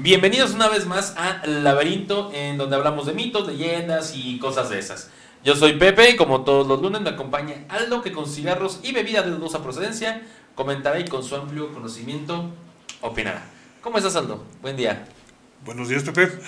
Bienvenidos 0.00 0.50
una 0.52 0.68
vez 0.68 0.86
más 0.86 1.14
a 1.16 1.46
Laberinto, 1.46 2.32
en 2.34 2.58
donde 2.58 2.74
hablamos 2.76 3.06
de 3.06 3.12
mitos, 3.12 3.46
leyendas 3.46 4.12
y 4.16 4.38
cosas 4.40 4.68
de 4.70 4.78
esas. 4.80 5.08
Yo 5.44 5.54
soy 5.54 5.74
Pepe 5.78 6.10
y 6.10 6.16
como 6.16 6.42
todos 6.42 6.66
los 6.66 6.82
lunes 6.82 7.00
me 7.00 7.10
acompaña 7.10 7.64
Aldo 7.68 8.02
que 8.02 8.10
con 8.12 8.28
cigarros 8.28 8.80
y 8.82 8.90
bebida 8.92 9.22
de 9.22 9.30
dudosa 9.30 9.62
procedencia 9.62 10.22
comentará 10.56 10.98
y 10.98 11.04
con 11.04 11.22
su 11.22 11.36
amplio 11.36 11.72
conocimiento 11.72 12.50
opinará. 13.02 13.44
¿Cómo 13.82 13.98
estás 13.98 14.16
Aldo? 14.16 14.44
Buen 14.62 14.76
día. 14.76 15.06
Buenos 15.64 15.88
días, 15.88 16.02
Pepe. 16.02 16.28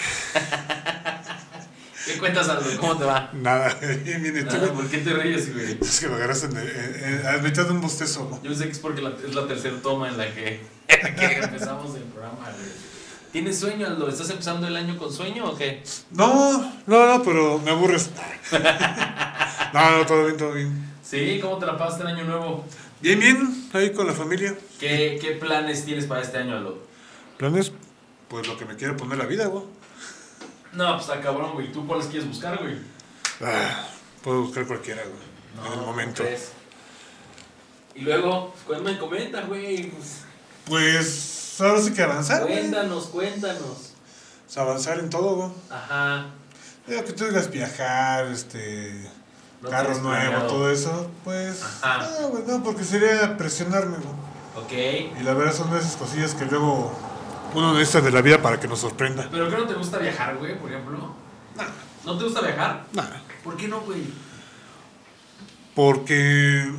¿Qué 2.06 2.18
cuentas 2.18 2.48
Aldo? 2.48 2.64
¿Cómo 2.80 2.96
te 2.96 3.04
va? 3.04 3.30
Nada, 3.32 3.72
bien, 4.04 4.22
bien, 4.24 4.48
¿Por 4.74 4.88
qué 4.88 4.98
te 4.98 5.12
ríes, 5.12 5.54
güey? 5.54 5.78
Es 5.80 6.00
que 6.00 6.08
me 6.08 6.16
agarraste 6.16 6.46
en, 6.46 6.56
en, 6.56 7.44
en- 7.46 7.52
de 7.54 7.62
un 7.70 7.80
bostezo. 7.80 8.40
Yo 8.42 8.52
sé 8.54 8.64
que 8.64 8.72
es 8.72 8.78
porque 8.80 9.02
la- 9.02 9.14
es 9.24 9.34
la 9.36 9.46
tercera 9.46 9.76
toma 9.82 10.08
en 10.08 10.18
la 10.18 10.32
que, 10.34 10.60
en 10.88 11.02
la 11.02 11.14
que 11.14 11.26
empezamos 11.36 11.94
el 11.94 12.02
programa, 12.02 12.38
güey. 12.42 12.95
¿Tienes 13.37 13.61
sueño, 13.61 13.87
Aldo? 13.87 14.09
¿Estás 14.09 14.30
empezando 14.30 14.66
el 14.66 14.75
año 14.75 14.96
con 14.96 15.13
sueño 15.13 15.50
o 15.50 15.54
qué? 15.54 15.82
No, 16.11 16.72
no, 16.86 17.07
no, 17.18 17.22
pero 17.22 17.58
me 17.58 17.71
aburres. 17.71 18.08
No, 19.75 19.99
no, 19.99 20.07
todo 20.07 20.25
bien, 20.25 20.36
todo 20.39 20.53
bien. 20.53 20.90
Sí, 21.03 21.39
¿cómo 21.43 21.58
te 21.58 21.67
la 21.67 21.77
pasaste 21.77 22.04
el 22.04 22.17
año 22.17 22.25
nuevo? 22.25 22.64
Bien, 23.03 23.21
bien, 23.21 23.68
ahí 23.75 23.93
con 23.93 24.07
la 24.07 24.14
familia. 24.14 24.57
¿Qué, 24.80 25.18
qué 25.21 25.32
planes 25.32 25.85
tienes 25.85 26.07
para 26.07 26.22
este 26.22 26.39
año, 26.39 26.57
Aldo? 26.57 26.79
¿Planes? 27.36 27.72
Pues 28.29 28.49
lo 28.49 28.57
que 28.57 28.64
me 28.64 28.75
quiere 28.77 28.94
poner 28.94 29.18
la 29.18 29.27
vida, 29.27 29.44
güey. 29.49 29.64
No, 30.72 30.96
pues 30.96 31.07
está 31.11 31.21
cabrón, 31.21 31.53
güey. 31.53 31.71
¿Tú 31.72 31.86
cuáles 31.86 32.06
quieres 32.06 32.27
buscar, 32.27 32.56
güey? 32.58 32.77
Ah, 33.42 33.86
puedo 34.22 34.44
buscar 34.44 34.66
cualquiera, 34.66 35.03
güey. 35.03 35.66
en 35.75 35.78
el 35.78 35.84
momento. 35.84 36.22
Y 37.97 38.00
luego, 38.00 38.55
pues, 38.66 38.80
me 38.80 38.97
comenta, 38.97 39.42
güey. 39.42 39.91
Pues, 39.91 40.22
Pues 40.64 41.36
ahora 41.60 41.80
sí 41.80 41.92
que 41.92 42.02
avanzar, 42.02 42.42
güey. 42.42 42.55
cuéntanos, 42.55 43.06
cuéntanos. 43.06 43.92
O 44.46 44.50
sea, 44.50 44.62
avanzar 44.62 44.98
en 44.98 45.10
todo, 45.10 45.36
güey. 45.36 45.50
Ajá. 45.70 46.27
Digo, 46.86 47.04
que 47.04 47.12
tú 47.12 47.24
digas 47.24 47.50
viajar, 47.50 48.26
este. 48.26 49.10
No 49.62 49.70
carro 49.70 49.98
nuevo, 50.00 50.46
todo 50.46 50.70
eso, 50.70 51.10
pues. 51.24 51.62
Ajá. 51.62 52.08
No, 52.20 52.28
güey, 52.28 52.44
no, 52.46 52.62
porque 52.62 52.84
sería 52.84 53.36
presionarme, 53.36 53.96
güey. 53.96 54.64
Ok. 54.64 55.18
Y 55.20 55.22
la 55.22 55.34
verdad 55.34 55.54
son 55.54 55.74
esas 55.76 55.96
cosillas 55.96 56.34
que 56.34 56.44
luego 56.44 56.92
uno 57.54 57.72
necesita 57.74 58.00
de 58.02 58.12
la 58.12 58.22
vida 58.22 58.41
para 58.41 58.60
que 58.60 58.68
nos 58.68 58.80
sorprenda. 58.80 59.28
¿Pero 59.30 59.48
qué 59.48 59.56
no 59.56 59.66
te 59.66 59.74
gusta 59.74 59.98
viajar, 59.98 60.36
güey, 60.36 60.58
por 60.58 60.70
ejemplo? 60.70 61.14
¿No 62.04 62.18
te 62.18 62.24
gusta 62.24 62.41
viajar? 62.41 62.84
Nada. 62.92 63.20
¿Por 63.42 63.56
qué 63.56 63.66
no, 63.66 63.80
güey? 63.80 64.04
Porque. 65.74 66.72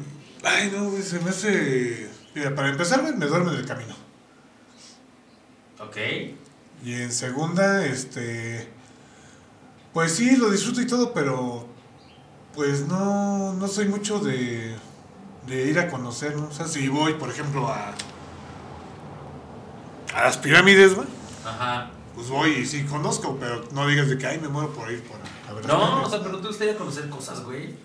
Ay, 0.43 0.71
no, 0.73 0.89
güey, 0.89 1.03
se 1.03 1.19
me 1.19 1.31
hace. 1.31 2.09
Mira, 2.33 2.55
para 2.55 2.69
empezar, 2.69 3.01
güey, 3.01 3.13
me 3.13 3.25
duerme 3.25 3.51
en 3.51 3.57
el 3.57 3.65
camino. 3.65 4.06
Ok. 5.79 5.97
Y 6.83 6.93
en 6.93 7.11
segunda, 7.11 7.85
este. 7.85 8.67
Pues 9.93 10.13
sí, 10.13 10.35
lo 10.35 10.49
disfruto 10.49 10.81
y 10.81 10.87
todo, 10.87 11.13
pero. 11.13 11.67
Pues 12.55 12.87
no, 12.87 13.53
no 13.53 13.67
soy 13.67 13.87
mucho 13.87 14.19
de. 14.19 14.75
de 15.45 15.65
ir 15.69 15.79
a 15.79 15.89
conocer, 15.89 16.35
¿no? 16.35 16.47
O 16.47 16.51
sea, 16.51 16.67
si 16.67 16.87
voy, 16.87 17.13
por 17.13 17.29
ejemplo, 17.29 17.67
a. 17.67 17.93
a 20.13 20.23
las 20.23 20.37
pirámides, 20.37 20.95
güey. 20.95 21.07
Ajá. 21.45 21.91
Pues 22.15 22.29
voy 22.29 22.49
y 22.49 22.65
sí 22.65 22.83
conozco, 22.83 23.37
pero 23.39 23.63
no 23.71 23.87
digas 23.87 24.09
de 24.09 24.17
que 24.17 24.25
ay 24.25 24.39
me 24.39 24.47
muero 24.47 24.73
por 24.73 24.91
ir 24.91 25.03
por 25.03 25.17
a 25.47 25.53
ver 25.53 25.63
las 25.63 25.77
No, 25.77 26.01
o 26.01 26.09
sea, 26.09 26.19
pero 26.19 26.31
no 26.31 26.39
te 26.39 26.47
gustaría 26.47 26.75
conocer 26.75 27.07
cosas, 27.09 27.43
güey. 27.43 27.75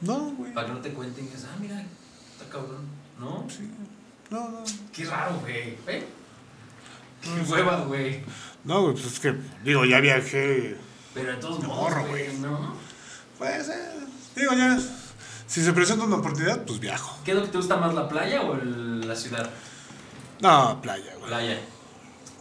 No, 0.00 0.32
güey. 0.38 0.54
Para 0.54 0.68
que 0.68 0.72
no 0.72 0.80
te 0.80 0.94
cuenten 0.94 1.28
que 1.28 1.36
es, 1.36 1.44
ah, 1.44 1.56
mira, 1.60 1.84
está 2.32 2.48
cabrón. 2.50 2.86
¿No? 3.20 3.44
Sí. 3.50 3.70
No, 4.30 4.48
no. 4.48 4.62
Qué 4.92 5.04
raro, 5.04 5.38
güey. 5.40 5.76
¿Eh? 5.86 6.06
Qué 7.24 7.52
hueva, 7.52 7.76
güey. 7.86 8.22
No, 8.64 8.82
güey, 8.82 8.94
pues 8.94 9.06
es 9.06 9.20
que, 9.20 9.34
digo, 9.62 9.84
ya 9.84 10.00
viajé. 10.00 10.76
Pero 11.12 11.30
de 11.32 11.36
todos 11.38 11.60
modos, 11.62 11.90
morro, 11.90 12.06
güey. 12.08 12.36
¿no? 12.38 12.74
Pues, 13.38 13.68
eh, 13.68 13.90
digo, 14.36 14.52
ya. 14.54 14.78
Si 15.46 15.62
se 15.62 15.72
presenta 15.72 16.04
una 16.04 16.16
oportunidad, 16.16 16.64
pues 16.64 16.80
viajo. 16.80 17.18
¿Qué 17.24 17.32
es 17.32 17.36
lo 17.36 17.42
que 17.44 17.50
te 17.50 17.58
gusta 17.58 17.76
más, 17.76 17.94
la 17.94 18.08
playa 18.08 18.40
o 18.42 18.54
el- 18.54 19.06
la 19.06 19.14
ciudad? 19.14 19.48
No, 20.40 20.80
playa, 20.82 21.12
güey. 21.18 21.26
Playa. 21.28 21.58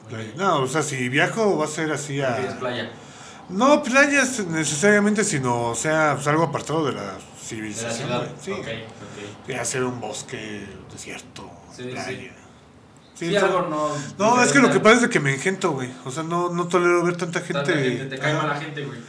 Playa. 0.09 0.31
No, 0.37 0.59
o 0.61 0.67
sea, 0.67 0.81
si 0.83 1.09
viajo 1.09 1.57
va 1.57 1.65
a 1.65 1.67
ser 1.67 1.91
así 1.91 2.19
¿Prefieres 2.19 2.53
a. 2.53 2.59
playa? 2.59 2.91
No 3.49 3.83
playas 3.83 4.39
necesariamente, 4.47 5.23
sino, 5.23 5.69
o 5.69 5.75
sea, 5.75 6.13
pues 6.15 6.25
algo 6.27 6.43
apartado 6.43 6.85
de 6.85 6.93
la 6.93 7.01
De 7.01 7.07
la 7.11 7.19
civilización, 7.49 8.07
ciudad. 8.07 8.27
Sí. 8.41 8.51
Ok, 8.51 8.59
ok. 8.59 9.47
Ya 9.49 9.61
hacer 9.61 9.83
un 9.83 9.99
bosque, 9.99 10.65
desierto, 10.91 11.51
Sí, 11.75 11.83
playa. 11.83 12.05
sí. 12.07 12.31
Sí, 13.29 13.35
algo 13.37 13.61
no. 13.63 13.89
No, 14.17 14.41
es 14.43 14.51
que 14.51 14.59
lo 14.59 14.71
que 14.71 14.79
pasa 14.79 15.05
es 15.05 15.09
que 15.09 15.19
me 15.19 15.33
engento, 15.33 15.71
güey. 15.71 15.89
O 16.05 16.11
sea, 16.11 16.23
no, 16.23 16.49
no 16.49 16.67
tolero 16.67 17.03
ver 17.03 17.17
tanta 17.17 17.39
gente. 17.39 17.53
Tanta 17.53 17.73
gente, 17.73 18.05
te 18.05 18.17
cae 18.19 18.31
Ah, 18.33 18.37
mal 18.37 18.47
la 18.49 18.55
gente, 18.59 18.83
güey. 18.85 18.99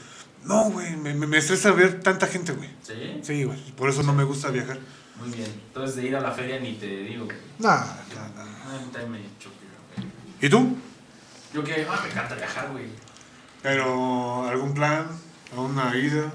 No, 0.45 0.65
güey, 0.71 0.97
me, 0.97 1.15
me 1.15 1.39
estresa 1.39 1.73
ver 1.73 2.01
tanta 2.03 2.27
gente, 2.27 2.53
güey. 2.53 2.69
¿Sí? 2.83 3.21
Sí, 3.23 3.45
güey, 3.45 3.59
por 3.73 3.89
eso 3.89 4.03
no 4.03 4.13
me 4.13 4.25
gusta 4.25 4.51
viajar. 4.51 4.79
Muy 5.19 5.31
bien. 5.31 5.49
Entonces, 5.69 5.97
de 5.97 6.07
ir 6.07 6.17
a 6.17 6.21
la 6.21 6.33
feria 6.33 6.59
ni 6.61 6.75
te 6.75 6.87
digo. 6.87 7.25
güey. 7.25 7.37
Nah, 7.59 7.85
nah, 7.85 9.07
me. 9.09 9.21
¿Y 10.41 10.49
tú? 10.49 10.77
Yo 11.55 11.63
que, 11.65 11.87
ah, 11.89 12.01
me 12.03 12.11
encanta 12.11 12.35
viajar, 12.35 12.71
güey. 12.73 12.87
¿Pero 13.63 14.47
algún 14.47 14.75
plan? 14.75 15.07
¿Alguna 15.53 15.97
ida? 15.97 16.33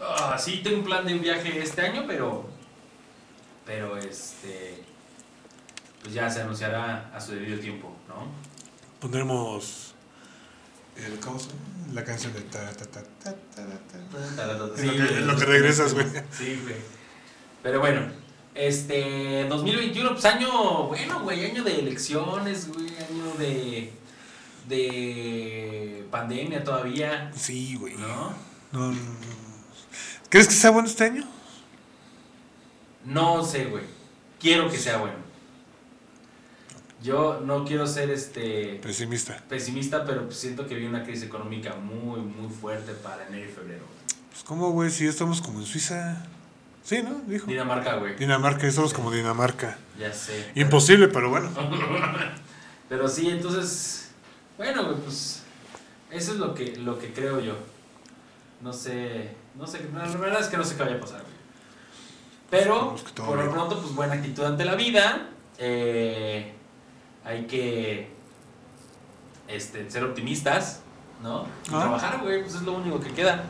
Ah, 0.00 0.36
sí, 0.38 0.60
tengo 0.62 0.78
un 0.78 0.84
plan 0.84 1.06
de 1.06 1.14
un 1.14 1.22
viaje 1.22 1.58
este 1.62 1.80
año, 1.82 2.04
pero. 2.06 2.46
Pero 3.64 3.96
este. 3.96 4.84
Pues 6.02 6.14
ya 6.14 6.28
se 6.30 6.42
anunciará 6.42 7.10
a 7.14 7.20
su 7.20 7.32
debido 7.32 7.58
tiempo, 7.58 7.94
¿no? 8.08 8.26
Pondremos. 9.00 9.94
El, 10.96 11.18
¿Cómo 11.20 11.38
se 11.38 11.46
llama? 11.48 11.60
La 11.92 12.04
canción 12.04 12.32
de. 12.32 12.40
Ta, 12.42 12.70
ta, 12.72 12.84
ta, 12.86 13.02
ta, 13.24 13.34
ta, 13.56 14.46
lo 14.54 15.36
que- 15.36 15.44
regresas, 15.44 15.94
güey. 15.94 16.06
Sí, 16.30 16.58
güey. 16.62 16.74
Pero 17.62 17.80
bueno, 17.80 18.02
este 18.54 19.44
2021, 19.48 20.12
pues 20.12 20.24
año, 20.24 20.84
bueno, 20.88 21.20
güey, 21.22 21.44
año 21.44 21.62
de 21.64 21.78
elecciones, 21.80 22.68
güey, 22.68 22.86
año 22.88 23.34
de 23.38 23.92
de 24.68 26.06
pandemia 26.10 26.62
todavía, 26.62 27.30
Sí, 27.34 27.76
güey. 27.76 27.94
¿no? 27.94 28.32
no, 28.72 28.92
no. 28.92 28.98
¿Crees 30.28 30.46
que 30.46 30.52
sea 30.54 30.70
bueno 30.70 30.88
este 30.88 31.04
año? 31.04 31.24
No 33.04 33.42
sé, 33.44 33.64
güey. 33.66 33.84
Quiero 34.38 34.70
que 34.70 34.76
sea 34.76 34.98
bueno. 34.98 35.16
Yo 37.02 37.40
no 37.44 37.64
quiero 37.64 37.86
ser 37.86 38.10
este 38.10 38.80
Pesimista. 38.82 39.36
pesimista, 39.48 40.04
pero 40.04 40.30
siento 40.32 40.66
que 40.66 40.74
viene 40.74 40.90
una 40.90 41.04
crisis 41.04 41.24
económica 41.24 41.74
muy, 41.76 42.20
muy 42.20 42.50
fuerte 42.52 42.92
para 42.92 43.26
enero 43.28 43.48
y 43.48 43.52
febrero. 43.52 43.84
Pues, 44.30 44.42
¿cómo, 44.42 44.70
güey? 44.72 44.90
Si 44.90 45.04
ya 45.04 45.10
estamos 45.10 45.40
como 45.40 45.60
en 45.60 45.66
Suiza. 45.66 46.24
Sí, 46.82 47.02
¿no? 47.02 47.20
Dijo. 47.26 47.46
Dinamarca, 47.46 47.96
güey. 47.96 48.16
Dinamarca, 48.16 48.62
ya 48.62 48.68
estamos 48.68 48.92
como 48.94 49.10
Dinamarca. 49.12 49.78
Ya 49.98 50.12
sé. 50.12 50.50
Imposible, 50.54 51.08
pero 51.08 51.30
bueno. 51.30 51.50
Pero 52.88 53.06
sí, 53.06 53.28
entonces, 53.28 54.08
bueno, 54.56 54.82
güey, 54.86 54.96
pues 54.96 55.42
eso 56.10 56.32
es 56.32 56.38
lo 56.38 56.54
que, 56.54 56.74
lo 56.78 56.98
que 56.98 57.12
creo 57.12 57.38
yo. 57.38 57.52
No 58.62 58.72
sé, 58.72 59.28
no 59.56 59.66
sé, 59.66 59.80
la 59.94 60.06
verdad 60.16 60.40
es 60.40 60.46
que 60.46 60.56
no 60.56 60.64
sé 60.64 60.74
qué 60.74 60.84
vaya 60.84 60.96
a 60.96 61.00
pasar, 61.00 61.20
güey. 61.20 61.34
Pero, 62.50 62.96
por 63.14 63.36
lo 63.44 63.50
pronto, 63.52 63.78
pues 63.78 63.94
buena 63.94 64.14
actitud 64.14 64.42
ante 64.42 64.64
la 64.64 64.74
vida. 64.74 65.28
eh, 65.58 66.54
hay 67.28 67.44
que 67.44 68.08
este, 69.48 69.90
ser 69.90 70.04
optimistas, 70.04 70.80
¿no? 71.22 71.42
Y 71.66 71.74
Ah. 71.74 71.80
trabajar, 71.80 72.20
güey, 72.22 72.42
pues 72.42 72.54
es 72.54 72.62
lo 72.62 72.72
único 72.72 72.98
que 73.00 73.10
queda. 73.12 73.44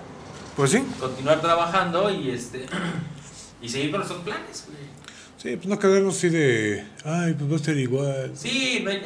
Pues 0.56 0.72
sí. 0.72 0.83
Continuar 0.99 1.41
trabajando 1.41 2.11
y 2.11 2.31
este 2.31 2.66
y 3.62 3.69
seguir 3.69 3.93
con 3.93 4.00
nuestros 4.00 4.22
planes, 4.22 4.65
güey. 4.66 4.89
Sí, 5.37 5.55
pues 5.55 5.69
no 5.69 5.78
quedarnos 5.78 6.16
así 6.16 6.28
de. 6.31 6.84
Ay, 7.05 7.34
pues 7.34 7.53
va 7.53 7.55
a 7.55 7.59
ser 7.61 7.77
igual. 7.77 8.33
Sí, 8.34 8.81
no 8.83 8.91
hay 8.91 9.00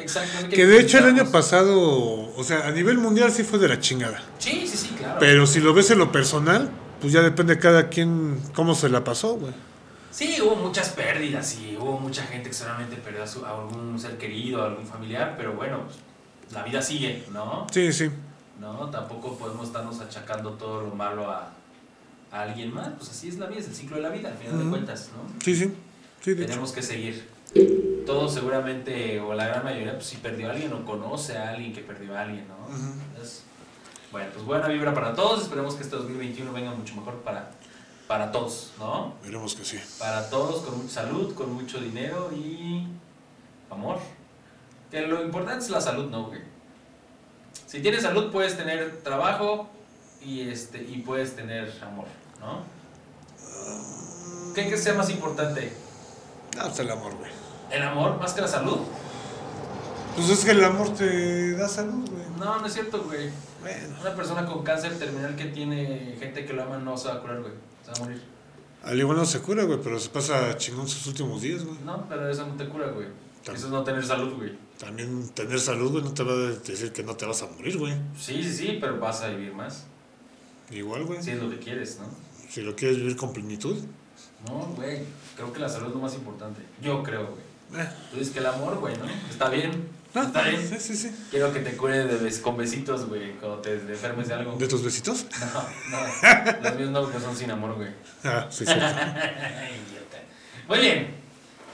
Que 0.49 0.65
de 0.65 0.79
hecho 0.79 0.97
el 0.97 1.05
año 1.05 1.31
pasado, 1.31 2.35
o 2.35 2.43
sea, 2.43 2.65
a 2.65 2.71
nivel 2.71 2.97
mundial 2.97 3.31
sí 3.31 3.43
fue 3.43 3.59
de 3.59 3.67
la 3.67 3.79
chingada. 3.79 4.19
Sí, 4.39 4.65
sí, 4.65 4.75
sí, 4.75 4.87
claro. 4.97 5.17
Pero 5.19 5.45
si 5.45 5.59
lo 5.59 5.75
ves 5.75 5.91
en 5.91 5.99
lo 5.99 6.11
personal, 6.11 6.71
pues 6.99 7.13
ya 7.13 7.21
depende 7.21 7.53
de 7.53 7.61
cada 7.61 7.89
quien 7.89 8.39
cómo 8.55 8.73
se 8.73 8.89
la 8.89 9.03
pasó, 9.03 9.35
güey. 9.35 9.53
Sí, 10.13 10.37
hubo 10.41 10.55
muchas 10.55 10.89
pérdidas 10.89 11.57
y 11.59 11.75
hubo 11.75 11.99
mucha 11.99 12.23
gente 12.23 12.49
que 12.49 12.55
solamente 12.55 12.95
perdió 12.97 13.23
a, 13.23 13.27
su- 13.27 13.43
a 13.45 13.49
algún 13.49 13.99
ser 13.99 14.17
querido, 14.19 14.61
a 14.61 14.67
algún 14.67 14.85
familiar, 14.85 15.33
pero 15.35 15.53
bueno, 15.53 15.79
pues, 15.85 16.53
la 16.53 16.61
vida 16.63 16.81
sigue, 16.83 17.23
¿no? 17.31 17.65
Sí, 17.71 17.91
sí. 17.91 18.11
¿No? 18.59 18.89
Tampoco 18.91 19.35
podemos 19.37 19.67
estarnos 19.67 19.99
achacando 20.01 20.51
todo 20.51 20.81
lo 20.81 20.93
malo 20.93 21.31
a, 21.31 21.51
a 22.31 22.41
alguien 22.41 22.71
más, 22.73 22.89
pues 22.97 23.09
así 23.09 23.27
es 23.29 23.39
la 23.39 23.47
vida, 23.47 23.59
es 23.59 23.67
el 23.69 23.75
ciclo 23.75 23.95
de 23.95 24.03
la 24.03 24.09
vida, 24.09 24.29
al 24.29 24.37
final 24.37 24.63
de 24.63 24.69
cuentas, 24.69 25.09
¿no? 25.15 25.41
Sí, 25.43 25.55
sí. 25.55 25.73
Sí, 26.21 26.33
de 26.35 26.43
hecho. 26.43 26.49
Tenemos 26.51 26.71
que 26.71 26.81
seguir. 26.83 27.27
Todos 28.05 28.33
seguramente, 28.35 29.19
o 29.19 29.33
la 29.33 29.47
gran 29.47 29.63
mayoría, 29.63 29.93
pues 29.93 30.05
si 30.05 30.17
perdió 30.17 30.49
a 30.49 30.51
alguien 30.51 30.71
o 30.73 30.85
conoce 30.85 31.37
a 31.37 31.49
alguien 31.49 31.73
que 31.73 31.81
perdió 31.81 32.15
a 32.15 32.21
alguien, 32.21 32.45
¿no? 32.47 32.67
Entonces, 33.09 33.43
bueno, 34.11 34.29
pues 34.33 34.45
buena 34.45 34.67
vibra 34.67 34.93
para 34.93 35.13
todos, 35.15 35.41
esperemos 35.41 35.73
que 35.75 35.81
este 35.83 35.95
2021 35.95 36.53
venga 36.53 36.71
mucho 36.71 36.95
mejor 36.95 37.15
para, 37.21 37.49
para 38.07 38.31
todos, 38.31 38.71
¿no? 38.79 39.13
Veremos 39.23 39.55
que 39.55 39.63
sí. 39.63 39.79
Para 39.99 40.29
todos, 40.29 40.63
con 40.63 40.77
mucha 40.77 40.93
salud, 40.93 41.33
con 41.33 41.53
mucho 41.53 41.79
dinero 41.79 42.31
y 42.33 42.87
amor. 43.69 43.97
Que 44.91 45.01
lo 45.01 45.23
importante 45.23 45.63
es 45.63 45.69
la 45.69 45.81
salud, 45.81 46.09
¿no, 46.09 46.27
güey? 46.27 46.41
Si 47.67 47.81
tienes 47.81 48.03
salud, 48.03 48.31
puedes 48.31 48.55
tener 48.55 49.01
trabajo 49.03 49.67
y, 50.21 50.41
este, 50.41 50.81
y 50.81 51.01
puedes 51.05 51.35
tener 51.35 51.73
amor, 51.81 52.05
¿no? 52.39 52.63
¿Qué 54.53 54.69
que 54.69 54.77
sea 54.77 54.93
más 54.93 55.09
importante? 55.09 55.73
No, 56.55 56.63
pues 56.63 56.79
el 56.79 56.91
amor, 56.91 57.15
güey. 57.15 57.31
¿El 57.71 57.81
amor 57.81 58.19
más 58.19 58.33
que 58.33 58.41
la 58.41 58.47
salud? 58.47 58.79
Pues 60.15 60.29
es 60.29 60.45
que 60.45 60.51
el 60.51 60.63
amor 60.63 60.93
te 60.93 61.53
da 61.53 61.67
salud, 61.67 62.07
güey. 62.07 62.23
No, 62.37 62.59
no 62.59 62.67
es 62.67 62.73
cierto, 62.73 63.03
güey. 63.03 63.31
Bueno. 63.61 63.95
Una 64.01 64.15
persona 64.15 64.45
con 64.45 64.63
cáncer 64.63 64.99
terminal 64.99 65.35
que 65.35 65.45
tiene 65.45 66.15
gente 66.19 66.45
que 66.45 66.53
lo 66.53 66.63
ama 66.63 66.77
no 66.77 66.95
se 66.97 67.07
va 67.07 67.15
a 67.15 67.19
curar, 67.21 67.41
güey. 67.41 67.53
Se 67.83 67.91
va 67.91 67.97
a 67.97 67.99
morir. 68.01 68.21
Al 68.83 68.99
igual 68.99 69.17
no 69.17 69.25
se 69.25 69.39
cura, 69.39 69.63
güey, 69.63 69.79
pero 69.81 69.99
se 69.99 70.09
pasa 70.09 70.57
chingón 70.57 70.87
sus 70.87 71.07
últimos 71.07 71.41
días, 71.41 71.63
güey. 71.63 71.77
No, 71.85 72.07
pero 72.09 72.29
eso 72.29 72.45
no 72.45 72.55
te 72.55 72.67
cura, 72.67 72.87
güey. 72.87 73.07
Eso 73.43 73.53
es 73.53 73.71
no 73.71 73.83
tener 73.83 74.05
salud, 74.05 74.33
güey. 74.35 74.57
También 74.77 75.29
tener 75.29 75.59
salud, 75.59 75.91
güey, 75.91 76.03
no 76.03 76.13
te 76.13 76.23
va 76.23 76.33
a 76.33 76.35
decir 76.35 76.91
que 76.91 77.03
no 77.03 77.15
te 77.15 77.25
vas 77.25 77.41
a 77.43 77.47
morir, 77.47 77.77
güey. 77.77 77.93
Sí, 78.17 78.41
sí, 78.43 78.53
sí, 78.53 78.77
pero 78.79 78.99
vas 78.99 79.21
a 79.21 79.29
vivir 79.29 79.53
más. 79.53 79.85
Igual, 80.71 81.05
güey. 81.05 81.21
Si 81.21 81.31
es 81.31 81.41
lo 81.41 81.49
que 81.49 81.59
quieres, 81.59 81.99
¿no? 81.99 82.07
Si 82.49 82.61
lo 82.61 82.75
quieres 82.75 82.97
vivir 82.97 83.15
con 83.15 83.33
plenitud. 83.33 83.77
No, 84.47 84.59
güey. 84.75 85.03
Creo 85.35 85.51
que 85.51 85.59
la 85.59 85.69
salud 85.69 85.87
es 85.87 85.93
lo 85.93 85.99
más 85.99 86.15
importante. 86.15 86.61
Yo 86.81 87.03
creo, 87.03 87.27
güey. 87.27 87.42
Eh. 87.75 87.87
Tú 88.11 88.17
dices 88.17 88.33
que 88.33 88.39
el 88.39 88.45
amor, 88.45 88.77
güey, 88.79 88.95
¿no? 88.97 89.05
Está 89.29 89.49
bien. 89.49 89.89
Ah, 90.15 90.23
Está 90.27 90.43
bien. 90.43 90.61
sí, 90.69 90.75
sí, 90.79 90.95
sí. 90.95 91.11
Quiero 91.31 91.51
que 91.51 91.59
te 91.61 91.75
cure 91.75 92.05
de 92.05 92.19
bes- 92.19 92.39
con 92.41 92.55
besitos, 92.55 93.07
güey, 93.09 93.31
cuando 93.33 93.57
te 93.59 93.73
enfermes 93.73 94.27
de 94.27 94.35
algo. 94.35 94.55
¿De 94.57 94.67
tus 94.67 94.83
besitos? 94.83 95.25
No, 95.39 95.97
no. 95.97 96.61
Los 96.69 96.75
míos 96.75 96.89
no, 96.91 97.01
porque 97.01 97.19
son 97.19 97.35
sin 97.35 97.49
amor, 97.49 97.73
güey. 97.75 97.89
Ah, 98.23 98.45
sí, 98.51 98.63
sí. 98.65 98.71
Idiota. 98.71 100.19
Muy 100.67 100.79
bien. 100.79 101.07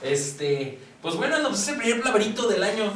Este. 0.02 0.78
Pues 1.02 1.16
bueno, 1.16 1.38
no, 1.40 1.48
pues 1.50 1.60
es 1.62 1.68
el 1.68 1.76
primer 1.76 2.04
laberinto 2.04 2.48
del 2.48 2.62
año. 2.62 2.92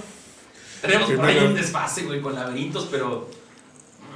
Tenemos 0.81 1.11
por 1.11 1.25
ahí 1.25 1.39
un 1.39 1.55
desfase, 1.55 2.05
güey, 2.05 2.21
con 2.23 2.35
laberintos, 2.35 2.89
pero. 2.91 3.29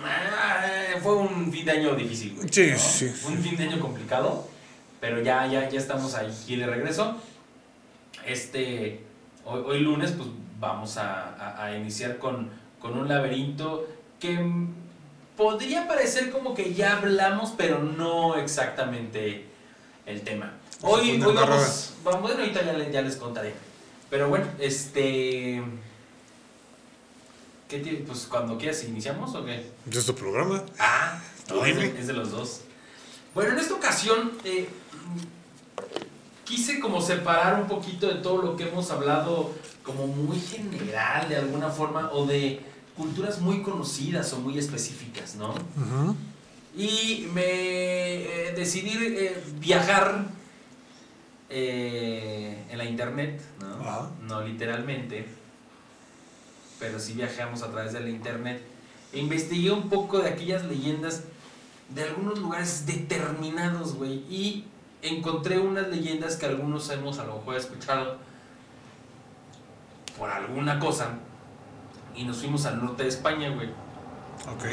ah, 0.04 0.64
Fue 1.02 1.14
un 1.14 1.50
fin 1.52 1.64
de 1.64 1.72
año 1.72 1.94
difícil, 1.94 2.36
güey. 2.36 2.48
Sí, 2.50 2.70
¿no? 2.70 2.78
sí. 2.78 3.12
Un 3.26 3.38
fin 3.42 3.56
de 3.56 3.64
año 3.64 3.80
complicado. 3.80 4.48
Pero 5.00 5.20
ya, 5.22 5.46
ya, 5.46 5.68
ya 5.68 5.78
estamos 5.78 6.14
aquí 6.14 6.56
de 6.56 6.66
regreso. 6.66 7.16
Este. 8.32 9.00
Hoy, 9.44 9.62
hoy 9.64 9.80
lunes, 9.80 10.12
pues 10.12 10.28
vamos 10.60 10.96
a, 10.98 11.34
a- 11.34 11.64
a 11.64 11.76
iniciar 11.76 12.18
con, 12.18 12.50
con 12.80 12.98
un 12.98 13.08
laberinto 13.08 13.88
que 14.20 14.38
podría 15.36 15.88
parecer 15.88 16.30
como 16.30 16.54
que 16.54 16.74
ya 16.74 16.98
hablamos, 16.98 17.54
pero 17.56 17.78
no 17.82 18.36
exactamente 18.36 19.46
el 20.04 20.20
tema. 20.22 20.52
Hoy, 20.82 21.12
hoy 21.22 21.34
vamos, 21.34 21.94
vamos, 22.04 22.22
bueno, 22.22 22.40
ahorita 22.40 22.64
ya, 22.64 22.72
le- 22.74 22.92
ya 22.92 23.00
les 23.02 23.16
contaré. 23.16 23.54
Pero 24.10 24.28
bueno, 24.28 24.46
este... 24.58 25.62
¿Qué 27.68 27.78
ti- 27.80 28.02
pues 28.06 28.26
cuando 28.30 28.56
quieras, 28.58 28.84
¿iniciamos 28.84 29.34
o 29.34 29.44
qué? 29.44 29.66
¿De 29.84 30.02
tu 30.02 30.14
programa? 30.14 30.62
Ah, 30.78 31.20
no, 31.50 31.64
es, 31.64 31.74
Dime. 31.76 31.92
de, 31.92 32.00
es 32.00 32.06
de 32.06 32.12
los 32.14 32.30
dos. 32.30 32.60
Bueno, 33.34 33.52
en 33.52 33.58
esta 33.58 33.74
ocasión 33.74 34.32
eh, 34.44 34.68
quise 36.48 36.80
como 36.80 37.02
separar 37.02 37.60
un 37.60 37.68
poquito 37.68 38.06
de 38.06 38.16
todo 38.16 38.40
lo 38.40 38.56
que 38.56 38.66
hemos 38.66 38.90
hablado 38.90 39.52
como 39.82 40.06
muy 40.06 40.40
general 40.40 41.28
de 41.28 41.36
alguna 41.36 41.68
forma 41.68 42.10
o 42.12 42.24
de 42.24 42.60
culturas 42.96 43.40
muy 43.40 43.62
conocidas 43.62 44.32
o 44.32 44.40
muy 44.40 44.58
específicas, 44.58 45.36
¿no? 45.36 45.54
Y 46.74 47.28
me 47.34 47.42
eh, 47.44 48.52
decidí 48.56 48.92
eh, 48.96 49.42
viajar 49.58 50.26
eh, 51.50 52.64
en 52.70 52.78
la 52.78 52.84
internet, 52.84 53.42
¿no? 53.60 54.10
No 54.22 54.40
literalmente, 54.42 55.26
pero 56.80 56.98
sí 56.98 57.12
viajamos 57.12 57.62
a 57.62 57.70
través 57.70 57.92
de 57.92 58.00
la 58.00 58.08
internet. 58.08 58.62
E 59.12 59.18
investigué 59.18 59.70
un 59.70 59.90
poco 59.90 60.20
de 60.20 60.30
aquellas 60.30 60.64
leyendas 60.64 61.24
de 61.90 62.04
algunos 62.04 62.38
lugares 62.38 62.86
determinados, 62.86 63.94
güey. 63.94 64.24
Y 64.30 64.64
encontré 65.02 65.58
unas 65.58 65.88
leyendas 65.88 66.36
que 66.36 66.46
algunos 66.46 66.88
hemos 66.90 67.18
a 67.18 67.24
lo 67.24 67.36
mejor 67.36 67.56
escuchado 67.56 68.18
por 70.18 70.30
alguna 70.30 70.78
cosa. 70.78 71.10
Y 72.14 72.24
nos 72.24 72.38
fuimos 72.38 72.66
al 72.66 72.84
norte 72.84 73.04
de 73.04 73.08
España, 73.08 73.50
güey. 73.50 73.68
Ok. 73.68 74.64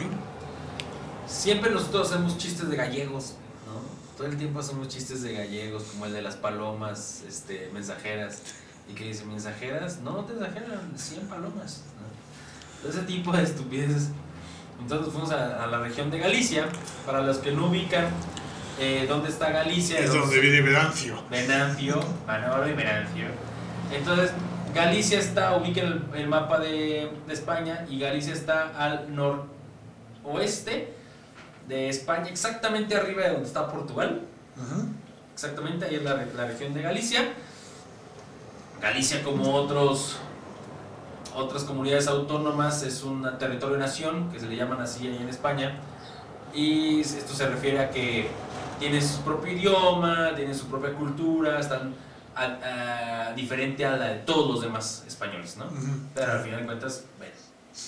Siempre 1.27 1.71
nosotros 1.71 2.11
hacemos 2.11 2.37
chistes 2.37 2.69
de 2.69 2.75
gallegos, 2.75 3.33
¿no? 3.67 4.17
Todo 4.17 4.27
el 4.27 4.37
tiempo 4.37 4.59
hacemos 4.59 4.87
chistes 4.87 5.21
de 5.21 5.33
gallegos, 5.33 5.83
como 5.83 6.07
el 6.07 6.13
de 6.13 6.21
las 6.21 6.35
palomas 6.35 7.23
este, 7.27 7.69
mensajeras. 7.73 8.41
Y 8.89 8.93
que 8.93 9.05
dice, 9.05 9.25
mensajeras, 9.25 9.99
no 10.01 10.25
te 10.25 10.33
mensajeran, 10.33 10.93
100 10.95 11.27
palomas. 11.27 11.83
¿no? 12.83 12.89
Ese 12.89 13.01
tipo 13.01 13.31
de 13.31 13.43
estupideces. 13.43 14.09
Entonces 14.79 15.11
fuimos 15.11 15.31
a, 15.31 15.63
a 15.63 15.67
la 15.67 15.79
región 15.79 16.09
de 16.11 16.19
Galicia. 16.19 16.67
Para 17.05 17.21
los 17.21 17.37
que 17.37 17.51
no 17.51 17.67
ubican 17.67 18.07
eh, 18.79 19.05
dónde 19.07 19.29
está 19.29 19.49
Galicia. 19.51 19.99
Es 19.99 20.07
los- 20.13 20.21
donde 20.25 20.39
vive 20.39 20.61
Venancio. 20.61 21.21
Venancio, 21.29 21.99
Manolo 22.27 22.67
y 22.69 22.73
Venancio. 22.73 23.25
Entonces, 23.91 24.31
Galicia 24.73 25.19
está, 25.19 25.55
ubica 25.55 25.81
el, 25.81 26.03
el 26.15 26.27
mapa 26.27 26.59
de, 26.59 27.09
de 27.27 27.33
España 27.33 27.85
y 27.89 27.99
Galicia 27.99 28.33
está 28.33 28.73
al 28.77 29.05
noroeste 29.15 30.93
de 31.67 31.89
España, 31.89 32.27
exactamente 32.29 32.95
arriba 32.95 33.23
de 33.23 33.29
donde 33.31 33.47
está 33.47 33.67
Portugal. 33.71 34.21
Exactamente, 35.33 35.85
ahí 35.85 35.95
es 35.95 36.03
la, 36.03 36.25
la 36.35 36.45
región 36.45 36.73
de 36.73 36.81
Galicia. 36.81 37.29
Galicia, 38.81 39.23
como 39.23 39.53
otros 39.53 40.17
otras 41.35 41.63
comunidades 41.63 42.07
autónomas, 42.07 42.81
es 42.83 43.03
un 43.03 43.27
territorio 43.37 43.77
nación, 43.77 44.31
que 44.31 44.39
se 44.39 44.45
le 44.47 44.55
llaman 44.55 44.79
así 44.79 45.07
ahí 45.07 45.17
en 45.21 45.27
España. 45.27 45.75
Y 46.53 47.01
esto 47.01 47.33
se 47.33 47.45
refiere 47.49 47.79
a 47.79 47.89
que 47.89 48.29
tiene 48.79 49.01
su 49.01 49.21
propio 49.21 49.51
idioma, 49.53 50.31
tiene 50.35 50.53
su 50.53 50.67
propia 50.67 50.93
cultura, 50.93 51.59
están 51.59 51.93
a- 52.35 53.27
a- 53.29 53.33
diferente 53.33 53.85
a 53.85 53.95
la 53.95 54.05
de 54.07 54.19
todos 54.19 54.49
los 54.51 54.61
demás 54.61 55.03
españoles, 55.07 55.57
¿no? 55.57 55.65
Pero 56.13 56.31
al 56.33 56.41
final 56.43 56.59
de 56.61 56.65
cuentas, 56.65 57.03
bueno, 57.17 57.33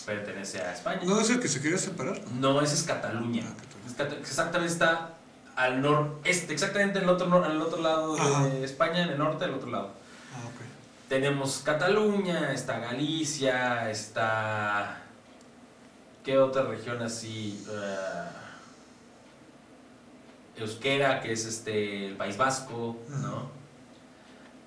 pertenece 0.06 0.62
a 0.62 0.74
España. 0.74 1.02
¿No 1.04 1.20
es 1.20 1.30
el 1.30 1.40
que 1.40 1.48
se 1.48 1.62
quería 1.62 1.78
separar? 1.78 2.20
No, 2.40 2.62
ese 2.62 2.76
es 2.76 2.84
Cataluña. 2.84 3.44
Ah, 3.48 3.54
Cataluña. 3.56 3.88
Es 3.88 3.94
Cata- 3.94 4.16
Exactamente 4.16 4.72
está 4.74 5.10
al 5.56 5.82
noreste, 5.82 6.54
exactamente 6.54 7.00
en 7.00 7.06
el 7.06 7.10
otro, 7.10 7.46
el 7.46 7.62
otro 7.62 7.82
lado 7.82 8.16
Ajá. 8.20 8.46
de 8.46 8.64
España, 8.64 9.04
en 9.04 9.10
el 9.10 9.18
norte, 9.18 9.46
del 9.46 9.56
otro 9.56 9.70
lado. 9.72 9.92
Ah. 10.34 10.38
Tenemos 11.10 11.62
Cataluña, 11.64 12.52
está 12.54 12.80
Galicia, 12.80 13.90
está... 13.90 15.02
¿Qué 16.24 16.38
otra 16.38 16.64
región 16.64 17.02
así? 17.02 17.66
Eh, 17.70 18.24
Euskera, 20.58 21.22
que 21.22 21.32
es 21.34 21.46
este 21.46 22.08
el 22.08 22.16
País 22.16 22.38
Vasco, 22.38 22.98
¿no? 23.22 23.50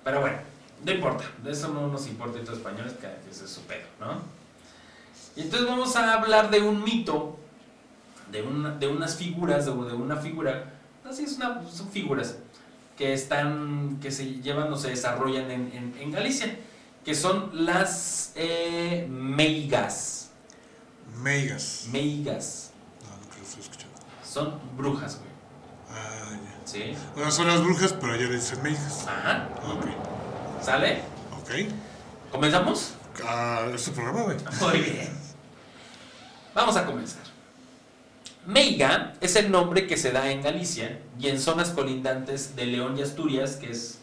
Pero 0.03 0.21
bueno, 0.21 0.37
no 0.83 0.91
importa, 0.91 1.25
de 1.43 1.51
eso 1.51 1.67
no 1.69 1.87
nos 1.87 2.07
importa 2.07 2.39
a 2.39 2.41
los 2.41 2.57
españoles, 2.57 2.93
que 2.93 3.07
ese 3.29 3.45
es 3.45 3.51
su 3.51 3.61
pedo, 3.61 3.85
¿no? 3.99 4.19
Y 5.35 5.41
entonces 5.41 5.67
vamos 5.67 5.95
a 5.95 6.13
hablar 6.13 6.49
de 6.49 6.61
un 6.61 6.83
mito, 6.83 7.37
de, 8.31 8.41
una- 8.41 8.71
de 8.71 8.87
unas 8.87 9.15
figuras, 9.15 9.65
de, 9.65 9.71
de 9.71 9.93
una 9.93 10.17
figura, 10.17 10.73
así 11.09 11.23
es 11.23 11.33
una, 11.37 11.61
son 11.69 11.89
figuras 11.89 12.35
que 12.97 13.13
están, 13.13 13.99
que 14.01 14.11
se 14.11 14.25
llevan 14.41 14.71
o 14.73 14.77
se 14.77 14.89
desarrollan 14.89 15.49
en, 15.51 15.71
en- 15.73 15.95
en 15.99 16.11
Galicia, 16.11 16.57
que 17.05 17.15
son 17.15 17.49
las 17.65 18.31
eh, 18.35 19.07
meigas, 19.09 20.29
Meigas. 21.21 21.87
meigas, 21.91 22.71
No, 23.03 23.15
nunca 23.23 23.37
lo 23.37 23.43
estoy 23.43 23.61
escuchando. 23.61 23.95
son 24.23 24.59
brujas, 24.77 25.17
güey, 25.19 25.30
¿sí? 26.71 26.95
Son 27.29 27.47
las 27.47 27.63
brujas, 27.63 27.93
pero 27.93 28.13
allá 28.13 28.23
le 28.27 28.35
dicen 28.35 28.61
meigas. 28.63 29.05
Ajá, 29.07 29.49
Ok. 29.63 29.85
¿sale? 30.63 31.01
Ok. 31.39 31.51
¿Comenzamos? 32.31 32.93
Ah, 33.25 33.65
es 33.73 33.83
tu 33.85 33.91
programa, 33.91 34.23
güey. 34.23 34.37
Muy 34.61 34.79
bien. 34.79 35.09
Vamos 36.53 36.75
a 36.75 36.85
comenzar. 36.85 37.21
Meiga 38.45 39.13
es 39.21 39.35
el 39.35 39.51
nombre 39.51 39.85
que 39.85 39.97
se 39.97 40.11
da 40.11 40.31
en 40.31 40.41
Galicia 40.41 40.99
y 41.19 41.27
en 41.27 41.39
zonas 41.39 41.69
colindantes 41.69 42.55
de 42.55 42.65
León 42.65 42.97
y 42.97 43.03
Asturias, 43.03 43.57
que 43.57 43.71
es 43.71 43.99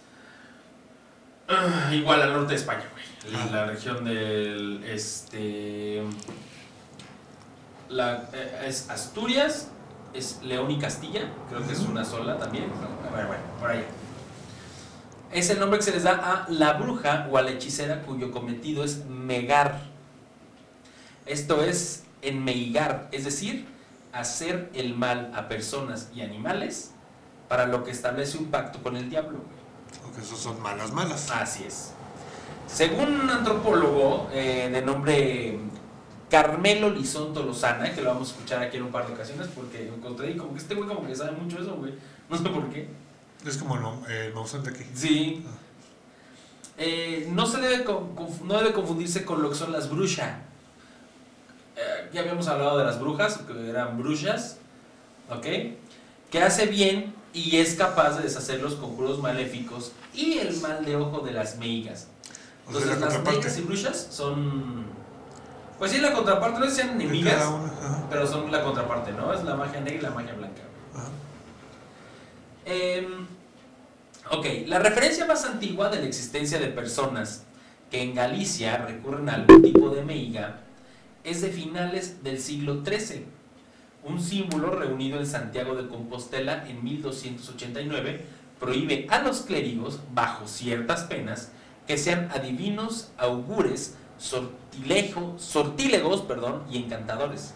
ah, 1.49 1.91
igual 1.93 2.23
al 2.23 2.33
norte 2.33 2.51
de 2.51 2.59
España, 2.59 2.85
güey. 2.93 3.35
Ah. 3.35 3.49
La 3.51 3.67
región 3.67 4.05
del 4.05 4.85
este 4.85 6.03
la, 7.89 8.29
eh, 8.33 8.65
es 8.67 8.89
Asturias, 8.91 9.69
es 10.15 10.41
León 10.43 10.71
y 10.71 10.79
Castilla, 10.79 11.33
creo 11.49 11.67
que 11.67 11.73
es 11.73 11.81
una 11.81 12.05
sola 12.05 12.38
también. 12.38 12.67
Bueno, 13.11 13.29
bueno, 13.29 13.43
por 13.61 13.71
allá. 13.71 13.85
Es 15.33 15.50
el 15.50 15.61
nombre 15.61 15.79
que 15.79 15.85
se 15.85 15.93
les 15.93 16.05
da 16.05 16.12
a 16.12 16.50
la 16.50 16.75
bruja 16.75 17.29
o 17.31 17.37
a 17.37 17.43
la 17.43 17.50
hechicera 17.50 18.03
cuyo 18.03 18.31
cometido 18.31 18.83
es 18.83 19.05
megar. 19.07 19.83
Esto 21.27 21.62
es 21.62 22.05
enmeigar, 22.23 23.09
es 23.12 23.25
decir, 23.25 23.67
hacer 24.12 24.71
el 24.75 24.95
mal 24.95 25.31
a 25.35 25.49
personas 25.49 26.09
y 26.15 26.23
animales 26.23 26.93
para 27.49 27.67
lo 27.67 27.85
que 27.85 27.91
establece 27.91 28.38
un 28.38 28.47
pacto 28.47 28.83
con 28.83 28.97
el 28.97 29.11
diablo. 29.11 29.41
Porque 30.03 30.21
esos 30.21 30.38
son 30.38 30.61
malas, 30.62 30.93
malas. 30.93 31.31
Así 31.31 31.65
es. 31.65 31.93
Según 32.67 33.21
un 33.21 33.31
antropólogo 33.31 34.29
eh, 34.33 34.69
de 34.71 34.83
nombre 34.83 35.59
Carmelo 36.31 36.91
Lizondo 36.91 37.43
Lozana, 37.43 37.93
que 37.95 38.03
lo 38.03 38.11
vamos 38.11 38.29
a 38.29 38.33
escuchar 38.33 38.63
aquí 38.63 38.77
en 38.77 38.85
un 38.85 38.93
par 38.93 39.07
de 39.07 39.15
ocasiones 39.15 39.49
porque 39.55 39.89
encontré 39.89 40.33
y 40.33 40.37
como 40.37 40.53
que 40.53 40.59
este 40.59 40.75
güey 40.75 40.89
como 40.89 41.07
que 41.07 41.15
sabe 41.15 41.33
mucho 41.33 41.59
eso, 41.61 41.77
güey. 41.77 41.95
No 42.29 42.37
sé 42.37 42.45
por 42.45 42.69
qué. 42.71 42.89
Es 43.47 43.57
como 43.57 43.79
no, 43.79 44.03
eh, 44.09 44.33
de 44.33 44.71
aquí. 44.71 44.85
Sí. 44.95 45.45
Eh, 46.77 47.29
no 47.33 47.47
se 47.47 47.61
debe, 47.61 47.85
no 48.45 48.59
debe 48.59 48.73
confundirse 48.73 49.25
con 49.25 49.43
lo 49.43 49.51
que 49.51 49.57
son 49.57 49.73
las 49.73 49.89
brujas. 49.89 50.37
Eh, 51.77 52.11
ya 52.13 52.21
habíamos 52.21 52.47
hablado 52.49 52.79
de 52.79 52.85
las 52.85 53.01
brujas, 53.01 53.39
que 53.39 53.71
eran 53.71 53.99
brujas, 53.99 54.59
¿ok? 55.31 55.47
Que 56.31 56.43
hace 56.43 56.67
bien 56.67 57.15
y 57.33 57.57
es 57.57 57.75
capaz 57.75 58.17
de 58.17 58.25
deshacer 58.25 58.61
los 58.61 58.75
conjuros 58.75 59.21
maléficos 59.21 59.93
y 60.13 60.39
el 60.39 60.61
mal 60.61 60.85
de 60.85 60.97
ojo 60.97 61.21
de 61.21 61.33
las 61.33 61.57
meigas. 61.57 62.09
Entonces, 62.67 62.99
las 62.99 63.23
meigas 63.25 63.59
y 63.59 63.63
brujas 63.63 64.09
son 64.11 64.98
pues 65.79 65.93
sí, 65.93 65.99
la 65.99 66.13
contraparte, 66.13 66.59
no 66.59 66.67
es 66.67 66.75
sean 66.75 66.91
enemigas, 66.91 67.45
pero 68.11 68.27
son 68.27 68.51
la 68.51 68.65
contraparte, 68.65 69.13
¿no? 69.13 69.33
Es 69.33 69.45
la 69.45 69.55
magia 69.55 69.81
negra 69.81 69.99
y 69.99 70.03
la 70.03 70.11
magia 70.11 70.35
blanca. 70.35 70.63
Em, 72.65 73.27
ok, 74.31 74.47
la 74.67 74.79
referencia 74.79 75.25
más 75.27 75.45
antigua 75.45 75.89
de 75.89 76.01
la 76.01 76.07
existencia 76.07 76.59
de 76.59 76.69
personas 76.69 77.45
que 77.91 78.03
en 78.03 78.15
Galicia 78.15 78.77
recurren 78.79 79.29
a 79.29 79.35
algún 79.35 79.63
tipo 79.63 79.91
de 79.91 80.03
meiga 80.03 80.61
es 81.25 81.41
de 81.41 81.49
finales 81.49 82.23
del 82.23 82.41
siglo 82.41 82.85
XIII. 82.85 83.25
Un 84.05 84.21
símbolo 84.21 84.71
reunido 84.71 85.19
en 85.19 85.27
Santiago 85.27 85.75
de 85.75 85.89
Compostela 85.89 86.67
en 86.69 86.83
1289 86.85 88.25
prohíbe 88.59 89.07
a 89.11 89.21
los 89.21 89.43
clérigos, 89.43 90.01
bajo 90.13 90.47
ciertas 90.47 91.05
penas, 91.05 91.53
que 91.87 91.99
sean 91.99 92.31
adivinos, 92.33 93.11
augures, 93.17 93.97
sortílegos 94.19 96.23
perdón, 96.23 96.65
y 96.71 96.79
encantadores. 96.79 97.55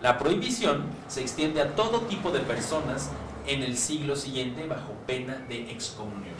La 0.00 0.18
prohibición 0.18 0.84
se 1.08 1.22
extiende 1.22 1.60
a 1.60 1.74
todo 1.74 2.02
tipo 2.02 2.30
de 2.30 2.40
personas 2.40 3.10
en 3.46 3.62
el 3.62 3.76
siglo 3.76 4.16
siguiente 4.16 4.66
bajo 4.66 4.92
pena 5.06 5.44
de 5.48 5.70
excomunión. 5.70 6.34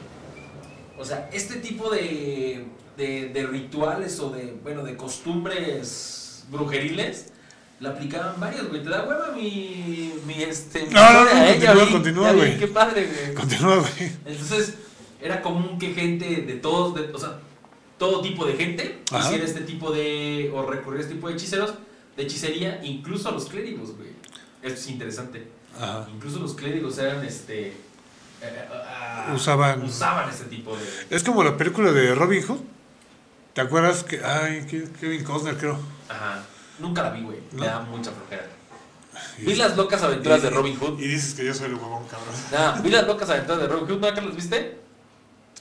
O 0.98 1.04
sea, 1.04 1.28
este 1.32 1.56
tipo 1.56 1.90
de, 1.90 2.66
de, 2.96 3.48
rituales 3.50 4.20
o 4.20 4.30
de, 4.30 4.56
bueno, 4.62 4.84
de 4.84 4.96
costumbres 4.96 6.44
brujeriles 6.50 7.32
la 7.80 7.90
aplicaban 7.90 8.38
varios, 8.38 8.68
güey. 8.68 8.82
Te 8.82 8.90
da 8.90 9.04
hueva 9.04 9.32
mi, 9.32 10.14
mi 10.26 10.42
este. 10.42 10.86
No, 10.86 11.24
no, 11.24 11.74
no, 11.74 11.90
continúa, 11.90 12.32
güey. 12.32 12.58
Qué 12.58 12.68
padre, 12.68 13.06
güey. 13.06 13.34
Continúa, 13.34 13.76
güey. 13.76 14.12
Entonces, 14.24 14.74
era 15.20 15.42
común 15.42 15.78
que 15.78 15.92
gente 15.92 16.42
de 16.42 16.54
todos, 16.54 16.94
de, 16.94 17.12
o 17.12 17.18
sea, 17.18 17.38
todo 17.98 18.20
tipo 18.20 18.44
de 18.44 18.54
gente 18.54 19.02
hiciera 19.18 19.44
este 19.44 19.60
tipo 19.60 19.92
de, 19.92 20.50
o 20.54 20.68
recurrir 20.68 21.00
a 21.00 21.02
este 21.02 21.14
tipo 21.14 21.28
de 21.28 21.34
hechiceros, 21.34 21.74
de 22.16 22.22
hechicería, 22.22 22.80
incluso 22.84 23.28
a 23.28 23.32
los 23.32 23.46
clérigos, 23.46 23.96
güey. 23.96 24.10
Esto 24.62 24.80
es 24.80 24.88
interesante. 24.88 25.48
Incluso 26.12 26.38
los 26.38 26.54
clérigos 26.54 26.98
eran, 26.98 27.24
este... 27.24 27.68
Eh, 27.68 27.74
eh, 28.42 29.34
usaban, 29.34 29.82
usaban 29.82 30.28
este 30.28 30.44
tipo 30.44 30.76
de... 30.76 30.84
Es 31.10 31.22
como 31.22 31.42
la 31.42 31.56
película 31.56 31.92
de 31.92 32.14
Robin 32.14 32.42
Hood. 32.42 32.60
¿Te 33.52 33.60
acuerdas 33.60 34.04
que... 34.04 34.22
Ay, 34.24 34.66
Kevin 35.00 35.24
Costner 35.24 35.56
creo. 35.56 35.78
Ajá. 36.08 36.42
Nunca 36.78 37.02
la 37.02 37.10
vi, 37.10 37.22
güey. 37.22 37.38
Me 37.52 37.66
da 37.66 37.80
mucha 37.80 38.10
flojera. 38.10 38.46
Vi 39.38 39.54
las 39.54 39.76
locas 39.76 40.02
aventuras 40.02 40.42
de 40.42 40.50
Robin 40.50 40.76
Hood. 40.76 41.00
Y 41.00 41.06
dices 41.08 41.34
que 41.34 41.44
yo 41.44 41.54
soy 41.54 41.66
el 41.66 41.74
huevón, 41.74 42.04
cabrón. 42.06 42.34
No, 42.52 42.82
vi 42.82 42.90
las 42.90 43.06
locas 43.06 43.30
aventuras 43.30 43.60
de 43.60 43.68
Robin 43.68 43.86
Hood. 43.86 44.00
¿No 44.00 44.10
las 44.10 44.36
viste? 44.36 44.78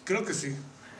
Creo 0.03 0.25
que 0.25 0.33
sí. 0.33 0.55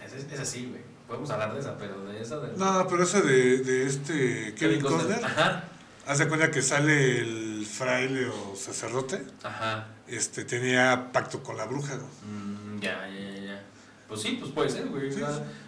Es, 0.06 0.32
es 0.32 0.40
así, 0.40 0.68
güey. 0.68 0.93
Podemos 1.14 1.30
hablar 1.30 1.54
de 1.54 1.60
esa, 1.60 1.78
pero 1.78 2.04
de 2.06 2.20
esa 2.20 2.40
de... 2.40 2.58
No, 2.58 2.88
pero 2.88 3.04
esa 3.04 3.22
de, 3.22 3.60
de 3.60 3.86
este 3.86 4.56
Kevin, 4.56 4.82
Costner. 4.82 5.24
Ajá. 5.24 5.66
Haz 6.08 6.18
de 6.18 6.28
cuenta 6.28 6.50
que 6.50 6.64
sale 6.64 7.20
el 7.20 7.68
fraile 7.68 8.30
o 8.30 8.56
sacerdote. 8.56 9.24
Ajá. 9.44 9.90
Este, 10.08 10.44
tenía 10.44 11.12
pacto 11.14 11.44
con 11.44 11.56
la 11.56 11.66
bruja, 11.66 11.98
mm, 11.98 12.80
ya, 12.80 13.08
ya, 13.08 13.46
ya. 13.46 13.64
Pues 14.08 14.24
sí, 14.24 14.38
pues 14.40 14.52
puede 14.54 14.72
ser, 14.72 14.88
güey. 14.88 15.12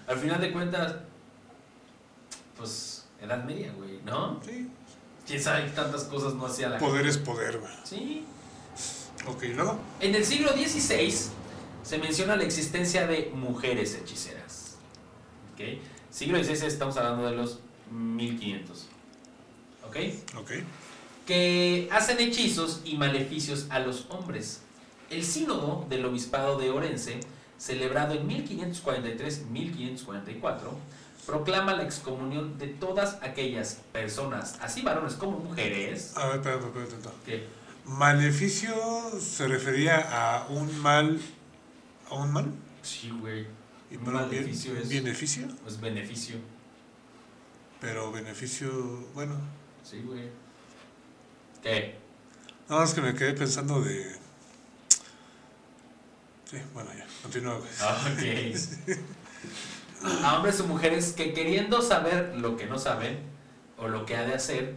Al 0.08 0.18
final 0.18 0.42
de 0.42 0.52
cuentas, 0.52 0.96
pues, 2.58 3.06
edad 3.22 3.44
media, 3.44 3.72
güey, 3.78 4.00
¿no? 4.04 4.42
Sí. 4.44 4.68
Quién 5.28 5.44
sabe 5.44 5.70
tantas 5.70 6.06
cosas 6.06 6.34
no 6.34 6.48
hacía 6.48 6.70
la 6.70 6.80
Poder 6.80 7.06
es 7.06 7.20
poder, 7.20 7.60
güey. 7.60 7.72
Sí. 7.84 8.26
Ok, 9.28 9.44
luego. 9.56 9.78
En 10.00 10.16
el 10.16 10.26
siglo 10.26 10.54
XVI 10.54 11.14
se 11.84 12.00
menciona 12.00 12.36
la 12.36 12.46
existencia 12.46 13.06
de 13.06 13.32
mujeres 13.36 13.94
hechiceras. 13.94 14.45
¿Okay? 15.56 15.82
Siglo 16.12 16.38
XVI 16.44 16.68
estamos 16.68 16.96
hablando 16.98 17.26
de 17.26 17.32
los 17.36 17.58
1500. 17.92 18.86
¿Ok? 19.88 19.98
Ok. 20.38 20.52
Que 21.26 21.90
hacen 21.92 22.20
hechizos 22.20 22.82
y 22.86 22.98
maleficios 22.98 23.66
a 23.70 23.80
los 23.80 24.06
hombres. 24.10 24.62
El 25.10 25.24
sínodo 25.24 25.88
del 25.90 26.06
obispado 26.06 26.60
de 26.60 26.70
Orense, 26.70 27.20
celebrado 27.58 28.14
en 28.14 28.28
1543-1544, 28.28 30.58
proclama 31.26 31.74
la 31.74 31.82
excomunión 31.84 32.60
de 32.60 32.68
todas 32.68 33.18
aquellas 33.22 33.82
personas, 33.92 34.60
así 34.62 34.84
varones 34.84 35.16
como 35.16 35.40
mujeres. 35.40 36.16
A 36.16 36.28
ver, 36.28 36.36
espera, 36.38 36.58
espera, 36.58 36.86
espera. 36.86 37.12
¿Qué? 37.26 37.48
Maleficio 37.86 38.76
se 39.20 39.48
refería 39.48 40.08
a 40.12 40.46
un 40.50 40.80
mal. 40.80 41.20
¿A 42.10 42.16
un 42.16 42.34
mal? 42.34 42.52
Sí, 42.82 43.12
güey. 43.20 43.46
¿Y 43.96 43.98
beneficio 43.98 44.78
es, 44.78 44.90
beneficio? 44.90 45.48
Es 45.66 45.80
beneficio. 45.80 46.36
Pero 47.80 48.12
beneficio, 48.12 48.70
bueno. 49.14 49.36
Sí, 49.84 50.02
güey. 50.06 50.30
¿Qué? 51.62 51.96
No, 52.68 52.84
es 52.84 52.94
que 52.94 53.02
me 53.02 53.14
quedé 53.14 53.34
pensando 53.34 53.82
de... 53.82 54.16
Sí, 56.46 56.58
bueno, 56.74 56.90
ya, 56.98 57.06
continúa, 57.22 57.58
güey. 57.58 57.70
Ah, 57.80 58.12
ok. 58.12 60.24
a 60.24 60.38
hombres 60.38 60.60
o 60.60 60.68
mujeres 60.68 61.14
que 61.14 61.34
queriendo 61.34 61.82
saber 61.82 62.36
lo 62.38 62.58
que 62.58 62.66
no 62.66 62.78
saben, 62.78 63.20
o 63.78 63.88
lo 63.88 64.06
que 64.06 64.16
ha 64.16 64.24
de 64.24 64.36
hacer, 64.36 64.76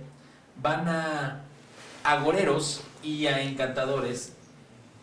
van 0.62 0.88
a 0.88 1.42
agoreros 2.04 2.82
y 3.02 3.26
a 3.26 3.42
encantadores, 3.42 4.32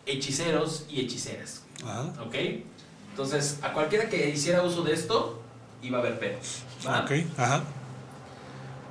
hechiceros 0.06 0.86
y 0.88 1.00
hechiceras. 1.00 1.62
Ajá. 1.84 2.12
¿Ok? 2.22 2.34
Entonces, 3.16 3.60
a 3.62 3.72
cualquiera 3.72 4.10
que 4.10 4.28
hiciera 4.28 4.62
uso 4.62 4.82
de 4.82 4.92
esto, 4.92 5.40
iba 5.82 5.96
a 5.96 6.00
haber 6.02 6.18
pedos. 6.18 6.60
Ok, 6.86 7.12
ajá. 7.38 7.64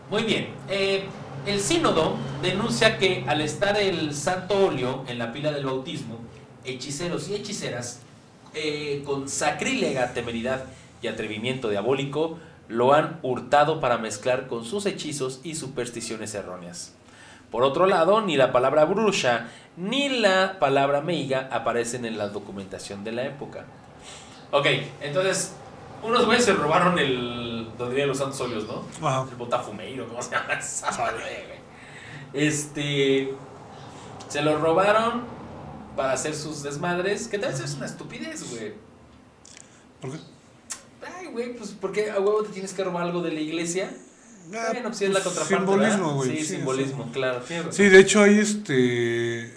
Muy 0.10 0.24
bien. 0.24 0.48
Eh, 0.68 1.04
el 1.46 1.62
sínodo 1.62 2.16
denuncia 2.42 2.98
que 2.98 3.24
al 3.28 3.42
estar 3.42 3.78
el 3.78 4.16
santo 4.16 4.66
óleo 4.66 5.06
en 5.08 5.20
la 5.20 5.32
pila 5.32 5.52
del 5.52 5.68
bautismo, 5.68 6.18
hechiceros 6.64 7.30
y 7.30 7.36
hechiceras, 7.36 8.00
eh, 8.56 9.04
con 9.06 9.30
sacrílega 9.30 10.12
temeridad 10.16 10.64
y 11.04 11.08
atrevimiento 11.08 11.70
diabólico, 11.70 12.40
lo 12.68 12.96
han 12.96 13.20
hurtado 13.22 13.80
para 13.80 14.00
mezclar 14.00 14.48
con 14.48 14.66
sus 14.66 14.88
hechizos 14.88 15.40
y 15.44 15.54
supersticiones 15.54 16.34
erróneas. 16.34 16.94
Por 17.52 17.62
otro 17.62 17.86
lado, 17.86 18.22
ni 18.22 18.38
la 18.38 18.52
palabra 18.52 18.86
bruja 18.86 19.50
ni 19.78 20.10
la 20.10 20.58
palabra 20.58 21.02
meiga 21.02 21.48
aparecen 21.52 22.06
en 22.06 22.18
la 22.18 22.30
documentación 22.30 23.04
de 23.04 23.12
la 23.12 23.26
época. 23.26 23.66
Ok, 24.56 24.68
entonces, 25.02 25.52
unos 26.02 26.26
güeyes 26.26 26.46
se 26.46 26.54
robaron 26.54 26.98
el. 26.98 27.68
Donde 27.78 28.06
los 28.06 28.18
santos 28.18 28.40
óleos, 28.40 28.66
¿no? 28.66 28.86
Ajá. 29.06 29.28
El 29.30 29.36
botafumeiro, 29.36 30.08
¿cómo 30.08 30.22
se 30.22 30.32
llama 30.32 30.58
Este. 32.32 33.34
Se 34.30 34.42
lo 34.42 34.58
robaron 34.58 35.26
para 35.98 36.14
hacer 36.14 36.34
sus 36.34 36.64
desmadres. 36.64 37.28
Que 37.28 37.38
tal 37.38 37.52
vez 37.52 37.60
es 37.60 37.74
una 37.74 37.86
estupidez, 37.86 38.50
güey. 38.50 38.74
¿Por 40.00 40.12
qué? 40.12 40.20
Ay, 41.20 41.28
güey, 41.28 41.54
pues 41.58 41.72
porque 41.72 42.10
a 42.10 42.22
huevo 42.22 42.44
te 42.44 42.54
tienes 42.54 42.74
que 42.74 42.82
robar 42.82 43.04
algo 43.04 43.22
de 43.22 43.32
la 43.32 43.42
iglesia. 43.42 43.92
Ah, 44.54 44.70
bueno, 44.72 44.88
pues 44.88 45.02
es 45.02 45.10
la 45.10 45.20
pues, 45.20 45.36
contraparte. 45.36 45.58
Simbolismo, 45.58 46.14
güey. 46.14 46.38
Sí, 46.38 46.46
simbolismo, 46.46 47.12
claro. 47.12 47.42
Sí, 47.72 47.90
de 47.90 48.00
hecho 48.00 48.24
hay 48.24 48.40
este. 48.40 49.54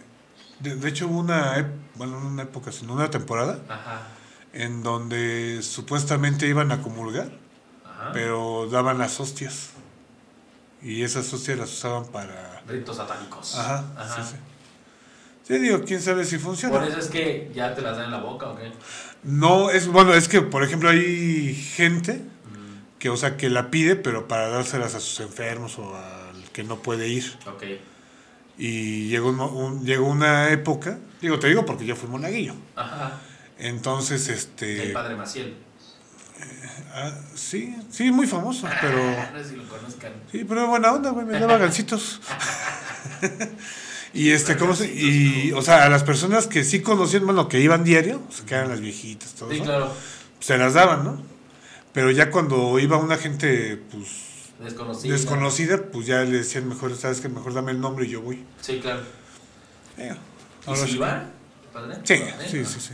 De, 0.58 0.88
hecho 0.88 1.06
hubo 1.06 1.20
una, 1.20 1.72
bueno, 1.94 2.18
una 2.18 2.42
época, 2.42 2.72
sino 2.72 2.94
una 2.94 3.08
temporada. 3.08 3.60
Ajá 3.68 4.17
en 4.58 4.82
donde 4.82 5.62
supuestamente 5.62 6.48
iban 6.48 6.72
a 6.72 6.82
comulgar, 6.82 7.30
pero 8.12 8.68
daban 8.68 8.98
las 8.98 9.20
hostias. 9.20 9.70
Y 10.82 11.04
esas 11.04 11.32
hostias 11.32 11.58
las 11.58 11.72
usaban 11.72 12.06
para... 12.06 12.60
Ritos 12.66 12.96
satánicos. 12.96 13.54
Ajá, 13.56 13.84
Sí, 14.16 14.22
sí. 14.32 14.36
Sí, 15.44 15.58
digo, 15.60 15.82
quién 15.84 16.02
sabe 16.02 16.24
si 16.24 16.38
funciona. 16.38 16.80
Por 16.80 16.88
eso 16.88 16.98
es 16.98 17.06
que 17.06 17.50
ya 17.54 17.72
te 17.74 17.82
las 17.82 17.96
dan 17.96 18.06
en 18.06 18.10
la 18.10 18.18
boca, 18.18 18.50
¿ok? 18.50 18.58
No, 19.22 19.70
es 19.70 19.86
bueno, 19.86 20.12
es 20.12 20.28
que, 20.28 20.42
por 20.42 20.64
ejemplo, 20.64 20.90
hay 20.90 21.54
gente 21.54 22.20
que, 22.98 23.10
o 23.10 23.16
sea, 23.16 23.36
que 23.36 23.48
la 23.48 23.70
pide, 23.70 23.94
pero 23.94 24.26
para 24.26 24.48
dárselas 24.48 24.96
a 24.96 25.00
sus 25.00 25.20
enfermos 25.20 25.78
o 25.78 25.96
al 25.96 26.50
que 26.52 26.64
no 26.64 26.82
puede 26.82 27.06
ir. 27.06 27.38
Ok. 27.46 27.62
Y 28.58 29.08
llegó, 29.08 29.30
un, 29.30 29.86
llegó 29.86 30.06
una 30.06 30.50
época, 30.50 30.98
digo, 31.22 31.38
te 31.38 31.46
digo 31.46 31.64
porque 31.64 31.86
yo 31.86 31.94
fui 31.94 32.08
monaguillo. 32.08 32.54
Ajá 32.74 33.20
entonces, 33.58 34.28
este... 34.28 34.84
El 34.84 34.92
padre 34.92 35.16
Maciel. 35.16 35.56
Ah, 36.92 37.12
sí, 37.34 37.76
sí, 37.90 38.10
muy 38.10 38.26
famoso, 38.26 38.66
pero... 38.80 38.98
No 39.32 39.38
sé 39.42 39.50
si 39.50 39.56
lo 39.56 39.68
conozcan. 39.68 40.12
Sí, 40.32 40.44
pero 40.48 40.66
buena 40.68 40.92
onda, 40.92 41.10
güey, 41.10 41.26
me 41.26 41.38
daba 41.38 41.58
gancitos. 41.58 42.20
y 44.14 44.30
este, 44.30 44.56
¿cómo 44.56 44.74
se...? 44.74 44.86
Y, 44.92 45.52
o 45.52 45.62
sea, 45.62 45.84
a 45.84 45.88
las 45.88 46.02
personas 46.04 46.46
que 46.46 46.64
sí 46.64 46.80
conocían, 46.80 47.24
bueno, 47.24 47.48
que 47.48 47.60
iban 47.60 47.84
diario, 47.84 48.22
o 48.28 48.32
sea, 48.32 48.46
que 48.46 48.54
eran 48.54 48.68
las 48.68 48.80
viejitas, 48.80 49.34
todo 49.34 49.50
Sí, 49.50 49.56
eso, 49.56 49.64
claro. 49.64 49.92
se 50.40 50.58
las 50.58 50.74
daban, 50.74 51.04
¿no? 51.04 51.22
Pero 51.92 52.10
ya 52.10 52.30
cuando 52.30 52.78
iba 52.78 52.96
una 52.96 53.16
gente, 53.16 53.76
pues, 53.90 54.08
Desconocido. 54.60 55.14
desconocida, 55.14 55.78
pues 55.92 56.06
ya 56.06 56.20
le 56.22 56.38
decían 56.38 56.68
mejor, 56.68 56.96
sabes 56.96 57.20
que 57.20 57.28
mejor 57.28 57.54
dame 57.54 57.72
el 57.72 57.80
nombre 57.80 58.06
y 58.06 58.10
yo 58.10 58.22
voy. 58.22 58.44
Sí, 58.60 58.78
claro. 58.80 59.00
Eh, 59.96 60.14
¿Y 60.70 60.76
si 60.76 60.96
iba? 60.96 61.24
¿Padre? 61.72 61.96
Sí, 62.04 62.14
¿Eh? 62.14 62.34
sí, 62.48 62.64
sí, 62.64 62.80
sí. 62.80 62.92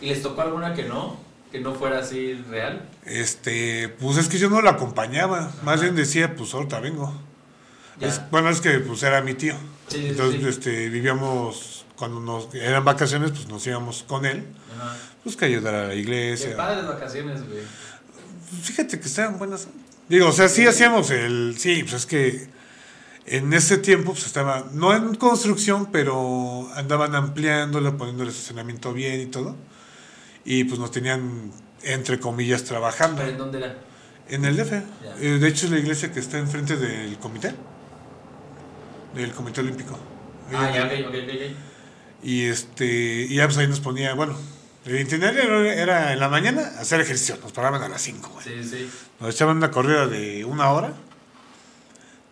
¿Y 0.00 0.06
les 0.06 0.22
tocó 0.22 0.42
alguna 0.42 0.74
que 0.74 0.84
no? 0.84 1.16
Que 1.52 1.60
no 1.60 1.74
fuera 1.74 1.98
así 1.98 2.34
real. 2.48 2.88
Este, 3.04 3.88
pues 3.88 4.16
es 4.18 4.28
que 4.28 4.38
yo 4.38 4.48
no 4.50 4.62
la 4.62 4.70
acompañaba, 4.70 5.52
más 5.64 5.80
bien 5.80 5.94
decía, 5.96 6.34
pues 6.36 6.54
ahorita 6.54 6.80
vengo. 6.80 7.12
Es- 8.00 8.20
bueno, 8.30 8.48
es 8.50 8.60
que 8.60 8.78
pues 8.78 9.02
era 9.02 9.20
mi 9.20 9.34
tío. 9.34 9.54
Sí, 9.88 10.06
Entonces, 10.08 10.40
sí. 10.40 10.48
este, 10.48 10.88
vivíamos, 10.88 11.84
cuando 11.96 12.20
nos 12.20 12.54
eran 12.54 12.84
vacaciones, 12.84 13.32
pues 13.32 13.48
nos 13.48 13.66
íbamos 13.66 14.04
con 14.04 14.24
él, 14.24 14.46
Ajá. 14.78 14.96
pues 15.24 15.36
que 15.36 15.44
ayudar 15.46 15.74
a 15.74 15.82
la 15.88 15.90
Qué 15.90 15.96
iglesia. 15.98 16.56
padres 16.56 16.86
vacaciones, 16.86 17.40
güey. 17.46 17.60
Fíjate 18.62 18.98
que 19.00 19.06
estaban 19.06 19.38
buenas. 19.38 19.68
Digo, 20.08 20.28
o 20.28 20.32
sea, 20.32 20.48
sí 20.48 20.66
hacíamos 20.66 21.10
el, 21.10 21.56
sí, 21.58 21.82
pues 21.82 21.94
es 21.94 22.06
que 22.06 22.48
en 23.26 23.52
ese 23.52 23.78
tiempo 23.78 24.12
pues 24.12 24.26
estaba, 24.26 24.66
no 24.72 24.94
en 24.94 25.14
construcción, 25.16 25.90
pero 25.92 26.68
andaban 26.74 27.14
ampliándolo, 27.14 27.96
poniendo 27.96 28.22
el 28.22 28.30
estacionamiento 28.30 28.92
bien 28.92 29.20
y 29.20 29.26
todo. 29.26 29.56
Y 30.44 30.64
pues 30.64 30.80
nos 30.80 30.90
tenían, 30.90 31.52
entre 31.82 32.18
comillas, 32.18 32.64
trabajando. 32.64 33.18
¿Pero 33.18 33.30
en 33.32 33.38
dónde 33.38 33.58
era? 33.58 33.78
En 34.28 34.44
el 34.44 34.56
DF. 34.56 34.72
Eh, 35.20 35.38
de 35.40 35.48
hecho, 35.48 35.66
es 35.66 35.72
la 35.72 35.78
iglesia 35.78 36.12
que 36.12 36.20
está 36.20 36.38
enfrente 36.38 36.76
del 36.76 37.18
comité. 37.18 37.54
Del 39.14 39.32
comité 39.32 39.60
olímpico. 39.60 39.98
Ah, 40.52 40.70
ya, 40.74 40.84
ok, 40.84 40.92
ok, 41.08 41.14
ok. 41.14 41.30
ok. 41.34 41.56
Y 42.22 42.44
este, 42.44 42.86
y 43.28 43.34
ya 43.36 43.46
pues 43.46 43.56
ahí 43.58 43.66
nos 43.66 43.80
ponía, 43.80 44.14
bueno, 44.14 44.36
el 44.84 45.00
itinerario 45.00 45.62
era 45.64 46.12
en 46.12 46.20
la 46.20 46.28
mañana 46.28 46.62
hacer 46.78 47.00
ejercicio. 47.00 47.38
Nos 47.42 47.52
paraban 47.52 47.82
a 47.82 47.88
las 47.88 48.00
5, 48.02 48.28
güey. 48.30 48.44
Sí, 48.44 48.64
sí. 48.68 48.90
Nos 49.20 49.34
echaban 49.34 49.56
una 49.56 49.70
corrida 49.70 50.06
de 50.06 50.44
una 50.44 50.70
hora. 50.70 50.92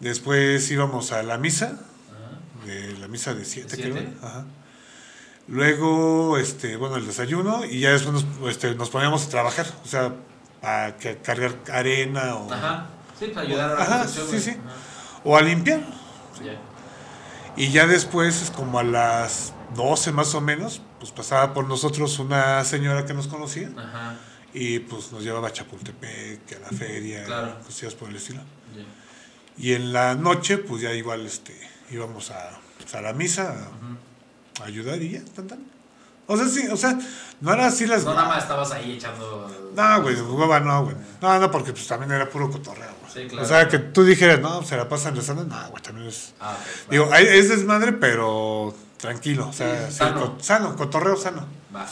Después 0.00 0.70
íbamos 0.70 1.12
a 1.12 1.22
la 1.22 1.38
misa, 1.38 1.80
Ajá. 2.10 2.66
de 2.66 2.96
la 2.98 3.08
misa 3.08 3.34
de 3.34 3.44
7, 3.44 3.76
De 3.76 3.82
creo. 3.82 4.08
Ajá. 4.22 4.44
Luego, 5.48 6.36
este, 6.36 6.76
bueno, 6.76 6.96
el 6.96 7.06
desayuno 7.06 7.64
y 7.64 7.80
ya 7.80 7.90
después 7.92 8.24
nos, 8.24 8.50
este, 8.50 8.74
nos 8.74 8.90
poníamos 8.90 9.26
a 9.26 9.30
trabajar, 9.30 9.66
o 9.82 9.88
sea, 9.88 10.12
a 10.62 10.92
cargar 11.22 11.54
arena 11.72 12.34
o, 12.36 12.52
Ajá. 12.52 12.86
Sí, 13.18 13.28
para 13.28 13.46
ayudar 13.46 13.70
a 13.70 13.74
la 13.74 13.82
Ajá, 13.82 14.08
sí, 14.08 14.38
sí. 14.40 14.50
Ajá. 14.50 15.20
o 15.24 15.36
a 15.36 15.40
limpiar. 15.42 15.80
Ya. 16.44 16.60
Y 17.56 17.70
ya 17.70 17.86
después, 17.86 18.42
es 18.42 18.50
como 18.50 18.78
a 18.78 18.84
las 18.84 19.54
12 19.74 20.12
más 20.12 20.34
o 20.34 20.40
menos, 20.42 20.82
pues 21.00 21.12
pasaba 21.12 21.54
por 21.54 21.66
nosotros 21.66 22.18
una 22.18 22.62
señora 22.64 23.06
que 23.06 23.14
nos 23.14 23.26
conocía 23.26 23.70
Ajá. 23.76 24.16
y 24.52 24.80
pues 24.80 25.10
nos 25.12 25.22
llevaba 25.24 25.48
a 25.48 25.52
Chapultepec, 25.52 26.56
a 26.56 26.70
la 26.70 26.76
feria, 26.78 27.24
Claro. 27.24 27.58
cosillas 27.64 27.94
por 27.94 28.10
el 28.10 28.16
estilo. 28.16 28.40
Ya. 28.76 28.84
Y 29.64 29.72
en 29.72 29.92
la 29.94 30.14
noche, 30.14 30.58
pues 30.58 30.82
ya 30.82 30.92
igual 30.92 31.24
este, 31.26 31.58
íbamos 31.90 32.30
a, 32.30 32.50
pues, 32.78 32.94
a 32.94 33.00
la 33.00 33.12
misa 33.14 33.56
ayudar 34.62 35.00
y 35.02 35.10
ya, 35.12 35.20
tan, 35.34 35.46
tan. 35.46 35.58
O 36.26 36.36
sea, 36.36 36.46
sí, 36.46 36.68
o 36.68 36.76
sea, 36.76 36.98
no 37.40 37.52
era 37.54 37.66
así 37.68 37.86
las... 37.86 38.04
No, 38.04 38.12
nada 38.14 38.28
más 38.28 38.42
estabas 38.42 38.70
ahí 38.72 38.92
echando. 38.92 39.70
No, 39.74 40.02
güey, 40.02 40.14
hueva 40.20 40.60
no, 40.60 40.84
güey. 40.84 40.96
No, 41.22 41.38
no, 41.38 41.50
porque 41.50 41.72
pues 41.72 41.86
también 41.86 42.12
era 42.12 42.28
puro 42.28 42.50
cotorreo, 42.50 42.90
güey. 43.00 43.12
Sí, 43.12 43.28
claro. 43.28 43.44
O 43.44 43.48
sea, 43.48 43.66
que 43.68 43.78
tú 43.78 44.04
dijeras, 44.04 44.38
no, 44.40 44.62
se 44.62 44.76
la 44.76 44.86
pasan 44.88 45.16
rezando, 45.16 45.44
no, 45.44 45.70
güey, 45.70 45.82
también 45.82 46.06
es... 46.08 46.34
Ah. 46.40 46.54
Digo, 46.90 47.12
es 47.14 47.48
desmadre, 47.48 47.92
pero 47.94 48.74
tranquilo, 48.98 49.48
o 49.48 49.52
sea, 49.54 49.86
Sí, 49.86 49.92
sí, 49.92 49.96
sano. 49.98 50.20
co- 50.36 50.42
sano, 50.42 50.76
cotorreo 50.76 51.16
sano. 51.16 51.46
Va. 51.74 51.86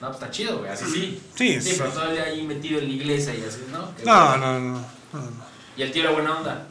No, 0.00 0.08
pues 0.08 0.14
está 0.14 0.30
chido, 0.30 0.58
güey, 0.60 0.70
así 0.70 0.84
sí. 0.86 1.22
Sí, 1.34 1.60
Sí, 1.60 1.72
sí. 1.72 1.76
pero 1.78 1.90
todo 1.90 2.04
el 2.04 2.12
día 2.12 2.24
ahí 2.24 2.46
metido 2.46 2.78
en 2.80 2.88
la 2.88 2.94
iglesia 2.94 3.34
y 3.34 3.44
así, 3.44 3.66
¿no? 3.70 3.94
Qué 3.94 4.04
no, 4.04 4.36
no, 4.38 4.58
no, 4.60 4.70
no. 5.12 5.30
Y 5.76 5.82
el 5.82 5.92
tío 5.92 6.02
era 6.04 6.12
buena 6.12 6.38
onda. 6.38 6.66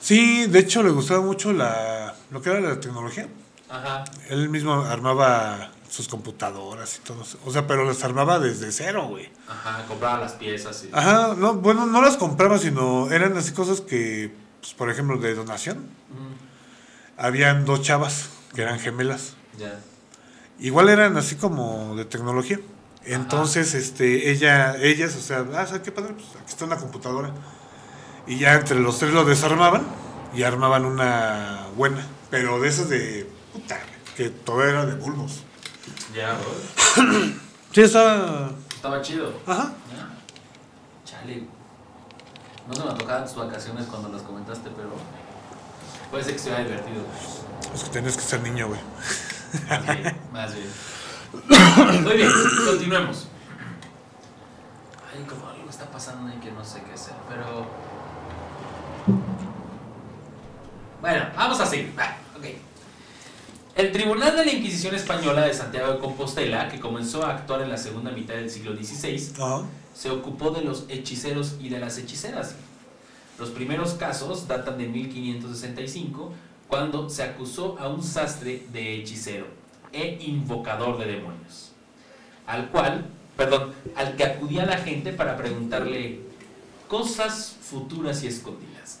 Sí, 0.00 0.46
de 0.46 0.58
hecho 0.58 0.82
le 0.82 0.90
gustaba 0.90 1.20
mucho 1.20 1.52
la, 1.52 2.14
lo 2.30 2.42
que 2.42 2.50
era 2.50 2.60
la 2.60 2.80
tecnología. 2.80 3.28
Ajá. 3.68 4.04
Él 4.28 4.48
mismo 4.48 4.72
armaba 4.82 5.70
sus 5.88 6.08
computadoras 6.08 6.96
y 6.96 7.00
todo. 7.00 7.22
eso. 7.22 7.38
O 7.44 7.52
sea, 7.52 7.66
pero 7.66 7.84
las 7.84 8.02
armaba 8.04 8.38
desde 8.38 8.72
cero, 8.72 9.06
güey. 9.08 9.30
Ajá, 9.48 9.84
compraba 9.86 10.20
las 10.20 10.32
piezas 10.32 10.84
y. 10.84 10.90
Ajá, 10.92 11.34
no, 11.36 11.54
bueno, 11.54 11.86
no 11.86 12.02
las 12.02 12.16
compraba, 12.16 12.58
sino 12.58 13.10
eran 13.10 13.36
así 13.36 13.52
cosas 13.52 13.80
que, 13.80 14.32
pues, 14.60 14.74
por 14.74 14.90
ejemplo, 14.90 15.18
de 15.18 15.34
donación. 15.34 15.78
Ujú. 15.78 16.34
Habían 17.16 17.64
dos 17.64 17.82
chavas 17.82 18.28
que 18.54 18.62
eran 18.62 18.78
gemelas. 18.78 19.34
Ya. 19.58 19.80
Igual 20.60 20.88
eran 20.88 21.16
así 21.16 21.36
como 21.36 21.94
de 21.96 22.04
tecnología. 22.04 22.60
Entonces, 23.04 23.74
este, 23.74 24.30
ella, 24.30 24.76
ellas, 24.76 25.16
o 25.16 25.20
sea, 25.20 25.44
ah, 25.54 25.66
¿sabes 25.66 25.82
qué 25.82 25.92
padre? 25.92 26.14
Pues 26.14 26.26
aquí 26.40 26.50
está 26.50 26.64
una 26.64 26.76
computadora. 26.76 27.32
Y 28.26 28.38
ya 28.38 28.54
entre 28.54 28.78
los 28.78 28.98
tres 28.98 29.12
lo 29.12 29.24
desarmaban 29.24 29.82
y 30.34 30.42
armaban 30.42 30.84
una 30.84 31.68
buena. 31.76 32.06
Pero 32.30 32.60
de 32.60 32.68
esas 32.68 32.90
de 32.90 33.26
que 34.16 34.30
todo 34.30 34.64
era 34.64 34.86
de 34.86 34.94
bulbos. 34.96 35.42
Ya, 36.14 36.36
güey. 36.36 37.34
Sí, 37.70 37.82
estaba. 37.82 38.50
Estaba 38.74 39.02
chido. 39.02 39.30
Ajá. 39.46 39.72
Ya. 39.94 40.08
Chale. 41.04 41.46
No 42.66 42.74
se 42.74 42.82
me 42.82 42.94
tocaban 42.94 43.24
tus 43.24 43.36
vacaciones 43.36 43.86
cuando 43.86 44.08
las 44.08 44.22
comentaste, 44.22 44.70
pero. 44.74 44.90
Puede 46.10 46.24
ser 46.24 46.32
que 46.32 46.38
sea 46.38 46.58
divertido. 46.60 47.02
Es 47.74 47.84
que 47.84 47.90
tenías 47.90 48.16
que 48.16 48.22
ser 48.22 48.40
niño, 48.40 48.68
güey. 48.68 48.80
Más 49.68 49.86
bien, 49.86 50.16
más 50.32 50.54
bien. 50.54 52.04
Muy 52.04 52.16
bien, 52.16 52.30
continuemos. 52.66 53.28
Ay, 55.14 55.22
como 55.24 55.46
algo 55.48 55.68
está 55.68 55.84
pasando 55.90 56.30
ahí 56.32 56.40
que 56.40 56.50
no 56.50 56.64
sé 56.64 56.82
qué 56.84 56.94
hacer, 56.94 57.14
pero. 57.28 57.66
Bueno, 61.02 61.26
vamos 61.36 61.60
a 61.60 61.66
seguir. 61.66 61.94
Va, 61.98 62.16
ok. 62.36 62.44
El 63.78 63.92
Tribunal 63.92 64.34
de 64.34 64.44
la 64.44 64.50
Inquisición 64.50 64.96
Española 64.96 65.42
de 65.46 65.54
Santiago 65.54 65.92
de 65.92 65.98
Compostela, 66.00 66.68
que 66.68 66.80
comenzó 66.80 67.24
a 67.24 67.30
actuar 67.30 67.62
en 67.62 67.70
la 67.70 67.76
segunda 67.76 68.10
mitad 68.10 68.34
del 68.34 68.50
siglo 68.50 68.74
XVI, 68.74 69.40
Ajá. 69.40 69.62
se 69.94 70.10
ocupó 70.10 70.50
de 70.50 70.62
los 70.62 70.86
hechiceros 70.88 71.54
y 71.60 71.68
de 71.68 71.78
las 71.78 71.96
hechiceras. 71.96 72.56
Los 73.38 73.50
primeros 73.50 73.92
casos 73.94 74.48
datan 74.48 74.78
de 74.78 74.88
1565, 74.88 76.32
cuando 76.66 77.08
se 77.08 77.22
acusó 77.22 77.78
a 77.78 77.86
un 77.86 78.02
sastre 78.02 78.66
de 78.72 78.96
hechicero 78.96 79.46
e 79.92 80.18
invocador 80.22 80.98
de 80.98 81.06
demonios, 81.12 81.70
al 82.48 82.70
cual, 82.70 83.06
perdón, 83.36 83.74
al 83.94 84.16
que 84.16 84.24
acudía 84.24 84.66
la 84.66 84.78
gente 84.78 85.12
para 85.12 85.36
preguntarle 85.36 86.18
cosas 86.88 87.54
futuras 87.62 88.24
y 88.24 88.26
escondidas. 88.26 88.98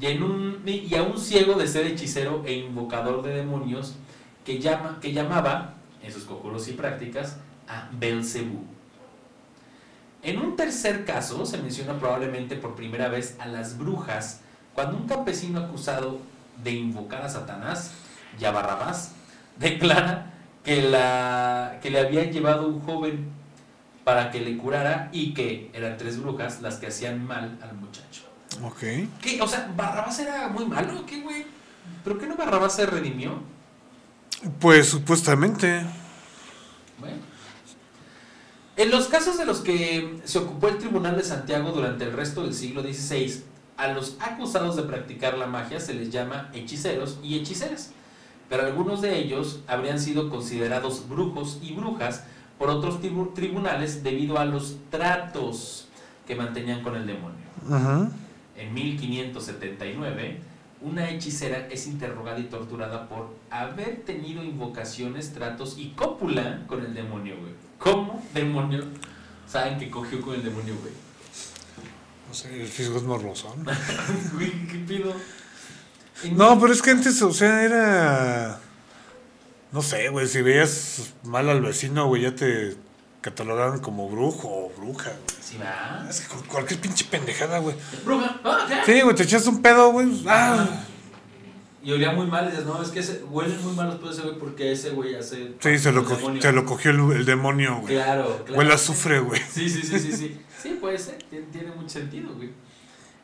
Y, 0.00 0.94
a 0.94 1.02
un 1.02 1.18
ciego 1.18 1.54
de 1.54 1.66
ser 1.66 1.86
hechicero 1.86 2.42
e 2.46 2.54
invocador 2.54 3.22
de 3.22 3.34
demonios 3.34 3.96
que, 4.44 4.60
llama, 4.60 4.98
que 5.00 5.12
llamaba, 5.12 5.74
en 6.02 6.12
sus 6.12 6.24
conjuros 6.24 6.68
y 6.68 6.72
prácticas, 6.72 7.38
a 7.66 7.88
Belcebú. 7.92 8.64
En 10.22 10.38
un 10.38 10.56
tercer 10.56 11.04
caso 11.04 11.44
se 11.46 11.58
menciona 11.58 11.98
probablemente 11.98 12.56
por 12.56 12.74
primera 12.74 13.08
vez 13.08 13.36
a 13.38 13.46
las 13.46 13.78
brujas 13.78 14.40
cuando 14.74 14.96
un 14.96 15.06
campesino 15.06 15.60
acusado 15.60 16.18
de 16.62 16.72
invocar 16.72 17.22
a 17.22 17.28
Satanás 17.28 17.92
y 18.40 18.44
a 18.44 18.50
Barrabás 18.50 19.12
declara 19.58 20.32
que, 20.64 20.82
la, 20.82 21.78
que 21.82 21.90
le 21.90 22.00
habían 22.00 22.30
llevado 22.30 22.68
un 22.68 22.80
joven 22.80 23.28
para 24.04 24.30
que 24.30 24.40
le 24.40 24.56
curara 24.56 25.08
y 25.12 25.34
que 25.34 25.70
eran 25.72 25.96
tres 25.96 26.20
brujas 26.20 26.62
las 26.62 26.76
que 26.76 26.86
hacían 26.86 27.26
mal 27.26 27.58
al 27.62 27.74
muchacho. 27.74 28.27
Ok. 28.64 28.80
¿Qué? 29.20 29.40
O 29.40 29.46
sea, 29.48 29.72
Barrabás 29.76 30.18
era 30.18 30.48
muy 30.48 30.66
malo, 30.66 31.04
¿qué, 31.06 31.20
güey? 31.20 31.46
¿Pero 32.04 32.18
qué 32.18 32.26
no 32.26 32.36
Barrabás 32.36 32.74
se 32.76 32.86
redimió? 32.86 33.40
Pues 34.60 34.88
supuestamente. 34.88 35.82
Bueno. 36.98 37.16
En 38.76 38.90
los 38.90 39.08
casos 39.08 39.36
de 39.38 39.44
los 39.44 39.58
que 39.60 40.20
se 40.24 40.38
ocupó 40.38 40.68
el 40.68 40.78
Tribunal 40.78 41.16
de 41.16 41.24
Santiago 41.24 41.72
durante 41.72 42.04
el 42.04 42.12
resto 42.12 42.44
del 42.44 42.54
siglo 42.54 42.82
XVI, 42.82 43.42
a 43.76 43.88
los 43.88 44.16
acusados 44.20 44.76
de 44.76 44.82
practicar 44.84 45.36
la 45.36 45.46
magia 45.46 45.80
se 45.80 45.94
les 45.94 46.10
llama 46.10 46.48
hechiceros 46.52 47.18
y 47.22 47.36
hechiceras, 47.38 47.90
pero 48.48 48.64
algunos 48.64 49.00
de 49.02 49.18
ellos 49.18 49.60
habrían 49.66 49.98
sido 49.98 50.30
considerados 50.30 51.08
brujos 51.08 51.58
y 51.62 51.74
brujas 51.74 52.24
por 52.58 52.70
otros 52.70 53.00
tribu- 53.00 53.34
tribunales 53.34 54.02
debido 54.04 54.38
a 54.38 54.44
los 54.44 54.76
tratos 54.90 55.88
que 56.26 56.34
mantenían 56.36 56.82
con 56.82 56.94
el 56.96 57.06
demonio. 57.06 57.38
Ajá. 57.70 58.10
En 58.58 58.74
1579, 58.74 60.40
una 60.80 61.08
hechicera 61.10 61.68
es 61.70 61.86
interrogada 61.86 62.38
y 62.38 62.44
torturada 62.44 63.08
por 63.08 63.34
haber 63.50 64.02
tenido 64.02 64.42
invocaciones, 64.42 65.32
tratos 65.32 65.78
y 65.78 65.90
cópula 65.90 66.64
con 66.66 66.84
el 66.84 66.92
demonio, 66.92 67.36
güey. 67.40 67.52
¿Cómo 67.78 68.22
demonio 68.34 68.84
saben 69.48 69.78
que 69.78 69.90
cogió 69.90 70.20
con 70.20 70.34
el 70.34 70.44
demonio, 70.44 70.76
güey. 70.80 70.92
No 72.28 72.34
sé, 72.34 72.60
el 72.60 72.68
fisgo 72.68 72.98
es 72.98 73.04
morrosón. 73.04 73.64
Güey, 74.34 74.66
¿qué 74.66 74.78
pido? 74.86 75.14
No, 76.32 76.60
pero 76.60 76.72
es 76.72 76.82
que 76.82 76.90
antes, 76.90 77.22
o 77.22 77.32
sea, 77.32 77.64
era. 77.64 78.60
No 79.72 79.80
sé, 79.80 80.08
güey, 80.10 80.26
si 80.26 80.42
veías 80.42 81.14
mal 81.24 81.48
al 81.48 81.62
vecino, 81.62 82.06
güey, 82.06 82.22
ya 82.22 82.34
te 82.34 82.76
catalogaban 83.20 83.80
como 83.80 84.08
brujo 84.08 84.48
o 84.48 84.72
bruja, 84.76 85.10
güey. 85.10 85.42
Sí, 85.42 85.58
va. 85.58 86.06
Es 86.08 86.20
que 86.20 86.34
cualquier 86.48 86.80
pinche 86.80 87.04
pendejada, 87.04 87.58
güey. 87.58 87.74
Bruja. 88.04 88.40
Ah, 88.44 88.66
¿qué? 88.84 88.92
Sí, 88.94 89.00
güey, 89.02 89.14
te 89.16 89.22
echas 89.24 89.46
un 89.46 89.60
pedo, 89.62 89.90
güey. 89.92 90.08
Ah. 90.26 90.66
Y 91.82 91.92
olía 91.92 92.12
muy 92.12 92.26
mal, 92.26 92.46
y 92.48 92.50
dices, 92.50 92.66
no, 92.66 92.82
es 92.82 92.88
que 92.90 92.98
ese, 93.00 93.22
huelen 93.30 93.62
muy 93.64 93.72
mal 93.74 93.86
los 93.86 93.96
pedos 93.96 94.16
de 94.16 94.22
ese 94.22 94.28
güey 94.30 94.38
porque 94.40 94.72
ese 94.72 94.90
güey 94.90 95.14
hace. 95.14 95.54
Sí, 95.60 95.78
se 95.78 95.92
lo, 95.92 96.04
co- 96.04 96.18
se 96.40 96.52
lo 96.52 96.64
cogió 96.64 96.90
el, 96.90 97.00
el 97.18 97.24
demonio, 97.24 97.78
güey. 97.80 97.94
Claro, 97.94 98.42
claro. 98.44 98.58
Huele 98.58 98.72
a 98.72 98.74
azufre, 98.74 99.20
güey. 99.20 99.40
Sí, 99.50 99.68
sí, 99.70 99.82
sí, 99.82 99.98
sí, 99.98 100.12
sí. 100.12 100.40
Sí, 100.62 100.76
puede 100.80 100.98
ser, 100.98 101.22
tiene, 101.30 101.46
tiene 101.52 101.70
mucho 101.70 101.88
sentido, 101.90 102.34
güey. 102.34 102.50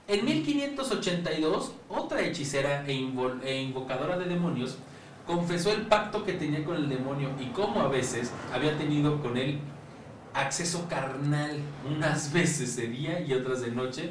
En 0.07 0.25
1582, 0.25 1.73
otra 1.89 2.21
hechicera 2.21 2.85
e, 2.87 2.93
invol- 2.95 3.43
e 3.43 3.61
invocadora 3.63 4.17
de 4.19 4.27
demonios 4.27 4.77
confesó 5.27 5.73
el 5.73 5.83
pacto 5.83 6.25
que 6.25 6.35
tenía 6.35 6.63
con 6.65 6.77
el 6.77 6.89
demonio 6.89 7.31
y 7.41 7.47
cómo 7.47 7.81
a 7.81 7.89
veces 7.89 8.31
había 8.53 8.77
tenido 8.79 9.21
con 9.23 9.37
él 9.37 9.59
acceso 10.35 10.89
carnal, 10.89 11.59
unas 11.89 12.33
veces 12.33 12.77
de 12.77 12.89
día 12.89 13.21
y 13.21 13.33
otras 13.33 13.63
de 13.63 13.71
noche, 13.71 14.11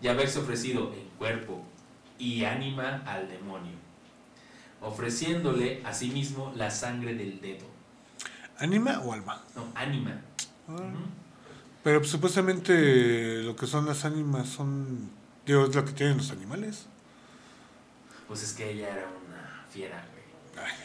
y 0.00 0.08
haberse 0.08 0.38
ofrecido 0.38 0.92
en 0.94 1.08
cuerpo 1.18 1.64
y 2.18 2.44
ánima 2.44 3.02
al 3.06 3.28
demonio, 3.28 3.76
ofreciéndole 4.80 5.82
asimismo 5.84 6.52
la 6.54 6.70
sangre 6.70 7.14
del 7.14 7.40
dedo. 7.40 7.66
¿Anima 8.58 9.00
o 9.00 9.12
alma? 9.12 9.42
No, 9.56 9.66
ánima. 9.74 10.20
Ah. 10.68 10.78
Pero 11.82 11.98
pues, 11.98 12.10
supuestamente 12.10 13.42
lo 13.42 13.56
que 13.56 13.66
son 13.66 13.86
las 13.86 14.04
ánimas 14.04 14.48
son. 14.48 15.10
Digo, 15.44 15.64
es 15.64 15.74
lo 15.74 15.84
que 15.84 15.92
tienen 15.92 16.18
los 16.18 16.30
animales. 16.30 16.86
Pues 18.28 18.42
es 18.42 18.52
que 18.52 18.70
ella 18.70 18.88
era 18.90 19.08
una 19.26 19.64
fiera, 19.68 20.06
güey. 20.12 20.21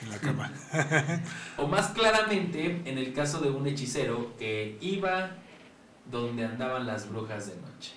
En 0.01 0.10
la 0.10 0.17
cama. 0.17 0.51
O 1.58 1.67
más 1.67 1.89
claramente, 1.89 2.82
en 2.86 2.97
el 2.97 3.13
caso 3.13 3.39
de 3.39 3.49
un 3.49 3.67
hechicero 3.67 4.36
que 4.38 4.77
iba 4.82 5.32
donde 6.10 6.45
andaban 6.45 6.86
las 6.88 7.10
brujas 7.10 7.47
de 7.47 7.56
noche. 7.56 7.93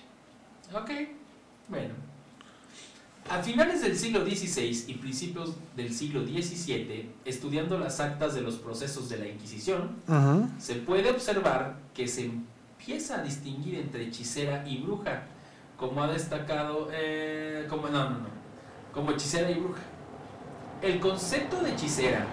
Ok, 0.73 0.91
bueno. 1.67 1.93
A 3.29 3.41
finales 3.41 3.81
del 3.81 3.97
siglo 3.97 4.25
XVI 4.25 4.85
y 4.87 4.95
principios 4.95 5.55
del 5.75 5.93
siglo 5.93 6.25
XVII, 6.25 7.09
estudiando 7.23 7.77
las 7.77 7.99
actas 7.99 8.33
de 8.33 8.41
los 8.41 8.55
procesos 8.55 9.09
de 9.09 9.19
la 9.19 9.27
Inquisición, 9.27 9.95
se 10.57 10.75
puede 10.75 11.11
observar 11.11 11.77
que 11.93 12.07
se 12.07 12.25
empieza 12.25 13.19
a 13.19 13.23
distinguir 13.23 13.75
entre 13.75 14.07
hechicera 14.07 14.67
y 14.67 14.79
bruja, 14.79 15.23
como 15.77 16.03
ha 16.03 16.11
destacado, 16.11 16.89
eh, 16.91 17.67
como 17.69 17.87
no, 17.87 18.09
no, 18.09 18.19
no, 18.19 18.29
como 18.91 19.11
hechicera 19.11 19.49
y 19.51 19.55
bruja. 19.55 19.81
El 20.81 20.99
concepto 20.99 21.61
de 21.61 21.71
hechicera 21.73 22.25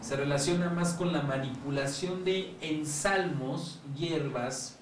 se 0.00 0.16
relaciona 0.16 0.70
más 0.70 0.94
con 0.94 1.12
la 1.12 1.22
manipulación 1.22 2.24
de 2.24 2.54
ensalmos, 2.60 3.80
hierbas, 3.96 4.78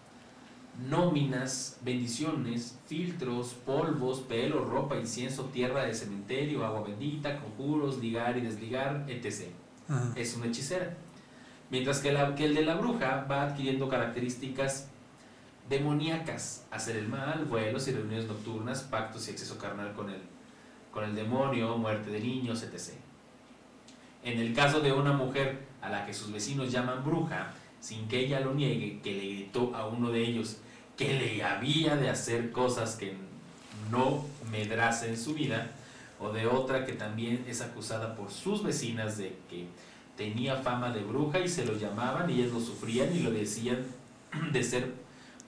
nóminas, 0.88 1.79
bendiciones, 1.83 2.79
filtros, 2.87 3.55
polvos, 3.67 4.21
pelo, 4.21 4.65
ropa, 4.65 4.97
incienso, 4.97 5.45
tierra 5.47 5.85
de 5.85 5.95
cementerio, 5.95 6.65
agua 6.65 6.83
bendita, 6.83 7.41
conjuros, 7.41 7.99
ligar 7.99 8.37
y 8.38 8.43
desligar, 8.43 9.05
etc 9.09 9.49
Ajá. 9.88 10.12
es 10.17 10.35
una 10.37 10.47
hechicera. 10.47 10.97
Mientras 11.71 12.01
que, 12.01 12.12
la- 12.12 12.35
que 12.35 12.45
el 12.47 12.55
de 12.55 12.65
la 12.65 12.75
bruja 12.77 13.27
va 13.31 13.43
adquiriendo 13.45 13.88
características 13.88 14.88
demoníacas, 15.69 16.67
hacer 16.71 16.97
el 16.97 17.09
mal, 17.09 17.45
vuelos 17.47 17.87
y 17.88 17.93
reuniones 17.93 18.27
nocturnas, 18.27 18.83
pactos 18.83 19.29
y 19.29 19.31
exceso 19.33 19.59
carnal 19.59 19.93
con 19.95 20.11
el, 20.11 20.21
con 20.92 21.05
el 21.05 21.14
demonio, 21.14 21.76
muerte 21.78 22.11
de 22.11 22.20
niños, 22.20 22.62
etc. 22.62 22.94
En 24.22 24.38
el 24.38 24.55
caso 24.55 24.81
de 24.81 24.92
una 24.92 25.12
mujer 25.12 25.61
a 25.81 25.88
la 25.88 26.07
que 26.07 26.14
sus 26.14 26.31
vecinos 26.33 26.70
llaman 26.70 27.02
bruja, 27.05 27.52
sin 27.81 28.07
que 28.07 28.20
ella 28.20 28.40
lo 28.40 28.55
niegue, 28.55 29.00
que 29.02 29.12
le 29.12 29.35
gritó 29.35 29.74
a 29.74 29.88
uno 29.88 30.11
de 30.11 30.22
ellos 30.22 30.59
que 30.96 31.14
le 31.14 31.42
había 31.42 31.96
de 31.96 32.11
hacer 32.11 32.52
cosas 32.52 32.94
que 32.96 33.14
no 33.90 34.24
medrase 34.50 35.09
en 35.09 35.18
su 35.18 35.35
vida, 35.35 35.72
o 36.20 36.31
de 36.31 36.46
otra 36.46 36.87
que 36.87 36.92
también 36.92 37.44
es 37.48 37.61
acusada 37.61 38.14
por 38.14 38.31
sus 38.31 38.62
vecinas 38.62 39.18
de 39.18 39.37
que 39.50 39.66
tenía 40.16 40.57
fama 40.57 40.90
de 40.90 41.00
bruja 41.00 41.40
y 41.40 41.48
se 41.48 41.64
lo 41.64 41.76
llamaban 41.76 42.31
y 42.31 42.35
ellas 42.35 42.52
lo 42.52 42.61
sufrían 42.61 43.14
y 43.14 43.20
lo 43.20 43.33
decían 43.33 43.85
de 44.52 44.62
ser 44.62 44.92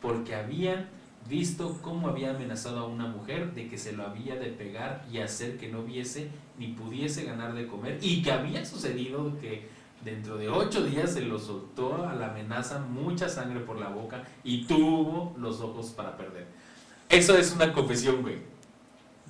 porque 0.01 0.35
habían 0.35 0.89
visto 1.29 1.79
cómo 1.83 2.09
había 2.09 2.31
amenazado 2.31 2.81
a 2.81 2.87
una 2.87 3.07
mujer 3.07 3.55
de 3.55 3.69
que 3.69 3.79
se 3.79 3.93
lo 3.93 4.05
había 4.05 4.37
de 4.37 4.49
pegar 4.49 5.07
y 5.11 5.19
hacer 5.19 5.57
que 5.57 5.69
no 5.69 5.83
viese 5.83 6.29
ni 6.59 6.69
pudiese 6.69 7.25
ganar 7.25 7.55
de 7.55 7.67
comer 7.67 7.99
y 8.03 8.23
que 8.23 8.31
había 8.33 8.65
sucedido 8.65 9.39
que 9.41 9.69
dentro 10.05 10.37
de 10.37 10.49
ocho 10.51 10.85
días 10.85 11.13
se 11.13 11.23
lo 11.23 11.39
soltó 11.39 12.07
a 12.07 12.15
la 12.15 12.29
amenaza 12.31 12.79
mucha 12.79 13.29
sangre 13.29 13.61
por 13.61 13.79
la 13.79 13.89
boca 13.89 14.23
y 14.43 14.65
tuvo 14.67 15.35
los 15.39 15.61
ojos 15.61 15.91
para 15.93 16.17
perder. 16.17 16.47
Eso 17.09 17.37
es 17.37 17.53
una 17.53 17.73
confesión, 17.73 18.23
güey. 18.23 18.39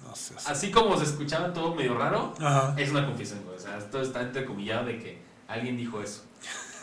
No 0.02 0.14
sé. 0.16 0.34
Así 0.46 0.70
como 0.70 0.96
se 0.96 1.04
escuchaba 1.04 1.52
todo 1.52 1.74
medio 1.74 1.96
raro, 1.96 2.34
Ajá. 2.40 2.74
es 2.76 2.90
una 2.90 3.06
confesión, 3.06 3.40
güey. 3.44 3.56
O 3.56 3.60
sea, 3.60 3.78
esto 3.78 4.00
está 4.00 4.22
entrecomillado 4.22 4.86
de 4.86 4.98
que 4.98 5.18
alguien 5.48 5.76
dijo 5.76 6.00
eso. 6.00 6.22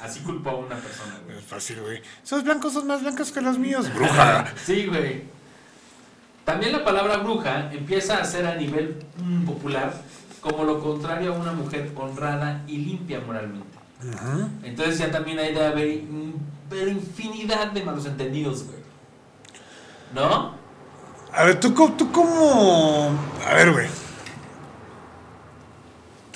Así 0.01 0.19
culpó 0.21 0.49
a 0.49 0.55
una 0.55 0.75
persona, 0.77 1.19
güey. 1.25 1.37
Es 1.37 1.45
fácil, 1.45 1.79
güey. 1.81 2.01
Esos 2.23 2.43
blancos 2.43 2.73
son 2.73 2.87
más 2.87 3.01
blancos 3.01 3.31
que 3.31 3.41
los 3.41 3.59
míos. 3.59 3.93
Bruja. 3.95 4.51
Sí, 4.65 4.87
güey. 4.87 5.23
También 6.43 6.71
la 6.71 6.83
palabra 6.83 7.17
bruja 7.17 7.71
empieza 7.71 8.17
a 8.17 8.25
ser 8.25 8.47
a 8.47 8.55
nivel 8.55 8.97
mm, 9.23 9.45
popular 9.45 9.93
como 10.41 10.63
lo 10.63 10.79
contrario 10.79 11.35
a 11.35 11.37
una 11.37 11.51
mujer 11.53 11.91
honrada 11.95 12.63
y 12.67 12.77
limpia 12.77 13.19
moralmente. 13.19 13.77
Ajá. 14.11 14.49
Entonces 14.63 14.97
ya 14.97 15.11
también 15.11 15.37
hay 15.37 15.53
de 15.53 15.63
haber, 15.63 16.01
pero 16.67 16.89
infinidad 16.89 17.67
de 17.67 17.83
malos 17.83 18.07
entendidos, 18.07 18.63
güey. 18.63 18.79
¿No? 20.15 20.55
A 21.31 21.43
ver, 21.43 21.59
tú, 21.59 21.71
tú 21.91 22.11
como... 22.11 23.11
A 23.47 23.53
ver, 23.53 23.71
güey. 23.71 23.87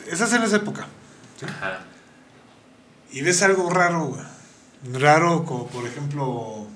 Estás 0.07 0.31
en 0.33 0.43
esa 0.43 0.57
época. 0.57 0.85
Ajá. 1.43 1.79
Y 3.15 3.21
ves 3.21 3.41
algo 3.43 3.69
raro, 3.69 4.07
güey. 4.07 4.21
Raro, 5.01 5.45
como 5.45 5.67
por 5.67 5.87
ejemplo... 5.87 6.67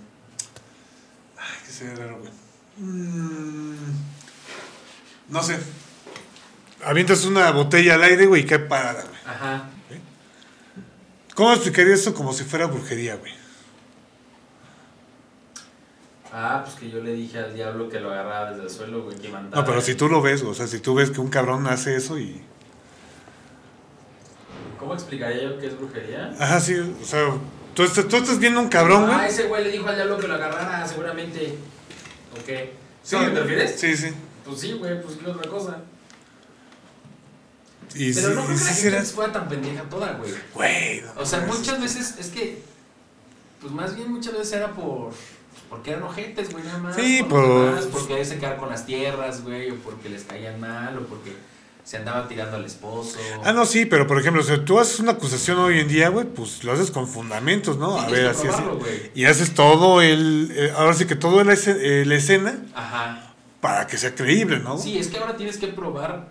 Ay, 1.37 1.57
¿qué 1.65 1.71
sería 1.71 1.95
raro, 1.95 2.19
güey? 2.19 2.31
Mm, 2.77 3.75
no 5.27 5.43
sé. 5.43 5.59
Avientas 6.85 7.25
una 7.25 7.51
botella 7.51 7.95
al 7.95 8.03
aire, 8.03 8.25
güey, 8.25 8.43
y 8.43 8.45
cae 8.45 8.59
parada, 8.59 9.01
güey. 9.03 9.19
Ajá. 9.25 9.69
¿Cómo 11.35 11.51
explicaría 11.51 11.93
eso 11.93 12.13
como 12.13 12.31
si 12.31 12.45
fuera 12.45 12.67
brujería, 12.67 13.17
güey? 13.17 13.33
Ah, 16.31 16.61
pues 16.63 16.77
que 16.77 16.89
yo 16.89 17.03
le 17.03 17.15
dije 17.15 17.37
al 17.37 17.53
diablo 17.53 17.89
que 17.89 17.99
lo 17.99 18.11
agarraba 18.11 18.51
desde 18.51 18.63
el 18.63 18.69
suelo, 18.69 19.03
güey, 19.03 19.17
que 19.17 19.27
mandaba. 19.27 19.61
No, 19.61 19.67
pero 19.67 19.81
si 19.81 19.93
tú 19.95 20.07
lo 20.07 20.21
ves, 20.21 20.41
güey, 20.41 20.53
o 20.53 20.55
sea, 20.55 20.67
si 20.67 20.79
tú 20.79 20.95
ves 20.95 21.11
que 21.11 21.19
un 21.19 21.29
cabrón 21.29 21.67
hace 21.67 21.97
eso 21.97 22.17
y... 22.17 22.41
¿Cómo 24.79 24.93
explicaría 24.93 25.43
yo 25.43 25.59
qué 25.59 25.67
es 25.67 25.77
brujería? 25.77 26.33
Ajá, 26.39 26.59
sí, 26.59 26.75
o 26.75 27.05
sea, 27.05 27.33
tú, 27.73 27.83
estás- 27.83 28.07
tú 28.07 28.15
estás 28.17 28.39
viendo 28.39 28.59
un 28.61 28.69
cabrón, 28.69 29.09
Ah, 29.09 29.17
güey. 29.17 29.27
ese 29.29 29.43
güey 29.43 29.63
le 29.65 29.71
dijo 29.71 29.87
al 29.87 29.95
diablo 29.95 30.17
que 30.17 30.27
lo 30.27 30.35
agarrara, 30.35 30.87
seguramente. 30.87 31.55
¿O 32.39 32.45
qué? 32.45 32.73
¿Sí, 33.03 33.15
Sí, 33.17 33.25
te 33.25 33.39
refieres? 33.41 33.79
Sí, 33.79 33.97
sí. 33.97 34.07
Pues 34.45 34.59
sí, 34.61 34.71
güey, 34.73 35.01
pues 35.01 35.17
qué 35.17 35.29
otra 35.29 35.49
cosa. 35.49 35.77
Y 37.95 38.13
Pero 38.13 38.27
sí, 38.29 38.33
no 38.35 38.45
creo 38.45 38.47
que 38.47 38.53
la 38.53 38.71
será- 38.71 38.97
gente 38.99 39.13
fuera 39.13 39.33
tan 39.33 39.49
pendeja 39.49 39.83
toda, 39.83 40.13
güey. 40.13 40.31
Güey, 40.53 41.01
no 41.01 41.21
O 41.21 41.25
sea, 41.25 41.39
muchas 41.41 41.81
veces 41.81 42.15
es 42.19 42.27
que. 42.27 42.61
Pues 43.61 43.73
más 43.73 43.95
bien 43.95 44.11
muchas 44.11 44.33
veces 44.33 44.53
era 44.53 44.71
por. 44.73 45.11
Porque 45.69 45.91
eran 45.91 46.03
ojetes, 46.03 46.51
güey, 46.51 46.63
nada 46.63 46.77
más. 46.79 46.95
Sí, 46.95 47.23
por- 47.27 47.65
demás, 47.65 47.85
porque 47.91 48.23
se 48.25 48.37
quedar 48.39 48.57
con 48.57 48.69
las 48.69 48.85
tierras, 48.85 49.43
güey, 49.43 49.71
o 49.71 49.75
porque 49.77 50.09
les 50.09 50.23
caían 50.23 50.59
mal, 50.59 50.97
o 50.97 51.01
porque 51.07 51.33
se 51.89 51.97
andaba 51.97 52.27
tirando 52.27 52.55
al 52.55 52.65
esposo. 52.65 53.17
Ah, 53.43 53.51
no, 53.51 53.65
sí, 53.65 53.87
pero 53.87 54.05
por 54.05 54.19
ejemplo, 54.19 54.43
si 54.43 54.55
tú 54.59 54.79
haces 54.79 54.99
una 54.99 55.13
acusación 55.13 55.57
hoy 55.57 55.79
en 55.79 55.87
día, 55.87 56.09
güey, 56.09 56.23
pues 56.27 56.63
lo 56.63 56.71
haces 56.71 56.91
con 56.91 57.07
fundamentos, 57.07 57.79
¿no? 57.79 57.97
Sí, 57.97 58.05
A 58.05 58.09
ver, 58.09 58.25
así, 58.27 58.47
así. 58.47 58.61
güey. 58.61 59.11
Y 59.15 59.25
haces 59.25 59.55
todo 59.55 59.99
el. 59.99 60.51
eh, 60.53 60.71
ahora 60.77 60.93
sí 60.93 61.07
que 61.07 61.15
la, 61.15 61.53
esce- 61.53 61.79
eh, 61.81 62.05
la 62.05 62.13
escena 62.13 62.63
Ajá. 62.75 63.33
para 63.59 63.87
que 63.87 63.97
sea 63.97 64.13
creíble, 64.13 64.59
¿no? 64.59 64.77
Sí, 64.77 64.99
es 64.99 65.07
que 65.07 65.17
ahora 65.17 65.35
tienes 65.35 65.57
que 65.57 65.65
probar 65.69 66.27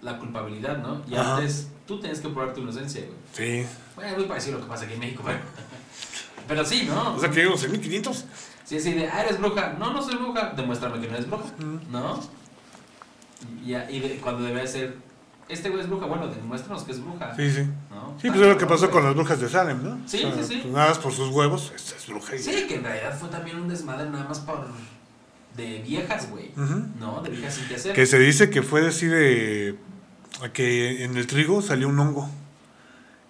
la 0.00 0.18
culpabilidad, 0.18 0.78
¿no? 0.78 1.00
Y 1.08 1.14
Ajá. 1.14 1.36
antes 1.36 1.68
tú 1.86 2.00
tienes 2.00 2.18
que 2.18 2.28
probar 2.30 2.52
tu 2.52 2.62
inocencia, 2.62 3.02
güey. 3.02 3.62
Sí. 3.62 3.68
Bueno, 3.94 4.16
muy 4.16 4.24
parecido 4.24 4.56
a 4.56 4.58
lo 4.58 4.64
que 4.66 4.70
pasa 4.72 4.84
aquí 4.86 4.94
en 4.94 4.98
México, 5.00 5.22
pero. 5.24 5.38
Pero 6.48 6.64
sí, 6.64 6.86
¿no? 6.88 7.14
O 7.14 7.20
sea, 7.20 7.30
que 7.30 7.36
digamos, 7.36 7.62
en 7.62 7.70
1500. 7.70 8.24
Sí, 8.64 8.76
así 8.76 8.92
de, 8.94 9.06
ah, 9.08 9.22
eres 9.22 9.38
bruja. 9.38 9.76
No, 9.78 9.92
no 9.92 10.02
soy 10.02 10.16
bruja. 10.16 10.52
Demuéstrame 10.56 11.00
que 11.00 11.06
no 11.06 11.14
eres 11.14 11.28
bruja. 11.30 11.44
¿no? 11.88 12.20
Y, 13.64 13.74
y 13.74 14.00
de- 14.00 14.18
cuando 14.22 14.42
debe 14.44 14.66
ser 14.66 14.96
este 15.48 15.68
güey 15.68 15.82
es 15.82 15.88
bruja, 15.88 16.06
bueno, 16.06 16.28
demuéstranos 16.28 16.84
que 16.84 16.92
es 16.92 17.00
bruja. 17.04 17.34
Sí, 17.36 17.50
sí. 17.50 17.62
¿no? 17.90 18.14
Sí, 18.20 18.28
pues 18.28 18.40
es 18.40 18.46
lo 18.48 18.56
que 18.58 18.66
pasó 18.66 18.90
con 18.90 19.04
las 19.04 19.14
brujas 19.14 19.40
de 19.40 19.48
Salem, 19.48 19.82
¿no? 19.82 19.98
Sí, 20.06 20.18
sí, 20.18 20.44
sí. 20.44 20.58
pues 20.62 20.72
nada 20.74 20.88
más 20.88 20.98
por 20.98 21.12
sus 21.12 21.28
huevos, 21.28 21.72
esta 21.76 21.96
es 21.96 22.06
bruja. 22.06 22.36
y. 22.36 22.38
Sí, 22.38 22.66
que 22.68 22.76
en 22.76 22.84
realidad 22.84 23.16
fue 23.18 23.28
también 23.28 23.58
un 23.60 23.68
desmadre 23.68 24.08
nada 24.08 24.24
más 24.24 24.40
por. 24.40 24.66
de 25.56 25.82
viejas, 25.82 26.30
güey. 26.30 26.50
¿No? 26.98 27.20
De 27.22 27.30
viejas 27.30 27.54
sin 27.54 27.68
que 27.68 27.74
hacer. 27.74 27.92
Que 27.94 28.06
se 28.06 28.18
dice 28.18 28.48
que 28.50 28.62
fue 28.62 28.86
así 28.86 29.06
de. 29.06 29.76
que 30.54 31.04
en 31.04 31.16
el 31.16 31.26
trigo 31.26 31.60
salió 31.60 31.88
un 31.88 31.98
hongo. 31.98 32.28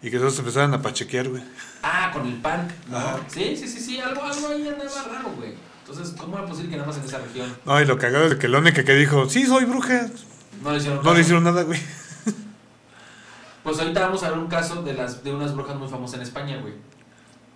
Y 0.04 0.10
que 0.10 0.18
todos 0.18 0.36
empezaron 0.38 0.74
a 0.74 0.82
pachequear, 0.82 1.28
güey. 1.28 1.42
Ah, 1.82 2.10
con 2.12 2.26
el 2.26 2.34
pan, 2.34 2.68
¿no? 2.90 2.98
Sí, 3.28 3.56
sí, 3.56 3.68
sí, 3.68 3.78
sí, 3.80 4.00
algo, 4.00 4.22
algo 4.22 4.48
ahí 4.48 4.66
andaba 4.66 5.02
raro, 5.12 5.30
güey. 5.36 5.54
Entonces, 5.92 6.14
¿cómo 6.18 6.38
era 6.38 6.46
posible 6.46 6.70
que 6.70 6.76
nada 6.76 6.88
más 6.88 6.96
en 6.98 7.04
esa 7.04 7.18
región 7.18 7.54
No, 7.64 7.80
y 7.80 7.84
lo 7.84 7.98
cagado 7.98 8.26
es 8.26 8.34
que 8.36 8.48
la 8.48 8.58
única 8.58 8.84
que 8.84 8.94
dijo, 8.94 9.28
sí, 9.28 9.46
soy 9.46 9.64
bruja. 9.64 10.08
no 10.62 10.72
le 10.72 10.78
hicieron 10.78 10.98
No 10.98 11.02
caso? 11.04 11.14
le 11.14 11.20
hicieron 11.20 11.44
nada, 11.44 11.62
güey. 11.62 11.80
Pues 13.62 13.78
ahorita 13.78 14.00
vamos 14.00 14.22
a 14.24 14.30
ver 14.30 14.38
un 14.38 14.48
caso 14.48 14.82
de 14.82 14.92
las 14.94 15.22
de 15.22 15.32
unas 15.32 15.54
brujas 15.54 15.76
muy 15.76 15.88
famosas 15.88 16.16
en 16.16 16.22
España, 16.22 16.58
güey. 16.60 16.74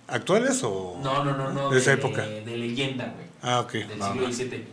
¿Actuales 0.06 0.62
o.? 0.62 1.00
No, 1.02 1.24
no, 1.24 1.36
no, 1.36 1.52
no. 1.52 1.70
De 1.70 1.78
esa 1.78 1.94
época. 1.94 2.22
De 2.24 2.56
leyenda, 2.56 3.12
güey. 3.12 3.26
Ah, 3.42 3.58
ok. 3.60 3.72
Del 3.72 4.00
siglo. 4.02 4.32
XVII. 4.32 4.64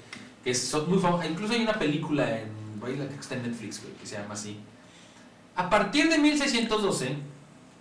Que 0.44 0.52
es- 0.52 0.64
son 0.68 0.88
muy 0.90 1.00
famosas. 1.00 1.28
Incluso 1.32 1.54
hay 1.54 1.64
una 1.64 1.74
película 1.80 2.40
en. 2.40 2.50
güey, 2.80 2.98
la 2.98 3.08
que 3.08 3.16
está 3.16 3.34
en 3.34 3.44
Netflix, 3.44 3.82
güey, 3.82 3.94
que 3.96 4.06
se 4.06 4.16
llama 4.20 4.36
así. 4.36 4.60
A 5.56 5.70
partir 5.72 6.08
de 6.10 6.20
1612, 6.20 7.16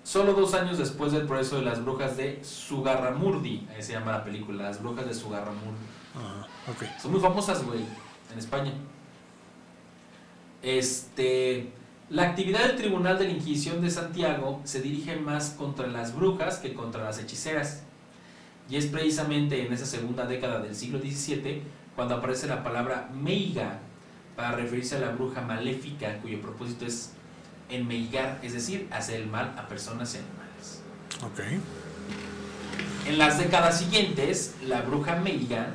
solo 0.05 0.33
dos 0.35 0.55
años 0.55 0.79
después 0.79 1.13
del 1.13 1.27
proceso 1.27 1.57
de 1.57 1.63
las 1.63 1.83
brujas 1.85 2.17
de 2.17 2.43
Sugarramurdi, 2.45 3.69
ahí 3.75 3.83
se 3.83 3.93
llama 3.93 4.13
la 4.13 4.25
película, 4.25 4.65
las 4.65 4.83
brujas 4.83 5.07
de 5.07 5.15
Sugarramurdi. 5.15 5.87
Ah. 6.17 6.47
Son 7.01 7.13
muy 7.13 7.21
famosas, 7.21 7.65
güey, 7.65 7.81
en 8.33 8.39
España. 8.39 8.73
Este, 10.63 11.73
la 12.11 12.23
actividad 12.25 12.67
del 12.67 12.77
Tribunal 12.77 13.19
de 13.19 13.25
la 13.25 13.31
Inquisición 13.33 13.81
de 13.81 13.91
Santiago 13.91 14.61
se 14.65 14.81
dirige 14.81 15.17
más 15.17 15.51
contra 15.51 15.87
las 15.87 16.15
brujas 16.15 16.59
que 16.59 16.75
contra 16.75 17.05
las 17.05 17.19
hechiceras. 17.19 17.83
Y 18.69 18.77
es 18.77 18.87
precisamente 18.87 19.67
en 19.67 19.73
esa 19.73 19.87
segunda 19.87 20.27
década 20.27 20.61
del 20.61 20.75
siglo 20.75 21.01
XVII 21.01 21.63
cuando 21.97 22.15
aparece 22.15 22.47
la 22.47 22.63
palabra 22.63 23.11
meiga 23.13 23.81
para 24.37 24.53
referirse 24.53 24.97
a 24.97 25.01
la 25.01 25.11
bruja 25.11 25.43
maléfica 25.43 26.19
cuyo 26.19 26.41
propósito 26.41 26.87
es 26.87 27.13
enmeigar, 27.73 28.39
es 28.43 28.53
decir, 28.53 28.89
hacer 28.91 29.21
el 29.21 29.27
mal 29.29 29.55
a 29.59 29.67
personas 29.69 30.15
y 30.15 30.19
animales. 30.19 30.83
Ok. 31.25 31.41
En 33.09 33.19
las 33.19 33.39
décadas 33.39 33.79
siguientes, 33.79 34.55
la 34.67 34.83
bruja 34.83 35.17
meiga 35.17 35.75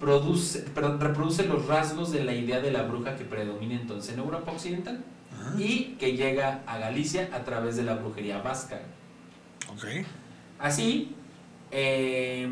produce, 0.00 0.60
perdón, 0.60 1.00
reproduce 1.00 1.44
los 1.44 1.66
rasgos 1.66 2.12
de 2.12 2.24
la 2.24 2.32
idea 2.32 2.60
de 2.60 2.70
la 2.70 2.82
bruja 2.82 3.16
que 3.16 3.24
predomina 3.24 3.74
entonces 3.74 4.12
en 4.14 4.20
Europa 4.20 4.52
Occidental 4.52 5.04
y 5.56 5.96
que 5.98 6.16
llega 6.16 6.62
a 6.66 6.78
Galicia 6.78 7.30
a 7.32 7.40
través 7.44 7.76
de 7.76 7.82
la 7.84 7.94
brujería 7.94 8.40
vasca. 8.42 8.80
Ok. 9.72 9.84
Así, 10.58 11.14
eh, 11.70 12.48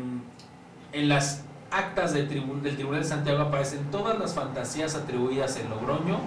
en 0.93 1.09
las 1.09 1.43
actas 1.71 2.13
del, 2.13 2.29
tribu- 2.29 2.61
del 2.61 2.75
Tribunal 2.75 3.01
de 3.03 3.07
Santiago 3.07 3.41
aparecen 3.41 3.91
todas 3.91 4.17
las 4.17 4.33
fantasías 4.33 4.95
atribuidas 4.95 5.57
en 5.57 5.69
Logroño 5.69 6.19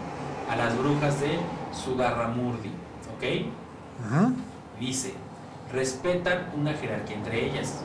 a 0.51 0.57
las 0.57 0.77
brujas 0.77 1.20
de 1.20 1.38
Sugarramurdi. 1.73 2.71
¿Ok? 3.17 3.53
Ajá. 4.07 4.33
Dice, 4.79 5.15
respetan 5.73 6.51
una 6.57 6.73
jerarquía 6.75 7.17
entre 7.17 7.47
ellas. 7.47 7.83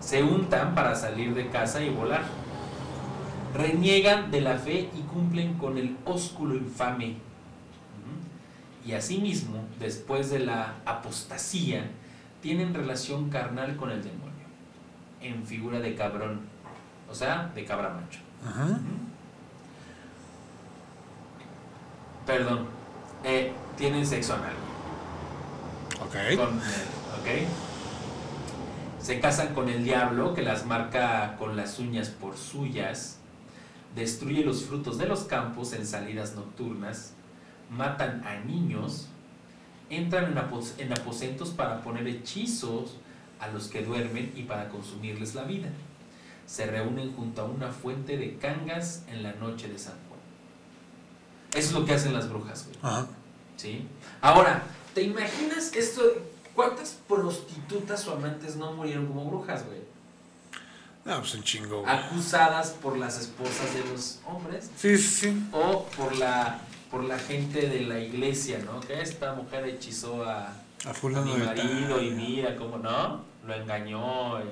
Se 0.00 0.22
untan 0.22 0.74
para 0.74 0.94
salir 0.94 1.34
de 1.34 1.48
casa 1.48 1.80
y 1.82 1.90
volar. 1.90 2.24
Reniegan 3.54 4.30
de 4.30 4.40
la 4.40 4.56
fe 4.56 4.90
y 4.96 5.02
cumplen 5.02 5.54
con 5.58 5.78
el 5.78 5.96
ósculo 6.04 6.54
infame. 6.54 7.16
Y 8.84 8.94
asimismo, 8.94 9.64
después 9.78 10.30
de 10.30 10.40
la 10.40 10.74
apostasía, 10.84 11.88
tienen 12.40 12.74
relación 12.74 13.30
carnal 13.30 13.76
con 13.76 13.90
el 13.92 14.02
demonio, 14.02 14.46
en 15.20 15.44
figura 15.46 15.78
de 15.78 15.94
cabrón, 15.94 16.40
o 17.08 17.14
sea, 17.14 17.52
de 17.54 17.64
cabra 17.64 17.90
macho. 17.90 18.18
Ajá. 18.44 18.80
Perdón, 22.26 22.66
eh, 23.24 23.52
tienen 23.76 24.06
sexo 24.06 24.34
anal. 24.34 24.54
Ok. 26.04 26.36
con 26.36 26.54
él, 26.58 26.62
¿ok? 27.20 27.28
Se 29.02 29.18
casan 29.20 29.54
con 29.54 29.68
el 29.68 29.82
diablo 29.84 30.34
que 30.34 30.42
las 30.42 30.64
marca 30.66 31.36
con 31.38 31.56
las 31.56 31.78
uñas 31.78 32.08
por 32.08 32.36
suyas, 32.36 33.18
destruye 33.96 34.44
los 34.44 34.64
frutos 34.64 34.98
de 34.98 35.06
los 35.06 35.20
campos 35.24 35.72
en 35.72 35.86
salidas 35.86 36.34
nocturnas, 36.34 37.12
matan 37.70 38.22
a 38.26 38.36
niños, 38.40 39.08
entran 39.90 40.26
en, 40.32 40.36
apos- 40.38 40.74
en 40.78 40.92
aposentos 40.92 41.50
para 41.50 41.80
poner 41.82 42.06
hechizos 42.06 42.96
a 43.40 43.48
los 43.48 43.68
que 43.68 43.82
duermen 43.82 44.32
y 44.36 44.42
para 44.42 44.68
consumirles 44.68 45.34
la 45.34 45.44
vida. 45.44 45.68
Se 46.46 46.66
reúnen 46.66 47.12
junto 47.14 47.42
a 47.42 47.44
una 47.46 47.68
fuente 47.68 48.16
de 48.16 48.36
cangas 48.36 49.04
en 49.08 49.22
la 49.22 49.32
noche 49.34 49.68
de 49.68 49.78
San 49.78 49.94
Juan. 50.08 50.11
Eso 51.54 51.68
es 51.68 51.72
lo 51.72 51.84
que 51.84 51.94
hacen 51.94 52.12
las 52.14 52.28
brujas, 52.28 52.64
güey. 52.66 52.78
Ajá. 52.82 53.06
¿Sí? 53.56 53.86
Ahora, 54.20 54.62
¿te 54.94 55.02
imaginas 55.02 55.74
esto? 55.74 56.02
¿Cuántas 56.54 56.96
prostitutas 57.08 58.06
o 58.08 58.14
amantes 58.14 58.56
no 58.56 58.72
murieron 58.72 59.06
como 59.06 59.24
brujas, 59.26 59.64
güey? 59.66 59.80
No, 61.04 61.18
pues 61.18 61.34
un 61.34 61.42
chingo, 61.42 61.80
güey. 61.82 61.92
Acusadas 61.94 62.70
por 62.70 62.96
las 62.96 63.18
esposas 63.20 63.74
de 63.74 63.84
los 63.92 64.20
hombres 64.26 64.70
Sí, 64.76 64.96
sí, 64.98 65.08
sí. 65.32 65.48
o 65.52 65.84
por 65.96 66.16
la 66.16 66.60
por 66.90 67.04
la 67.04 67.18
gente 67.18 67.68
de 67.70 67.80
la 67.80 67.98
iglesia, 67.98 68.58
¿no? 68.66 68.78
Que 68.80 69.00
esta 69.00 69.32
mujer 69.32 69.64
hechizó 69.66 70.24
a, 70.24 70.48
A 70.84 70.90
a 70.90 70.92
fulano 70.94 71.34
mi 71.34 71.42
marido 71.42 72.02
y 72.02 72.10
mira 72.10 72.54
cómo 72.54 72.76
no, 72.76 73.22
lo 73.46 73.54
engañó. 73.54 74.38
eh. 74.40 74.44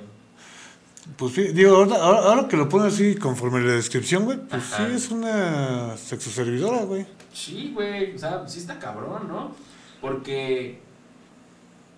Pues 1.17 1.35
sí, 1.35 1.49
digo, 1.49 1.77
ahora, 1.77 1.97
ahora, 1.97 2.19
ahora 2.21 2.49
que 2.49 2.57
lo 2.57 2.69
pone 2.69 2.89
así 2.89 3.15
conforme 3.15 3.61
la 3.61 3.73
descripción, 3.73 4.25
güey, 4.25 4.39
pues 4.39 4.73
Ajá. 4.73 4.87
sí 4.87 4.95
es 4.95 5.11
una 5.11 5.97
sexoservidora, 5.97 6.85
güey. 6.85 7.07
Sí, 7.33 7.73
güey, 7.75 8.15
o 8.15 8.19
sea, 8.19 8.47
sí 8.47 8.59
está 8.59 8.79
cabrón, 8.79 9.29
¿no? 9.29 9.55
Porque 10.01 10.81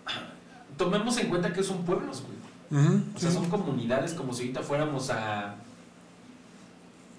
tomemos 0.77 1.17
en 1.19 1.29
cuenta 1.29 1.53
que 1.53 1.63
son 1.63 1.85
pueblos, 1.85 2.23
güey. 2.23 2.43
O 3.15 3.19
sea, 3.19 3.31
sí. 3.31 3.37
son 3.37 3.51
comunidades 3.51 4.15
como 4.15 4.33
si 4.33 4.43
ahorita 4.43 4.63
fuéramos 4.63 5.11
a. 5.11 5.57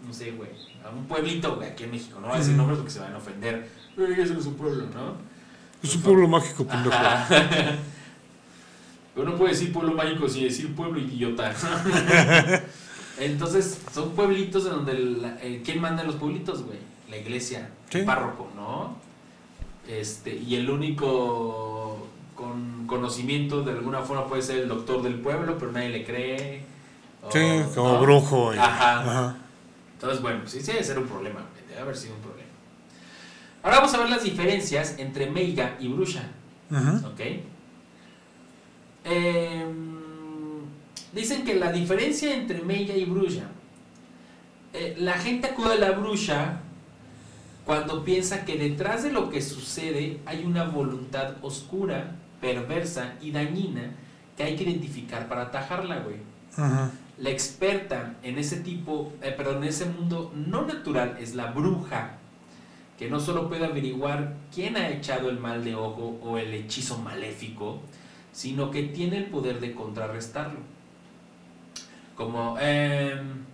No 0.08 0.12
sé, 0.12 0.32
güey. 0.32 0.50
A 0.84 0.90
un 0.90 1.06
pueblito, 1.06 1.56
güey, 1.56 1.70
aquí 1.70 1.84
en 1.84 1.92
México. 1.92 2.20
No 2.20 2.28
voy 2.28 2.38
a 2.38 2.40
decir 2.40 2.56
nombres 2.56 2.80
porque 2.80 2.92
se 2.92 3.00
van 3.00 3.14
a 3.14 3.18
ofender. 3.18 3.70
No 3.96 4.06
es 4.06 4.46
un 4.48 4.56
pueblo, 4.56 4.88
¿no? 4.88 5.16
Es 5.84 5.96
un 5.96 6.02
pueblo 6.02 6.28
mágico, 6.28 6.66
pendejo. 6.66 6.98
Pero 9.16 9.30
no 9.30 9.36
puede 9.38 9.52
decir 9.54 9.72
pueblo 9.72 9.94
mágico 9.94 10.28
sin 10.28 10.44
decir 10.46 10.74
pueblo 10.76 11.00
idiota. 11.00 11.54
Entonces, 13.20 13.80
son 13.94 14.12
pueblitos 14.12 14.66
en 14.66 14.72
donde. 14.72 14.94
eh, 15.42 15.62
¿Quién 15.64 15.80
manda 15.82 16.02
en 16.02 16.08
los 16.08 16.16
pueblitos, 16.18 16.64
güey? 16.64 16.80
La 17.10 17.18
iglesia, 17.18 17.70
Sí. 17.90 18.00
el 18.00 18.06
párroco, 18.06 18.50
¿no? 18.56 18.96
Este, 19.88 20.36
y 20.36 20.56
el 20.56 20.70
único 20.70 22.08
con 22.36 22.88
conocimiento 22.88 23.62
de 23.62 23.72
alguna 23.74 24.02
forma 24.02 24.26
puede 24.28 24.42
ser 24.42 24.58
el 24.60 24.68
doctor 24.68 25.04
del 25.04 25.16
pueblo, 25.20 25.58
pero 25.60 25.72
nadie 25.72 25.90
le 25.90 26.04
cree. 26.06 26.64
o- 27.22 27.32
Sí, 27.32 27.40
como 27.76 27.94
¿no? 27.94 28.02
brujo. 28.02 28.54
y- 28.54 28.58
Ajá. 28.58 29.00
Ajá. 29.02 29.38
Entonces, 29.94 30.22
bueno, 30.22 30.42
sí, 30.48 30.60
sí 30.62 30.72
debe 30.72 30.84
ser 30.84 30.98
un 30.98 31.06
problema, 31.08 31.40
güey, 31.42 31.68
debe 31.70 31.82
haber 31.82 31.96
sido 31.96 32.16
un 32.16 32.22
problema. 32.22 32.50
Ahora 33.62 33.78
vamos 33.78 33.94
a 33.94 33.98
ver 34.00 34.10
las 34.10 34.24
diferencias 34.24 34.96
entre 34.98 35.30
meiga 35.30 35.78
y 35.80 35.88
bruja. 35.90 36.24
Ujú. 36.72 37.08
¿Ok? 37.08 37.22
Em, 39.04 40.62
dicen 41.14 41.44
que 41.44 41.56
la 41.56 41.72
diferencia 41.72 42.34
entre 42.36 42.62
meiga 42.62 42.96
y 42.96 43.06
bruja. 43.06 43.44
eh, 44.74 44.96
la 44.98 45.14
gente 45.14 45.48
acude 45.48 45.74
a 45.74 45.78
la 45.78 45.92
bruja 45.92 46.62
cuando 47.66 48.04
piensa 48.04 48.44
que 48.44 48.58
detrás 48.58 49.04
de 49.04 49.12
lo 49.12 49.30
que 49.30 49.42
sucede 49.42 50.20
hay 50.26 50.44
una 50.46 50.64
voluntad 50.66 51.36
oscura, 51.42 52.16
perversa 52.42 53.14
y 53.22 53.32
dañina 53.32 53.92
que 54.36 54.44
hay 54.44 54.56
que 54.56 54.64
identificar 54.64 55.28
para 55.28 55.44
atajarla, 55.44 56.00
güey. 56.00 56.18
Ajá. 56.58 56.92
La 57.20 57.30
experta 57.30 58.16
en 58.24 58.40
ese 58.40 58.58
tipo, 58.58 59.14
eh, 59.22 59.32
perdón, 59.38 59.58
en 59.58 59.70
ese 59.70 59.86
mundo 59.86 60.32
no 60.36 60.66
natural 60.66 61.18
es 61.20 61.36
la 61.36 61.52
bruja, 61.52 62.18
que 62.98 63.10
no 63.10 63.20
solo 63.20 63.48
puede 63.48 63.66
averiguar 63.66 64.34
quién 64.54 64.76
ha 64.76 64.90
echado 64.90 65.30
el 65.30 65.40
mal 65.40 65.64
de 65.64 65.76
ojo 65.76 66.18
o 66.24 66.38
el 66.40 66.52
hechizo 66.54 66.98
maléfico, 66.98 67.82
sino 68.34 68.72
que 68.72 68.84
tiene 68.84 69.18
el 69.18 69.26
poder 69.26 69.62
de 69.62 69.74
contrarrestarlo. 69.74 70.60
Como, 72.16 72.58
em, 72.60 73.46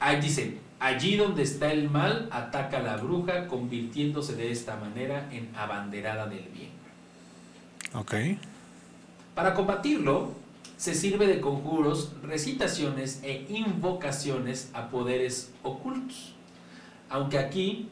ahí 0.00 0.20
dice, 0.20 0.58
allí 0.78 1.16
donde 1.16 1.42
está 1.42 1.72
el 1.72 1.88
mal, 1.88 2.28
ataca 2.30 2.78
a 2.78 2.82
la 2.82 2.96
bruja, 2.96 3.46
convirtiéndose 3.46 4.34
de 4.34 4.50
esta 4.50 4.76
manera 4.76 5.28
en 5.32 5.48
abanderada 5.56 6.26
del 6.26 6.44
bien. 6.52 6.70
Ok. 7.94 8.14
Para 9.34 9.54
combatirlo, 9.54 10.34
se 10.76 10.94
sirve 10.94 11.26
de 11.26 11.40
conjuros, 11.40 12.12
recitaciones 12.22 13.20
e 13.22 13.46
invocaciones 13.48 14.70
a 14.74 14.90
poderes 14.90 15.52
ocultos. 15.62 16.34
Aunque 17.08 17.38
aquí 17.38 17.88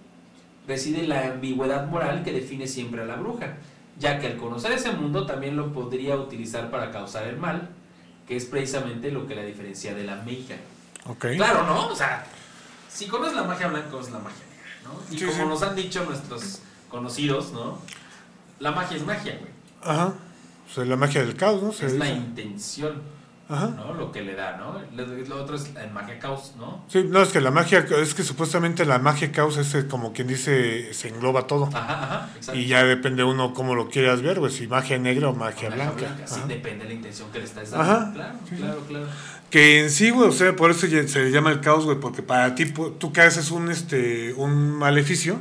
reside 0.66 1.06
la 1.06 1.26
ambigüedad 1.28 1.88
moral 1.88 2.24
que 2.24 2.32
define 2.32 2.66
siempre 2.66 3.02
a 3.02 3.06
la 3.06 3.16
bruja, 3.16 3.56
ya 3.98 4.18
que 4.18 4.26
al 4.28 4.36
conocer 4.36 4.72
ese 4.72 4.92
mundo 4.92 5.26
también 5.26 5.56
lo 5.56 5.72
podría 5.72 6.16
utilizar 6.16 6.70
para 6.70 6.90
causar 6.90 7.26
el 7.26 7.36
mal, 7.36 7.68
que 8.26 8.36
es 8.36 8.44
precisamente 8.46 9.10
lo 9.10 9.26
que 9.26 9.34
la 9.34 9.42
diferencia 9.42 9.94
de 9.94 10.04
la 10.04 10.16
meiga. 10.16 10.56
Ok. 11.06 11.26
Claro, 11.36 11.64
¿no? 11.66 11.88
O 11.88 11.94
sea, 11.96 12.26
si 12.88 13.06
conoces 13.06 13.34
la 13.34 13.42
magia 13.44 13.68
blanca, 13.68 13.98
es 14.00 14.10
la 14.10 14.18
magia 14.18 14.44
negra, 14.50 14.70
¿no? 14.94 15.14
Y 15.14 15.18
Sí, 15.18 15.26
como 15.26 15.38
sí. 15.42 15.48
nos 15.48 15.62
han 15.62 15.76
dicho 15.76 16.04
nuestros 16.04 16.60
conocidos, 16.88 17.52
¿no? 17.52 17.78
La 18.60 18.70
magia 18.72 18.96
es 18.96 19.04
magia, 19.04 19.36
güey. 19.38 19.52
Ajá. 19.82 20.14
O 20.70 20.74
sea, 20.74 20.84
la 20.86 20.96
magia 20.96 21.20
del 21.24 21.36
caos, 21.36 21.62
¿no? 21.62 21.72
Se 21.72 21.86
Es 21.86 21.92
la 21.94 22.06
dice. 22.06 22.16
intención, 22.16 23.02
Ajá. 23.48 23.66
¿no? 23.76 23.92
Lo 23.92 24.10
que 24.10 24.22
le 24.22 24.34
da, 24.34 24.56
¿no? 24.56 24.80
Lo, 24.96 25.36
otro 25.42 25.56
es 25.56 25.74
la 25.74 25.86
magia 25.88 26.18
caos, 26.18 26.54
¿no? 26.58 26.84
Sí, 26.88 27.04
no, 27.06 27.20
es 27.20 27.28
que 27.28 27.42
la 27.42 27.50
magia, 27.50 27.86
es 28.00 28.14
que 28.14 28.22
supuestamente 28.22 28.86
la 28.86 28.98
magia 28.98 29.30
caos 29.32 29.58
es 29.58 29.74
eh, 29.74 29.86
como 29.86 30.14
quien 30.14 30.28
dice, 30.28 30.94
se 30.94 31.08
engloba 31.08 31.46
todo. 31.46 31.68
Ajá, 31.74 32.02
ajá, 32.04 32.30
exacto. 32.36 32.58
Y 32.58 32.66
ya 32.66 32.84
depende 32.84 33.22
uno 33.22 33.52
cómo 33.52 33.74
lo 33.74 33.88
quieras 33.88 34.22
ver, 34.22 34.38
pues 34.38 34.54
si 34.54 34.66
magia 34.66 34.98
negra 34.98 35.28
o 35.28 35.34
magia 35.34 35.68
Magia 35.68 35.90
blanca. 35.90 36.26
Sí, 36.26 36.40
depende 36.48 36.84
de 36.84 36.88
la 36.90 36.94
intención 36.94 37.30
que 37.30 37.38
le 37.38 37.44
estás 37.44 37.70
dando. 37.70 37.92
Ajá. 37.92 38.12
Claro, 38.14 38.38
Sí, 38.48 38.56
claro, 38.56 38.80
claro. 38.88 39.06
Que 39.50 39.80
en 39.82 39.90
sí, 39.90 40.10
güey, 40.10 40.28
o 40.28 40.32
sea, 40.32 40.56
por 40.56 40.70
eso 40.70 40.86
se 40.86 41.24
le 41.24 41.30
llama 41.30 41.52
el 41.52 41.60
caos, 41.60 41.84
güey, 41.84 42.00
porque 42.00 42.22
para 42.22 42.54
ti, 42.54 42.72
tú 42.72 43.12
que 43.12 43.20
haces 43.20 43.50
un, 43.50 43.70
este, 43.70 44.32
un 44.34 44.72
maleficio, 44.72 45.38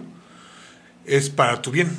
es 1.06 1.30
para 1.30 1.62
tu 1.62 1.72
bien. 1.72 1.98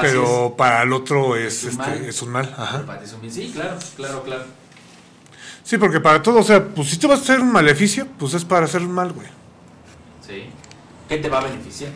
Pero 0.00 0.54
para 0.56 0.82
el 0.82 0.92
otro 0.92 1.36
es, 1.36 1.64
Es 1.64 1.74
un 1.74 1.80
este, 1.80 1.82
mal. 1.82 2.04
es 2.04 2.22
un 2.22 2.28
mal. 2.30 2.54
Ajá. 2.56 2.86
Para 2.86 2.98
ti 3.00 3.04
es 3.04 3.12
un 3.12 3.20
bien. 3.20 3.32
Sí, 3.32 3.50
claro, 3.52 3.78
claro, 3.96 4.22
claro. 4.22 4.44
Sí, 5.66 5.78
porque 5.78 5.98
para 5.98 6.22
todo, 6.22 6.38
o 6.38 6.42
sea, 6.44 6.64
pues 6.64 6.88
si 6.90 6.96
te 6.96 7.08
vas 7.08 7.18
a 7.18 7.22
hacer 7.22 7.40
un 7.40 7.50
maleficio, 7.50 8.06
pues 8.20 8.34
es 8.34 8.44
para 8.44 8.66
hacer 8.66 8.82
un 8.82 8.92
mal, 8.92 9.12
güey. 9.12 9.26
Sí. 10.24 10.44
¿Qué 11.08 11.18
te 11.18 11.28
va 11.28 11.40
a 11.40 11.44
beneficiar? 11.44 11.90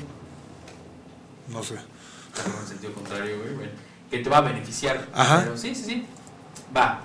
No 1.48 1.62
sé. 1.62 1.74
En 1.76 2.66
sentido 2.66 2.92
contrario, 2.94 3.38
güey. 3.40 3.54
güey. 3.54 3.68
Que 4.10 4.18
te 4.18 4.28
va 4.28 4.38
a 4.38 4.40
beneficiar. 4.40 5.06
Ajá. 5.14 5.42
Pero 5.44 5.56
sí, 5.56 5.72
sí, 5.76 5.84
sí. 5.84 6.06
Va. 6.76 6.98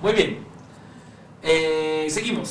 Muy 0.00 0.12
bien. 0.14 0.38
Eh, 1.42 2.06
seguimos. 2.08 2.48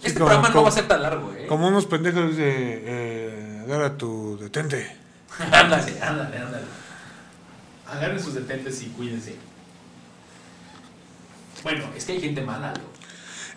Sí, 0.00 0.06
Este 0.08 0.14
como- 0.14 0.26
programa 0.30 0.48
no 0.48 0.54
como- 0.54 0.62
va 0.64 0.68
a 0.70 0.72
ser 0.72 0.88
tan 0.88 1.02
largo, 1.02 1.34
¿eh? 1.34 1.46
Como 1.46 1.68
unos 1.68 1.84
pendejos 1.84 2.36
de, 2.36 2.82
eh, 2.86 3.62
agarra 3.66 3.98
tu 3.98 4.38
detente. 4.38 4.96
ándale, 5.52 6.00
ándale, 6.00 6.38
ándale. 6.38 6.64
Agarren 7.86 8.18
sus 8.22 8.32
detentes 8.32 8.82
y 8.82 8.86
cuídense. 8.86 9.36
Bueno, 11.66 11.84
es 11.96 12.04
que 12.04 12.12
hay 12.12 12.20
gente 12.20 12.42
mala, 12.42 12.72
¿no? 12.74 12.84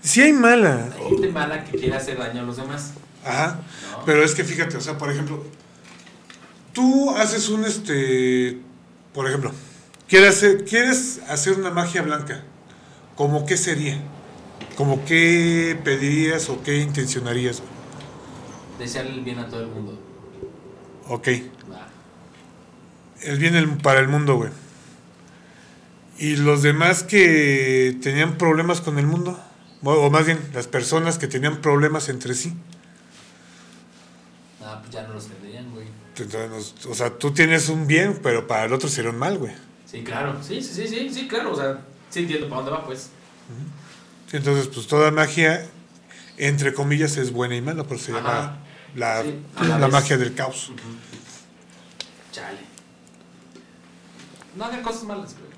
Si 0.02 0.20
hay 0.20 0.34
mala. 0.34 0.90
Hay 0.98 1.10
gente 1.12 1.30
mala 1.30 1.64
que 1.64 1.78
quiere 1.78 1.96
hacer 1.96 2.18
daño 2.18 2.42
a 2.42 2.44
los 2.44 2.58
demás. 2.58 2.94
Ajá. 3.24 3.60
¿no? 3.92 4.04
Pero 4.04 4.24
es 4.24 4.34
que 4.34 4.44
fíjate, 4.44 4.78
o 4.78 4.82
sea, 4.82 4.98
por 4.98 5.12
ejemplo, 5.12 5.46
tú 6.74 7.12
haces 7.12 7.50
un 7.50 7.66
este, 7.66 8.58
por 9.14 9.28
ejemplo, 9.28 9.52
quieres 10.08 10.38
hacer, 10.38 10.66
quieres 10.66 11.22
hacer 11.30 11.54
una 11.60 11.70
magia 11.70 12.02
blanca. 12.02 12.42
¿Cómo 13.16 13.46
qué 13.46 13.58
sería? 13.58 14.02
¿Cómo 14.76 15.06
qué 15.06 15.80
pedirías 15.84 16.50
o 16.50 16.64
qué 16.64 16.78
intencionarías? 16.78 17.62
Desearle 18.80 19.12
el 19.14 19.22
bien 19.22 19.38
a 19.38 19.48
todo 19.48 19.60
el 19.62 19.68
mundo. 19.68 20.00
Ok, 21.10 21.28
Va. 21.72 21.88
el 23.22 23.38
bien 23.38 23.56
el- 23.56 23.78
para 23.78 24.00
el 24.00 24.08
mundo, 24.08 24.36
güey. 24.38 24.50
Y 26.20 26.36
los 26.36 26.62
demás 26.62 27.04
que 27.04 27.98
tenían 28.02 28.38
problemas 28.38 28.82
con 28.82 29.00
el 29.00 29.08
mundo, 29.08 29.40
o 29.84 30.10
más 30.10 30.26
bien 30.26 30.38
las 30.54 30.68
personas 30.68 31.18
que 31.18 31.28
tenían 31.28 31.62
problemas 31.62 32.10
entre 32.10 32.34
sí. 32.34 32.54
Ah, 34.62 34.80
pues 34.82 34.92
ya 34.94 35.08
no 35.08 35.14
los 35.14 35.28
tendrían, 35.28 35.72
güey. 35.72 35.88
Entonces, 36.18 36.86
o 36.86 36.94
sea, 36.94 37.18
tú 37.18 37.32
tienes 37.32 37.70
un 37.70 37.88
bien, 37.88 38.20
pero 38.22 38.46
para 38.48 38.66
el 38.66 38.74
otro 38.74 38.90
sería 38.90 39.12
un 39.12 39.18
mal, 39.18 39.38
güey. 39.38 39.54
Sí, 39.90 40.04
claro. 40.04 40.38
Sí, 40.46 40.62
sí, 40.62 40.74
sí, 40.74 40.88
sí, 40.90 41.10
sí, 41.10 41.28
claro. 41.30 41.54
O 41.54 41.56
sea, 41.56 41.80
sí 42.10 42.20
entiendo 42.20 42.50
para 42.50 42.64
dónde 42.64 42.72
va, 42.78 42.86
pues. 42.86 43.10
Sí, 44.30 44.38
Entonces, 44.38 44.68
pues 44.68 44.88
toda 44.88 45.12
magia, 45.12 45.66
entre 46.38 46.74
comillas, 46.74 47.16
es 47.16 47.32
buena 47.32 47.56
y 47.56 47.62
mala, 47.62 47.86
por 47.86 47.96
eso 47.96 48.08
se 48.08 48.12
Ajá. 48.12 48.20
llama 48.22 48.58
la, 48.96 49.24
Sí, 49.24 49.34
la 49.80 49.88
magia 49.92 50.18
del 50.18 50.36
caos. 50.36 50.72
Chale. 52.34 52.60
No 54.58 54.66
hagan 54.66 54.84
cosas 54.84 55.04
malas, 55.06 55.34
güey. 55.40 55.49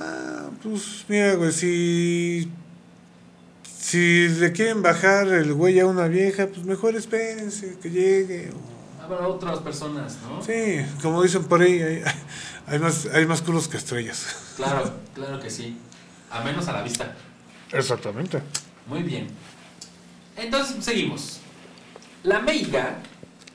Ah, 0.00 0.48
pues 0.62 1.04
mira, 1.08 1.34
güey, 1.34 1.52
si, 1.52 2.48
si 3.64 4.28
le 4.28 4.52
quieren 4.52 4.82
bajar 4.82 5.28
el 5.28 5.52
güey 5.54 5.78
a 5.80 5.86
una 5.86 6.06
vieja, 6.08 6.46
pues 6.46 6.64
mejor 6.64 6.94
espérense 6.96 7.78
que 7.82 7.90
llegue. 7.90 8.50
o- 8.50 8.78
Habrá 9.04 9.26
otras 9.26 9.60
personas, 9.60 10.18
¿no? 10.28 10.42
Sí, 10.42 10.84
como 11.02 11.22
dicen 11.22 11.44
por 11.44 11.62
ahí, 11.62 11.80
hay, 11.80 12.02
hay 12.66 12.78
más, 12.78 13.06
hay 13.06 13.26
más 13.26 13.40
culos 13.42 13.66
que 13.68 13.76
estrellas. 13.78 14.36
Claro, 14.56 14.92
claro 15.14 15.40
que 15.40 15.48
sí. 15.50 15.76
A 16.30 16.42
menos 16.42 16.68
a 16.68 16.72
la 16.72 16.82
vista. 16.82 17.14
Exactamente. 17.72 18.42
Muy 18.86 19.02
bien. 19.02 19.28
Entonces, 20.36 20.84
seguimos. 20.84 21.40
La 22.22 22.40
Meiga 22.40 22.98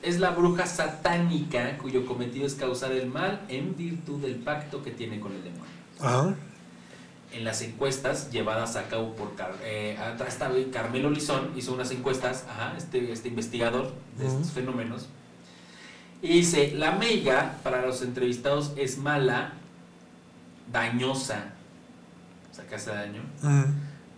es 0.02 0.18
la 0.18 0.30
bruja 0.30 0.66
satánica 0.66 1.78
cuyo 1.78 2.04
cometido 2.04 2.46
es 2.46 2.54
causar 2.54 2.90
el 2.92 3.06
mal 3.06 3.42
en 3.48 3.76
virtud 3.76 4.20
del 4.20 4.34
pacto 4.36 4.82
que 4.82 4.90
tiene 4.90 5.20
con 5.20 5.32
el 5.32 5.44
demonio. 5.44 5.64
Ajá. 6.00 6.34
En 7.32 7.44
las 7.44 7.62
encuestas 7.62 8.30
llevadas 8.30 8.76
a 8.76 8.84
cabo 8.88 9.14
por 9.16 9.34
Car- 9.34 9.56
eh, 9.62 9.98
Carmelo 10.72 11.10
Lizón, 11.10 11.50
hizo 11.56 11.72
unas 11.74 11.90
encuestas, 11.90 12.44
ajá, 12.48 12.74
este, 12.76 13.10
este 13.12 13.28
investigador 13.28 13.92
de 14.18 14.26
estos 14.26 14.52
fenómenos. 14.52 15.08
Y 16.22 16.28
dice, 16.28 16.72
la 16.76 16.92
meiga 16.92 17.56
para 17.64 17.84
los 17.84 18.00
entrevistados 18.02 18.72
es 18.76 18.98
mala, 18.98 19.54
dañosa, 20.72 21.46
o 22.50 22.54
sea, 22.54 22.66
que 22.66 22.76
hace 22.76 22.90
daño, 22.90 23.22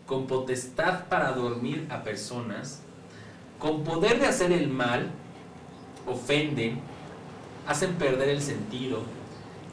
con 0.07 0.27
potestad 0.27 1.05
para 1.07 1.33
dormir 1.33 1.87
a 1.91 2.03
personas, 2.05 2.81
con 3.59 3.83
poder 3.83 4.21
de 4.21 4.27
hacer 4.27 4.53
el 4.53 4.69
mal, 4.69 5.11
ofenden, 6.07 6.79
hacen 7.67 7.95
perder 7.95 8.29
el 8.29 8.43
sentido, 8.43 9.03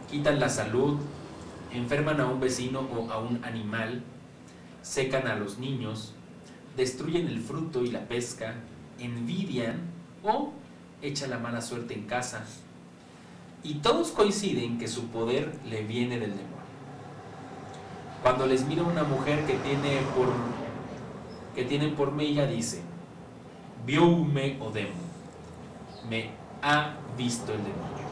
quitan 0.10 0.40
la 0.40 0.50
salud, 0.50 0.98
enferman 1.74 2.20
a 2.20 2.26
un 2.26 2.40
vecino 2.40 2.82
o 2.82 3.12
a 3.12 3.20
un 3.20 3.44
animal, 3.44 4.04
secan 4.82 5.28
a 5.28 5.36
los 5.36 5.58
niños, 5.58 6.14
destruyen 6.78 7.28
el 7.28 7.40
fruto 7.40 7.84
y 7.84 7.92
la 7.92 8.08
pesca, 8.08 8.56
envidian 9.00 9.82
o 10.24 10.54
echan 11.02 11.30
la 11.30 11.40
mala 11.40 11.62
suerte 11.62 11.94
en 11.94 12.06
casa. 12.06 12.46
Y 13.64 13.76
todos 13.76 14.12
coinciden 14.12 14.78
que 14.78 14.88
su 14.88 15.08
poder 15.08 15.54
le 15.70 15.84
viene 15.84 16.20
del 16.20 16.32
demonio. 16.32 16.54
Cuando 18.22 18.46
les 18.46 18.66
mira 18.66 18.84
una 18.84 19.04
mujer 19.04 19.46
que 19.46 19.56
tiene 19.56 20.00
por 20.16 20.30
que 21.56 21.64
tienen 21.66 21.96
por 21.96 22.12
meiga 22.12 22.48
dice, 22.48 22.82
vioume 23.86 24.58
o 24.60 24.72
demo, 24.72 24.94
me 26.10 26.32
ha 26.62 26.96
visto 27.16 27.54
el 27.54 27.60
demonio. 27.60 28.03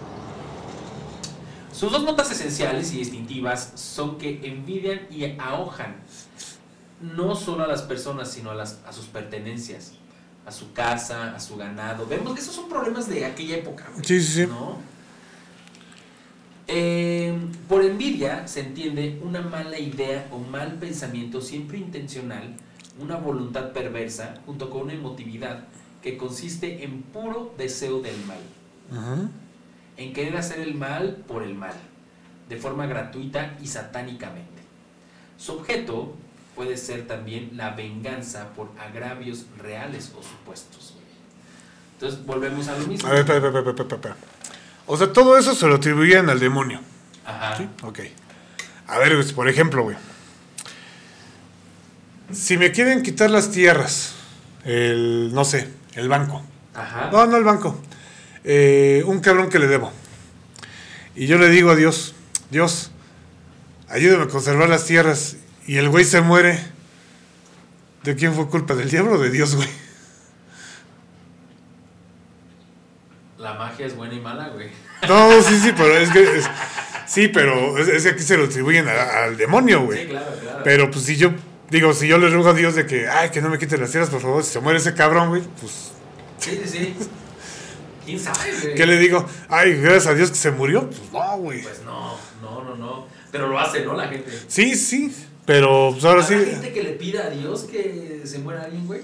Sus 1.71 1.91
dos 1.91 2.03
notas 2.03 2.29
esenciales 2.31 2.93
y 2.93 2.97
distintivas 2.97 3.71
son 3.75 4.17
que 4.17 4.41
envidian 4.43 5.01
y 5.10 5.25
ahojan 5.39 5.95
no 7.01 7.36
solo 7.36 7.63
a 7.63 7.67
las 7.67 7.81
personas, 7.81 8.31
sino 8.31 8.51
a, 8.51 8.55
las, 8.55 8.79
a 8.86 8.93
sus 8.93 9.05
pertenencias, 9.05 9.93
a 10.45 10.51
su 10.51 10.73
casa, 10.73 11.36
a 11.36 11.39
su 11.39 11.55
ganado. 11.57 12.05
Vemos 12.05 12.34
que 12.36 12.41
esos 12.41 12.53
son 12.53 12.69
problemas 12.69 13.07
de 13.07 13.25
aquella 13.25 13.57
época. 13.57 13.86
güey, 13.93 14.05
Sí, 14.05 14.21
sí, 14.21 14.43
sí. 14.43 14.47
¿no? 14.47 14.77
Eh, 16.67 17.34
por 17.67 17.84
envidia 17.84 18.47
se 18.47 18.62
entiende 18.62 19.19
una 19.23 19.41
mala 19.41 19.77
idea 19.79 20.27
o 20.31 20.38
mal 20.38 20.75
pensamiento 20.75 21.41
siempre 21.41 21.77
intencional, 21.77 22.55
una 22.99 23.17
voluntad 23.17 23.71
perversa, 23.71 24.36
junto 24.45 24.69
con 24.69 24.84
una 24.84 24.93
emotividad 24.93 25.65
que 26.01 26.17
consiste 26.17 26.84
en 26.84 27.01
puro 27.01 27.53
deseo 27.57 27.99
del 28.01 28.15
mal 28.25 28.39
Ujú. 28.91 29.29
En 30.03 30.13
querer 30.13 30.37
hacer 30.37 30.59
el 30.59 30.75
mal 30.75 31.23
por 31.27 31.43
el 31.43 31.53
mal, 31.55 31.73
de 32.49 32.57
forma 32.57 32.85
gratuita 32.85 33.57
y 33.61 33.67
satánicamente. 33.67 34.61
Su 35.37 35.54
objeto 35.54 36.15
puede 36.56 36.77
ser 36.77 37.08
también 37.08 37.52
la 37.56 37.71
venganza 37.71 38.49
por 38.54 38.69
agravios 38.79 39.45
reales 39.58 40.12
o 40.17 40.23
supuestos. 40.23 40.95
Entonces 41.93 42.25
volvemos 42.25 42.67
a 42.67 42.77
lo 42.77 42.87
mismo. 42.87 43.08
A 43.08 43.12
ver, 43.12 43.19
espera, 43.21 43.37
espera, 43.37 43.60
espera, 43.60 43.83
espera, 43.83 43.95
espera. 43.95 44.15
O 44.87 44.97
sea, 44.97 45.13
todo 45.13 45.37
eso 45.37 45.54
se 45.54 45.67
lo 45.67 45.75
atribuían 45.75 46.29
al 46.29 46.39
demonio. 46.39 46.81
Ajá. 47.25 47.58
¿Sí? 47.58 47.69
Ok. 47.83 47.99
A 48.87 48.97
ver, 48.97 49.15
pues, 49.15 49.31
por 49.33 49.47
ejemplo, 49.47 49.83
güey. 49.83 49.95
Si 52.31 52.58
me 52.58 52.71
quieren 52.71 53.04
quitar 53.04 53.29
las 53.29 53.52
tierras, 53.52 54.15
el, 54.65 55.33
no 55.33 55.45
sé, 55.45 55.69
el 55.93 56.10
banco. 56.10 56.41
Ajá. 56.73 57.10
No, 57.12 57.25
no 57.27 57.37
el 57.37 57.43
banco. 57.43 57.79
Eh, 58.44 59.04
un 59.06 59.19
cabrón 59.19 59.50
que 59.50 59.60
le 59.60 59.67
debo. 59.67 59.92
Y 61.15 61.27
yo 61.27 61.37
le 61.37 61.50
digo 61.50 61.71
a 61.71 61.75
Dios, 61.75 62.15
Dios, 62.50 62.92
ayúdame 63.89 64.23
a 64.23 64.27
conservar 64.27 64.69
las 64.69 64.85
tierras. 64.85 65.35
Y 65.67 65.77
el 65.77 65.89
güey 65.89 66.06
se 66.06 66.21
muere. 66.21 66.60
¿De 68.04 68.15
quién 68.15 68.33
fue 68.33 68.48
culpa? 68.48 68.73
¿Del 68.75 68.89
diablo 68.89 69.13
o 69.13 69.17
de 69.19 69.29
Dios, 69.29 69.56
güey? 69.56 69.69
La 73.37 73.54
magia 73.56 73.85
es 73.87 73.96
buena 73.96 74.13
y 74.13 74.19
mala, 74.21 74.50
güey. 74.50 74.69
No, 75.08 75.42
sí, 75.42 75.60
sí, 75.60 75.71
pero 75.75 75.98
es 75.98 76.10
que. 76.12 76.37
es- 76.37 76.50
sí, 77.08 77.27
pero 77.27 77.77
es, 77.77 77.87
es 77.87 78.04
que 78.04 78.10
aquí 78.10 78.23
se 78.23 78.37
lo 78.37 78.46
atribuyen 78.46 78.87
a- 78.87 79.23
al 79.23 79.37
demonio, 79.37 79.81
güey. 79.85 80.04
Sí, 80.04 80.08
claro, 80.10 80.31
claro. 80.42 80.62
Pero 80.63 80.92
pues 80.92 81.06
si 81.06 81.15
yo. 81.17 81.31
Digo, 81.69 81.94
si 81.94 82.06
yo 82.08 82.17
le 82.17 82.29
ruego 82.29 82.50
a 82.50 82.54
Dios 82.54 82.75
de 82.75 82.85
que, 82.85 83.08
ay, 83.08 83.29
que 83.29 83.42
no 83.42 83.50
me 83.50 83.58
quite 83.58 83.77
las 83.77 83.92
tierras, 83.92 84.10
por 84.10 84.19
favor, 84.21 84.44
si 84.44 84.52
se 84.52 84.60
muere 84.60 84.77
ese 84.79 84.94
cabrón, 84.94 85.29
güey, 85.29 85.42
pues, 85.62 85.92
Sí, 86.37 86.60
sí, 86.65 86.69
sí. 86.69 86.96
¿Quién 88.06 88.19
sabe, 88.19 88.52
güey? 88.62 88.75
¿qué 88.75 88.85
le 88.85 88.97
digo? 88.97 89.25
Ay, 89.49 89.75
gracias 89.75 90.08
a 90.08 90.13
Dios 90.13 90.29
que 90.29 90.35
se 90.37 90.52
murió. 90.52 90.89
Pues 90.89 91.12
no, 91.12 91.37
güey. 91.37 91.62
Pues 91.63 91.81
no, 91.83 92.17
no, 92.41 92.63
no, 92.63 92.75
no. 92.75 93.08
Pero 93.31 93.47
lo 93.47 93.60
hace, 93.60 93.85
¿no? 93.85 93.93
La 93.93 94.08
gente. 94.08 94.31
Sí, 94.47 94.75
sí, 94.75 95.13
pero 95.45 95.89
pues 95.91 96.04
ahora 96.06 96.23
sí. 96.23 96.33
¿Habrá 96.33 96.47
gente 96.52 96.73
que 96.73 96.83
le 96.83 96.91
pida 96.93 97.25
a 97.25 97.29
Dios 97.29 97.63
que 97.63 98.21
se 98.25 98.39
muera 98.39 98.63
alguien, 98.63 98.85
güey? 98.87 99.02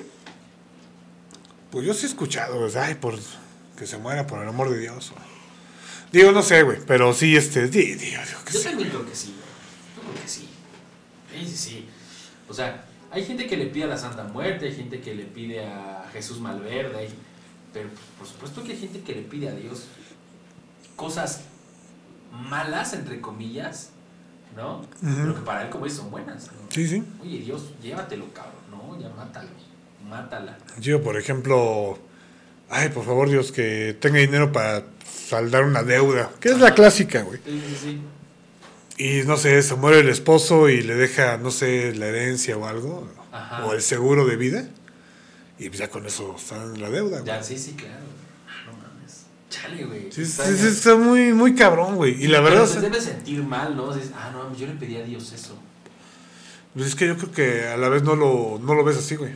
Pues 1.71 1.85
yo 1.85 1.93
sí 1.93 2.05
he 2.05 2.09
escuchado, 2.09 2.59
pues, 2.59 2.75
ay, 2.75 2.95
por 2.95 3.15
que 3.77 3.85
se 3.85 3.97
muera 3.97 4.25
por 4.25 4.41
el 4.41 4.47
amor 4.47 4.69
de 4.71 4.79
Dios. 4.79 5.11
Digo, 6.11 6.31
no 6.31 6.41
sé, 6.41 6.63
güey, 6.63 6.79
pero 6.87 7.13
sí, 7.13 7.35
este, 7.35 7.67
di- 7.67 7.95
digo 7.95 8.21
que 8.45 8.53
Yo 8.53 8.59
sí. 8.59 8.65
también 8.65 8.89
creo 8.89 9.05
que 9.07 9.15
sí, 9.15 9.35
güey. 9.35 10.05
Yo 10.05 10.11
creo 10.11 10.23
que 10.23 10.29
sí. 10.29 10.47
Sí, 11.31 11.45
sí, 11.45 11.57
sí. 11.57 11.89
O 12.49 12.53
sea, 12.53 12.85
hay 13.11 13.25
gente 13.25 13.45
que 13.45 13.57
le 13.57 13.65
pide 13.67 13.83
a 13.83 13.87
la 13.87 13.97
Santa 13.97 14.23
Muerte, 14.23 14.65
hay 14.67 14.73
gente 14.75 15.01
que 15.01 15.13
le 15.13 15.25
pide 15.25 15.65
a 15.65 16.09
Jesús 16.13 16.39
Malverde, 16.39 16.97
hay- 16.97 17.13
pero 17.73 17.89
por 18.17 18.27
supuesto 18.27 18.63
que 18.63 18.71
hay 18.73 18.79
gente 18.79 19.01
que 19.01 19.13
le 19.15 19.21
pide 19.21 19.49
a 19.49 19.53
Dios 19.53 19.85
cosas 20.95 21.41
malas, 22.31 22.93
entre 22.93 23.21
comillas, 23.21 23.89
¿no? 24.55 24.85
Pero 25.01 25.35
que 25.35 25.41
para 25.41 25.63
él, 25.63 25.69
como 25.69 25.85
dice, 25.85 25.97
son 25.97 26.11
buenas. 26.11 26.47
¿no? 26.47 26.53
Sí, 26.69 26.87
sí. 26.87 27.03
Oye, 27.21 27.39
Dios, 27.39 27.73
llévatelo, 27.81 28.25
cabrón, 28.33 28.55
¿no? 28.71 28.99
Ya 28.99 29.09
mátalo, 29.09 29.49
mátala. 30.09 30.57
Yo, 30.79 31.01
por 31.01 31.17
ejemplo, 31.17 31.99
ay, 32.69 32.89
por 32.89 33.05
favor, 33.05 33.29
Dios, 33.29 33.51
que 33.51 33.95
tenga 33.99 34.17
dinero 34.19 34.51
para 34.51 34.83
saldar 35.05 35.63
una 35.63 35.83
deuda, 35.83 36.31
que 36.39 36.49
es 36.49 36.59
la 36.59 36.73
clásica, 36.73 37.21
güey. 37.21 37.39
Sí, 37.45 37.63
sí, 37.69 37.77
sí. 37.81 38.01
Y 38.99 39.27
no 39.27 39.37
sé, 39.37 39.61
se 39.61 39.75
muere 39.75 39.99
el 39.99 40.09
esposo 40.09 40.69
y 40.69 40.81
le 40.81 40.95
deja, 40.95 41.37
no 41.37 41.51
sé, 41.51 41.93
la 41.93 42.07
herencia 42.07 42.57
o 42.57 42.65
algo, 42.65 43.07
Ajá. 43.31 43.65
o 43.67 43.73
el 43.73 43.81
seguro 43.83 44.25
de 44.25 44.37
vida, 44.37 44.67
y 45.59 45.67
pues 45.69 45.79
ya 45.79 45.89
con 45.89 46.05
eso 46.05 46.35
sale 46.37 46.77
la 46.77 46.89
deuda, 46.89 47.19
güey. 47.21 47.25
Ya, 47.25 47.41
sí, 47.43 47.57
sí, 47.57 47.73
claro. 47.73 48.03
No 48.65 48.73
mames. 48.73 49.25
Chale, 49.49 49.85
güey. 49.85 50.03
Sí, 50.11 50.23
sí, 50.25 50.31
Está- 50.31 50.45
sí, 50.45 50.67
está 50.67 50.95
muy, 50.95 51.33
muy 51.33 51.55
cabrón, 51.55 51.95
güey. 51.95 52.13
Y 52.23 52.27
la 52.27 52.39
Pero 52.43 52.43
verdad, 52.55 52.63
te 52.65 52.69
o 52.69 52.73
sea, 52.73 52.81
debes 52.81 53.03
sentir 53.03 53.41
mal, 53.43 53.75
¿no? 53.75 53.93
Dices, 53.93 54.11
ah, 54.15 54.29
no, 54.33 54.55
yo 54.55 54.67
le 54.67 54.73
pedí 54.73 54.97
a 54.97 55.03
Dios 55.03 55.31
eso. 55.33 55.57
pues 56.73 56.89
es 56.89 56.95
que 56.95 57.07
yo 57.07 57.17
creo 57.17 57.31
que 57.31 57.67
a 57.67 57.75
la 57.77 57.89
vez 57.89 58.03
no 58.03 58.15
lo, 58.15 58.59
no 58.61 58.75
lo 58.75 58.83
ves 58.83 58.97
así, 58.97 59.15
güey. 59.15 59.31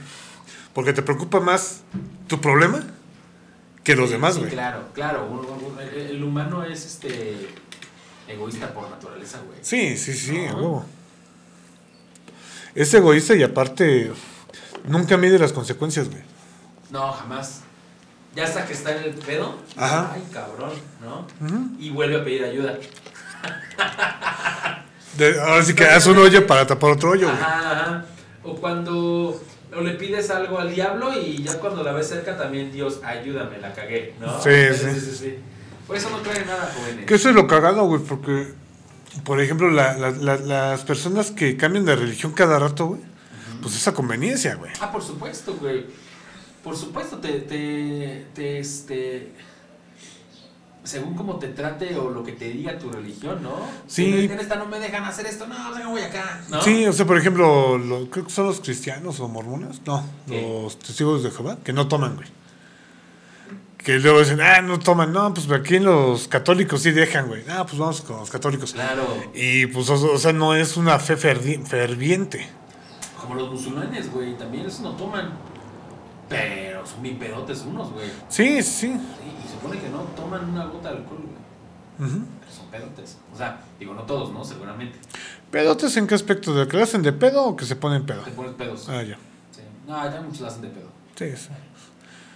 Porque 0.74 0.94
te 0.94 1.02
preocupa 1.02 1.40
más 1.40 1.82
tu 2.28 2.40
problema 2.40 2.84
que 3.84 3.96
los 3.96 4.10
Sí, 4.10 4.14
demás, 4.14 4.36
sí, 4.36 4.42
güey. 4.42 4.52
claro, 4.52 4.90
claro. 4.94 5.26
un- 5.26 5.40
un- 5.40 5.80
el, 5.82 5.90
el 6.18 6.24
humano 6.24 6.64
es 6.64 6.86
este 6.86 7.48
egoísta 8.28 8.72
por 8.74 8.88
naturaleza, 8.92 9.40
güey. 9.46 9.58
Sí, 9.64 9.98
sí, 9.98 10.14
sí, 10.14 10.38
No. 10.52 10.86
Es 12.76 12.94
egoísta 12.94 13.36
y 13.36 13.44
aparte 13.44 14.12
nunca 14.88 15.18
mide 15.18 15.38
las 15.40 15.54
consecuencias, 15.54 16.10
güey. 16.10 16.22
No, 16.90 17.12
jamás. 17.12 17.62
Ya 18.36 18.46
hasta 18.46 18.66
que 18.66 18.74
está 18.74 18.96
en 18.96 19.04
el 19.04 19.14
pedo. 19.16 19.56
Ajá. 19.76 20.12
Ay, 20.14 20.24
cabrón, 20.32 20.72
¿no? 21.02 21.28
Y 21.80 21.90
vuelve 21.90 22.22
a 22.22 22.24
pedir 22.24 22.44
ayuda. 22.46 22.78
De- 25.18 25.40
ahora 25.42 25.64
sí 25.64 25.74
que 25.76 25.84
haz 25.86 26.08
un 26.08 26.18
hoyo 26.18 26.48
para 26.48 26.66
tapar 26.66 26.92
otro 26.92 27.12
hoyo, 27.12 27.28
güey. 27.28 27.40
Ajá, 27.42 27.72
ajá. 27.72 28.06
O 28.44 28.56
cuando 28.56 29.42
o 29.76 29.82
le 29.82 29.92
pides 29.94 30.30
algo 30.32 30.60
al 30.60 30.74
diablo 30.74 31.14
y 31.18 31.44
ya 31.44 31.58
cuando 31.60 31.84
la 31.84 31.92
ves 31.94 32.08
cerca 32.10 32.38
también, 32.38 32.72
Dios, 32.72 33.00
ayúdame, 33.04 33.58
la 33.60 33.74
cagué, 33.74 34.16
¿no? 34.20 34.42
Sí, 34.42 34.52
sí. 34.74 35.38
Por 35.88 35.96
eso 35.98 36.10
no 36.10 36.22
creen 36.22 36.46
nada, 36.48 36.72
jóvenes. 36.76 37.06
Que 37.06 37.16
eso 37.16 37.30
es 37.30 37.36
lo 37.36 37.48
cagado, 37.48 37.84
güey, 37.86 38.02
porque, 38.02 38.54
por 39.26 39.40
ejemplo, 39.42 39.70
la- 39.70 39.94
la- 39.98 40.12
la- 40.12 40.38
las 40.38 40.82
personas 40.84 41.32
que 41.32 41.56
cambian 41.58 41.86
de 41.86 41.96
religión 41.96 42.32
cada 42.34 42.60
rato, 42.60 42.88
güey, 42.88 43.02
pues 43.62 43.76
esa 43.76 43.94
conveniencia, 43.94 44.56
güey. 44.56 44.72
Ah, 44.82 44.92
por 44.92 45.04
supuesto, 45.04 45.56
güey. 45.60 45.86
Por 46.64 46.76
supuesto, 46.78 47.18
te, 47.18 47.40
te, 47.40 48.26
te, 48.36 48.60
este, 48.60 49.32
según 50.84 51.16
como 51.16 51.38
te 51.38 51.48
trate 51.50 51.96
o 51.98 52.10
lo 52.10 52.24
que 52.24 52.32
te 52.34 52.50
diga 52.50 52.78
tu 52.78 52.92
religión, 52.92 53.42
¿no? 53.44 53.56
Sí. 53.88 54.26
En, 54.26 54.32
en 54.32 54.40
esta 54.40 54.56
no 54.56 54.66
me 54.66 54.80
dejan 54.80 55.04
hacer 55.04 55.26
esto, 55.28 55.48
no, 55.48 55.56
pues 55.70 55.80
me 55.84 55.90
voy 55.90 56.02
acá, 56.02 56.42
¿no? 56.50 56.62
Sí, 56.62 56.86
o 56.86 56.94
sea, 56.94 57.06
por 57.06 57.18
ejemplo, 57.18 57.78
lo- 57.78 58.10
creo 58.10 58.26
que 58.26 58.32
son 58.32 58.48
los 58.48 58.60
cristianos 58.60 59.20
o 59.20 59.28
mormones, 59.28 59.82
no, 59.86 60.04
¿Qué? 60.28 60.42
los 60.64 60.78
testigos 60.80 61.24
de 61.24 61.32
Jehová, 61.32 61.58
que 61.64 61.74
no 61.74 61.88
toman, 61.88 62.16
güey. 62.16 62.28
Que 63.78 63.98
luego 63.98 64.20
dicen, 64.20 64.40
ah, 64.42 64.62
no 64.62 64.78
toman, 64.78 65.12
no, 65.12 65.34
pues 65.34 65.50
aquí 65.52 65.80
los 65.80 66.28
católicos 66.28 66.84
sí 66.84 66.92
dejan, 66.92 67.28
güey. 67.28 67.44
Ah, 67.50 67.66
pues 67.66 67.80
vamos 67.80 68.02
con 68.02 68.18
los 68.18 68.30
católicos. 68.30 68.74
Claro, 68.74 69.04
Y 69.34 69.66
pues, 69.68 69.90
o, 69.90 69.96
o 70.14 70.18
sea, 70.20 70.34
no 70.34 70.54
es 70.56 70.78
una 70.78 71.00
fe 71.00 71.18
fervi- 71.18 71.66
ferviente. 71.66 72.48
Como 73.22 73.36
los 73.36 73.52
musulmanes, 73.52 74.12
güey, 74.12 74.38
también 74.38 74.66
esos 74.66 74.82
no 74.82 74.92
toman. 74.92 75.32
Pero 76.28 76.86
son 76.86 77.02
bien 77.04 77.20
pedotes 77.20 77.62
unos, 77.62 77.92
güey. 77.92 78.10
Sí, 78.30 78.64
sí. 78.64 78.88
Sí, 78.88 78.94
y 78.94 79.48
se 79.48 79.54
supone 79.54 79.80
que 79.80 79.90
no 79.90 80.00
toman 80.16 80.50
una 80.50 80.66
gota 80.66 80.92
de 80.92 80.98
alcohol, 80.98 81.20
güey. 81.20 82.12
Pero 82.40 82.52
son 82.52 82.68
pedotes. 82.68 83.18
O 83.34 83.38
sea, 83.38 83.62
digo, 83.80 83.94
no 83.94 84.04
todos, 84.04 84.32
¿no? 84.32 84.44
Seguramente. 84.44 84.98
¿Pedotes 85.52 85.98
en 85.98 86.08
qué 86.08 86.16
aspecto? 86.16 86.54
¿De 86.54 86.68
que 86.68 86.78
lo 86.78 86.84
hacen 86.84 87.02
de 87.02 87.12
pedo 87.12 87.44
o 87.44 87.56
que 87.56 87.66
se 87.66 87.76
ponen 87.76 88.06
pedo? 88.06 88.22
Te 88.22 88.32
pones 88.32 88.54
pedos. 88.54 88.88
Ah, 88.90 89.04
ya. 89.04 89.18
Sí. 89.52 89.62
No, 89.86 90.04
ya 90.10 90.22
muchos 90.22 90.42
la 90.42 90.48
hacen 90.48 90.62
de 90.62 90.70
pedo. 90.70 90.90
Sí, 91.16 91.36
sí. 91.36 91.50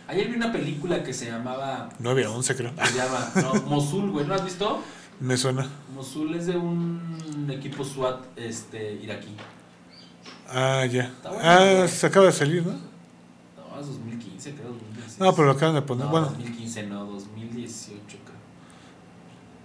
Ayer 0.07 0.27
vi 0.27 0.35
una 0.35 0.51
película 0.51 1.01
que 1.01 1.13
se 1.13 1.31
llamaba 1.31 1.89
9 1.97 2.25
a 2.25 2.31
11, 2.31 2.55
creo. 2.55 2.71
Se 2.83 2.97
llama, 2.97 3.31
no, 3.35 3.61
Mosul, 3.63 4.11
güey, 4.11 4.27
¿no 4.27 4.35
has 4.35 4.43
visto? 4.43 4.81
Me 5.19 5.37
suena. 5.37 5.67
Mosul 5.95 6.35
es 6.35 6.45
de 6.45 6.57
un 6.57 7.49
equipo 7.49 7.83
SWAT 7.83 8.23
este, 8.35 8.93
iraquí. 9.01 9.35
Ah, 10.49 10.85
ya. 10.85 11.11
Bueno, 11.23 11.39
Ah, 11.41 11.87
se 11.87 12.05
acaba 12.07 12.27
de 12.27 12.31
salir, 12.31 12.65
¿no? 12.65 12.71
No, 12.73 13.79
es 13.81 13.87
2015, 13.87 14.53
creo. 14.53 14.67
2016. 14.69 15.19
No, 15.19 15.33
pero 15.35 15.45
lo 15.47 15.51
acaban 15.53 15.75
de 15.75 15.81
poner. 15.81 16.05
No, 16.05 16.11
bueno, 16.11 16.27
2015, 16.27 16.83
no, 16.87 17.05
2018, 17.05 17.99
creo. 18.07 18.35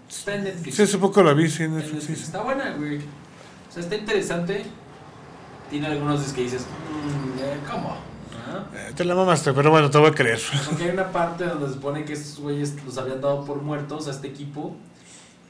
Está 0.08 0.34
en 0.36 0.44
Netflix. 0.44 0.76
sí, 0.76 0.82
hace 0.82 0.98
poco 0.98 1.22
la 1.22 1.32
vi, 1.34 1.48
sí, 1.48 1.62
en 1.64 1.76
Netflix, 1.76 1.94
Netflix. 1.94 2.22
Está 2.22 2.42
buena, 2.42 2.72
güey. 2.76 2.98
O 2.98 3.72
sea, 3.72 3.82
está 3.82 3.94
interesante. 3.96 4.64
Tiene 5.70 5.86
algunos 5.86 6.20
que 6.32 6.42
dices, 6.42 6.62
mmm, 6.62 7.70
¿cómo? 7.70 7.90
¿Ah? 8.48 8.64
Eh, 8.74 8.92
Te 8.96 9.04
la 9.04 9.14
mamaste, 9.14 9.52
pero 9.52 9.70
bueno, 9.70 9.88
te 9.90 9.98
voy 9.98 10.08
a 10.10 10.12
creer. 10.14 10.40
Porque 10.68 10.84
hay 10.84 10.90
una 10.90 11.12
parte 11.12 11.44
donde 11.44 11.68
se 11.68 11.74
supone 11.74 12.04
que 12.04 12.14
estos 12.14 12.40
güeyes 12.40 12.74
los 12.84 12.98
habían 12.98 13.20
dado 13.20 13.44
por 13.44 13.62
muertos 13.62 14.08
a 14.08 14.10
este 14.10 14.26
equipo. 14.28 14.76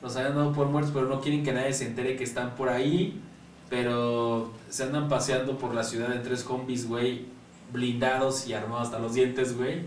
Los 0.03 0.17
habían 0.17 0.35
dado 0.35 0.53
por 0.53 0.67
muertos, 0.67 0.93
pero 0.95 1.07
no 1.09 1.21
quieren 1.21 1.43
que 1.43 1.53
nadie 1.53 1.73
se 1.73 1.87
entere 1.87 2.17
que 2.17 2.25
están 2.25 2.55
por 2.57 2.69
ahí. 2.69 3.23
Pero 3.71 4.53
se 4.69 4.83
andan 4.83 5.09
paseando 5.09 5.57
por 5.57 5.75
la 5.75 5.85
ciudad 5.85 6.13
en 6.13 6.23
tres 6.23 6.43
combis, 6.43 6.87
güey, 6.87 7.27
blindados 7.73 8.47
y 8.47 8.53
armados 8.53 8.89
hasta 8.89 8.99
los 8.99 9.15
dientes, 9.15 9.57
güey. 9.57 9.85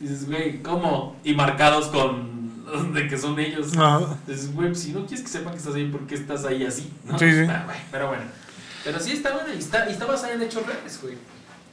Dices, 0.00 0.26
güey, 0.26 0.62
¿cómo? 0.62 1.16
Y 1.22 1.34
marcados 1.34 1.86
con. 1.88 2.34
de 2.94 3.06
que 3.06 3.18
son 3.18 3.38
ellos. 3.38 3.76
Ajá. 3.76 4.16
Dices, 4.26 4.52
güey, 4.52 4.74
si 4.74 4.92
no 4.92 5.06
quieres 5.06 5.20
que 5.20 5.30
sepan 5.30 5.52
que 5.52 5.58
estás 5.58 5.74
ahí, 5.74 5.88
¿por 5.88 6.06
qué 6.06 6.14
estás 6.14 6.44
ahí 6.44 6.64
así? 6.64 6.90
¿no? 7.04 7.18
Sí, 7.18 7.30
sí. 7.30 7.46
Ah, 7.48 7.62
güey, 7.66 7.78
pero 7.90 8.08
bueno. 8.08 8.24
Pero 8.82 8.98
sí 9.00 9.12
está 9.12 9.32
buena 9.32 9.54
y 9.54 9.58
está, 9.58 9.88
y 9.88 9.92
está 9.92 10.06
basada 10.06 10.34
en 10.34 10.42
hechos 10.42 10.66
reales, 10.66 10.98
güey. 11.00 11.16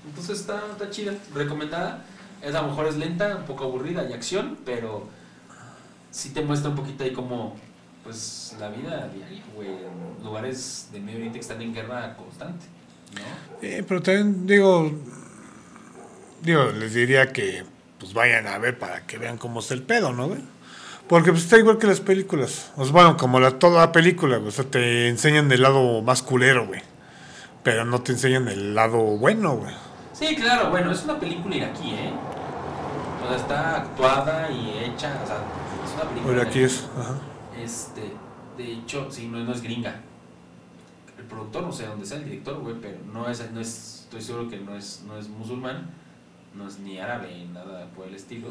Entonces 0.06 0.40
está, 0.40 0.62
está 0.72 0.90
chida, 0.90 1.14
recomendada. 1.34 2.06
Es, 2.42 2.56
a 2.56 2.62
lo 2.62 2.70
mejor 2.70 2.88
es 2.88 2.98
lenta, 2.98 3.36
un 3.36 3.46
poco 3.46 3.66
aburrida 3.66 4.10
y 4.10 4.14
acción, 4.14 4.58
pero 4.66 5.08
sí 6.10 6.30
te 6.32 6.42
muestra 6.42 6.70
un 6.70 6.76
poquito 6.76 7.04
ahí 7.04 7.12
como, 7.12 7.56
pues, 8.04 8.56
la 8.60 8.70
vida 8.70 9.10
diaria, 9.14 9.44
güey. 9.56 9.70
En 9.70 10.24
lugares 10.24 10.90
del 10.92 11.04
Medio 11.04 11.18
Oriente 11.18 11.40
que 11.40 11.42
están 11.44 11.62
en 11.62 11.74
guerra 11.74 12.16
constante, 12.16 12.66
¿no? 13.16 13.68
Eh, 13.68 13.84
pero 13.88 14.02
también 14.02 14.48
digo, 14.48 14.92
digo, 16.42 16.66
les 16.72 16.94
diría 16.94 17.32
que 17.32 17.64
pues 18.00 18.14
vayan 18.14 18.48
a 18.48 18.58
ver 18.58 18.80
para 18.80 19.06
que 19.06 19.18
vean 19.18 19.38
cómo 19.38 19.60
está 19.60 19.76
el 19.76 19.84
pedo, 19.84 20.12
¿no, 20.12 20.28
güey? 20.28 20.42
Porque 21.08 21.32
pues 21.32 21.44
está 21.44 21.58
igual 21.58 21.78
que 21.78 21.88
las 21.88 22.00
películas. 22.00 22.72
O 22.78 22.84
sea, 22.84 22.94
bueno, 22.94 23.18
como 23.18 23.40
la, 23.40 23.60
toda 23.60 23.82
la 23.82 23.92
película, 23.92 24.38
güey. 24.38 24.48
O 24.48 24.52
sea, 24.52 24.66
te 24.66 25.08
enseñan 25.08 25.52
el 25.52 25.62
lado 25.62 26.02
más 26.02 26.24
culero, 26.24 26.68
güey. 26.68 26.82
Pero 27.64 27.86
no 27.86 28.02
te 28.02 28.14
enseñan 28.14 28.48
el 28.48 28.74
lado 28.74 28.98
bueno, 28.98 29.58
güey. 29.58 29.74
Sí, 30.14 30.36
claro, 30.36 30.70
bueno, 30.70 30.92
es 30.92 31.04
una 31.04 31.20
película 31.20 31.56
iraquí, 31.56 31.92
¿eh? 31.92 32.14
O 33.24 33.28
sea, 33.28 33.38
está 33.38 33.76
actuada 33.78 34.50
y 34.52 34.70
hecha, 34.86 35.20
o 35.24 35.28
sea, 35.28 35.38
es 35.86 35.94
una 35.96 36.10
película 36.10 36.42
iraquí. 36.42 36.60
es, 36.64 36.88
ajá. 36.98 37.16
Este, 37.64 38.12
de 38.58 38.74
hecho, 38.74 39.10
sí, 39.12 39.28
no, 39.28 39.40
no 39.44 39.54
es 39.54 39.62
gringa. 39.62 40.02
El 41.18 41.26
productor, 41.26 41.64
no 41.64 41.72
sé 41.72 41.86
dónde 41.86 42.06
sea 42.06 42.18
el 42.18 42.26
director, 42.26 42.60
güey, 42.60 42.76
pero 42.82 42.98
no 43.14 43.30
es, 43.30 43.52
no 43.52 43.60
es, 43.60 44.02
estoy 44.04 44.22
seguro 44.22 44.50
que 44.50 44.58
no 44.60 44.76
es, 44.76 45.04
no 45.06 45.18
es 45.18 45.28
musulmán, 45.28 45.90
no 46.56 46.68
es 46.68 46.80
ni 46.80 47.00
árabe, 47.00 47.46
nada 47.54 47.86
por 47.96 48.08
el 48.08 48.16
estilo. 48.16 48.50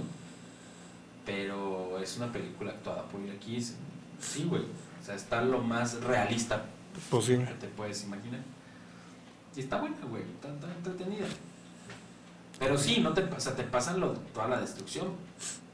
Pero 1.27 1.99
es 1.99 2.17
una 2.17 2.33
película 2.33 2.71
actuada 2.71 3.05
por 3.09 3.21
iraquíes. 3.21 3.77
Sí, 4.21 4.45
güey. 4.45 4.63
O 4.63 5.05
sea, 5.05 5.15
está 5.15 5.43
lo 5.43 5.61
más 5.61 6.03
realista 6.03 6.65
Posible. 7.11 7.47
que 7.47 7.55
te 7.55 7.67
puedes 7.69 8.05
imaginar. 8.05 8.41
Y 9.57 9.61
está 9.61 9.81
buena, 9.81 9.97
güey, 10.09 10.23
está, 10.23 10.49
está 10.49 10.73
entretenida. 10.73 11.27
Pero 12.59 12.77
sí, 12.77 13.01
no 13.01 13.13
te, 13.13 13.23
o 13.23 13.41
sea, 13.41 13.57
te 13.57 13.65
pasan 13.65 14.01
lo, 14.01 14.13
toda 14.13 14.49
la 14.49 14.61
destrucción. 14.61 15.09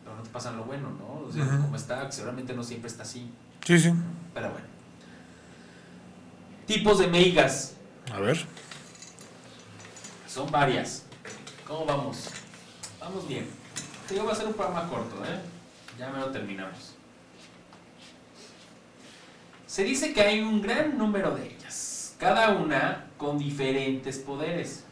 Pero 0.07 0.17
no 0.19 0.23
te 0.23 0.31
pasan 0.31 0.57
lo 0.57 0.63
bueno, 0.63 0.89
¿no? 0.91 1.27
O 1.27 1.33
sea, 1.33 1.43
Ujú. 1.45 1.63
como 1.63 1.75
está, 1.77 2.09
seguramente 2.13 2.55
no 2.55 2.63
siempre 2.63 2.89
está 2.89 3.03
así. 3.03 3.29
Sí, 3.65 3.77
sí. 3.77 3.93
Pero 4.33 4.51
bueno. 4.51 4.67
Tipos 6.65 7.01
de 7.01 7.09
meigas. 7.09 7.75
A 8.13 8.21
ver. 8.21 8.39
Son 10.29 10.49
varias. 10.53 11.03
¿Cómo 11.67 11.85
vamos? 11.87 12.29
Vamos 13.01 13.27
bien. 13.27 13.49
Digo, 14.09 14.25
va 14.25 14.33
a 14.33 14.37
ser 14.37 14.47
un 14.47 14.55
programa 14.55 14.89
corto, 14.89 15.17
¿eh? 15.25 15.41
Ya 15.99 16.09
me 16.11 16.21
lo 16.21 16.31
terminamos. 16.31 16.95
Se 19.67 19.83
dice 19.83 20.13
que 20.13 20.21
hay 20.23 20.41
un 20.41 20.63
gran 20.63 20.97
número 20.97 21.35
de 21.35 21.49
ellas, 21.55 22.15
cada 22.19 22.51
una 22.53 23.07
con 23.19 23.37
diferentes 23.39 24.19
poderes. 24.19 24.85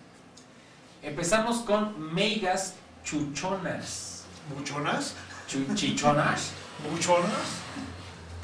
Empezamos 1.02 1.58
con 1.58 2.12
meigas 2.12 2.74
chuchonas, 3.04 4.13
¿Muchonas? 4.57 5.14
chu- 5.49 5.74
chichonas 5.74 6.51
¿Muchonas? 6.90 7.30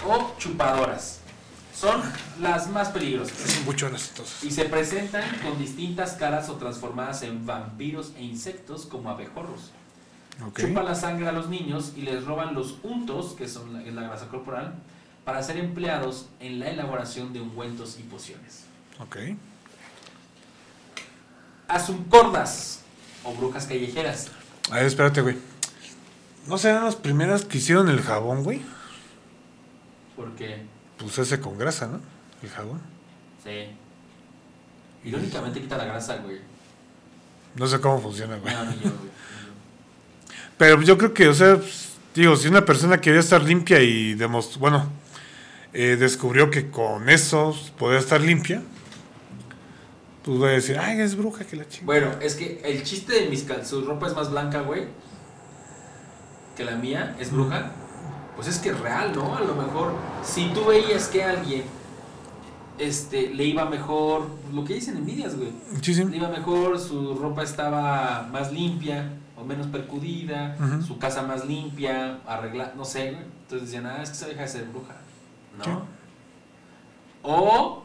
o 0.07 0.35
chupadoras. 0.39 1.19
Son 1.75 2.03
las 2.41 2.69
más 2.69 2.89
peligrosas. 2.89 3.37
Son 3.37 3.65
buchonas 3.65 4.09
entonces. 4.11 4.45
Y 4.45 4.51
se 4.51 4.65
presentan 4.67 5.25
con 5.43 5.59
distintas 5.59 6.13
caras 6.13 6.49
o 6.51 6.55
transformadas 6.57 7.23
en 7.23 7.47
vampiros 7.47 8.13
e 8.17 8.23
insectos 8.23 8.87
como 8.87 9.11
abejorros. 9.11 9.71
Ok. 10.47 10.61
Chupan 10.61 10.85
la 10.85 10.95
sangre 10.95 11.29
a 11.29 11.33
los 11.33 11.49
niños 11.49 11.93
y 11.97 12.03
les 12.03 12.25
roban 12.25 12.55
los 12.55 12.77
untos, 12.83 13.33
que 13.33 13.49
son 13.49 13.73
la, 13.75 13.83
es 13.83 13.95
la 13.95 14.03
grasa 14.03 14.29
corporal, 14.29 14.75
para 15.25 15.43
ser 15.43 15.59
empleados 15.59 16.27
en 16.41 16.61
la 16.61 16.69
elaboración 16.71 17.33
de 17.33 17.41
ungüentos 17.41 17.99
y 17.99 18.03
pociones. 18.05 18.65
Ok. 19.01 19.17
Azuncordas 21.69 22.81
o 23.25 23.33
brujas 23.35 23.67
callejeras. 23.67 24.29
A 24.71 24.77
ver, 24.77 24.87
espérate, 24.87 25.21
güey. 25.21 25.37
¿No 26.47 26.59
serán 26.59 26.85
las 26.85 26.97
primeras 26.97 27.45
que 27.45 27.59
hicieron 27.59 27.89
el 27.89 28.01
jabón, 28.03 28.43
güey? 28.45 28.63
Porque, 30.17 30.63
Pues 30.99 31.19
ese 31.19 31.41
con 31.41 31.59
grasa, 31.59 31.87
¿no? 31.87 32.01
El 32.43 32.51
jabón. 32.51 32.81
sí. 33.45 33.69
Irónicamente 35.03 35.63
quita 35.63 35.79
la 35.79 35.87
grasa, 35.87 36.17
güey. 36.19 36.37
No 37.57 37.67
sé 37.67 37.81
cómo 37.81 38.03
funciona, 38.03 38.37
güey. 38.37 38.53
No, 38.55 38.65
ni 38.67 38.75
yo, 38.77 38.91
güey. 38.91 39.11
Pero 40.59 40.83
yo 40.83 40.99
creo 40.99 41.15
que, 41.15 41.27
o 41.27 41.33
sea, 41.33 41.59
digo, 42.15 42.37
si 42.37 42.49
una 42.49 42.67
persona 42.67 43.01
quería 43.01 43.21
estar 43.21 43.43
limpia 43.43 43.81
y 43.81 44.13
demostró, 44.13 44.61
bueno, 44.61 44.91
eh, 45.73 45.97
descubrió 45.99 46.51
que 46.51 46.71
con 46.71 47.09
eso 47.09 47.59
podía 47.79 47.99
estar 47.99 48.21
limpia, 48.21 48.63
pues 50.23 50.37
voy 50.39 50.51
a 50.51 50.53
decir, 50.53 50.79
ay, 50.79 51.01
es 51.01 51.17
bruja 51.17 51.47
que 51.47 51.57
la 51.57 51.67
chinga. 51.67 51.87
Bueno, 51.87 52.13
es 52.21 52.35
que 52.35 52.61
el 52.63 52.83
chiste 52.83 53.15
de 53.23 53.31
mis 53.31 53.45
cal 53.45 53.65
su 53.65 53.81
ropa 53.87 54.07
es 54.07 54.15
más 54.15 54.31
blanca, 54.31 54.61
güey, 54.61 54.85
que 56.61 56.71
la 56.71 56.77
mía, 56.77 57.17
es 57.19 57.33
bruja. 57.33 57.71
Pues 58.37 58.47
es 58.49 58.59
que 58.59 58.69
es 58.71 58.79
real, 58.81 59.13
¿no? 59.15 59.35
A 59.37 59.41
lo 59.41 59.55
mejor, 59.55 59.93
si 60.23 60.49
tú 60.51 60.65
veías 60.67 61.09
que 61.09 61.25
alguien 61.25 61.63
este, 62.79 63.31
le 63.31 63.45
iba 63.45 63.65
mejor, 63.65 64.27
lo 64.53 64.65
que 64.65 64.75
dicen 64.75 64.97
envidias, 64.99 65.37
güey, 65.37 65.51
Sí, 65.83 65.95
sí. 65.95 66.05
le 66.05 66.17
iba 66.19 66.29
mejor, 66.29 66.79
su 66.79 67.15
ropa 67.15 67.43
estaba 67.43 68.29
más 68.31 68.53
limpia 68.53 69.11
o 69.37 69.45
menos 69.45 69.67
percudida, 69.69 70.57
Ujú. 70.59 70.83
su 70.83 70.99
casa 70.99 71.23
más 71.23 71.47
limpia, 71.47 72.19
arreglada, 72.27 72.75
no 72.77 72.85
sé, 72.85 73.13
güey. 73.13 73.25
Entonces 73.43 73.69
decían, 73.69 73.87
ah, 73.87 74.03
es 74.03 74.11
que 74.11 74.17
se 74.17 74.27
deja 74.29 74.43
de 74.43 74.49
ser 74.49 74.65
bruja, 74.65 74.97
¿no? 75.59 75.65
Sí. 75.65 75.71
O 77.23 77.83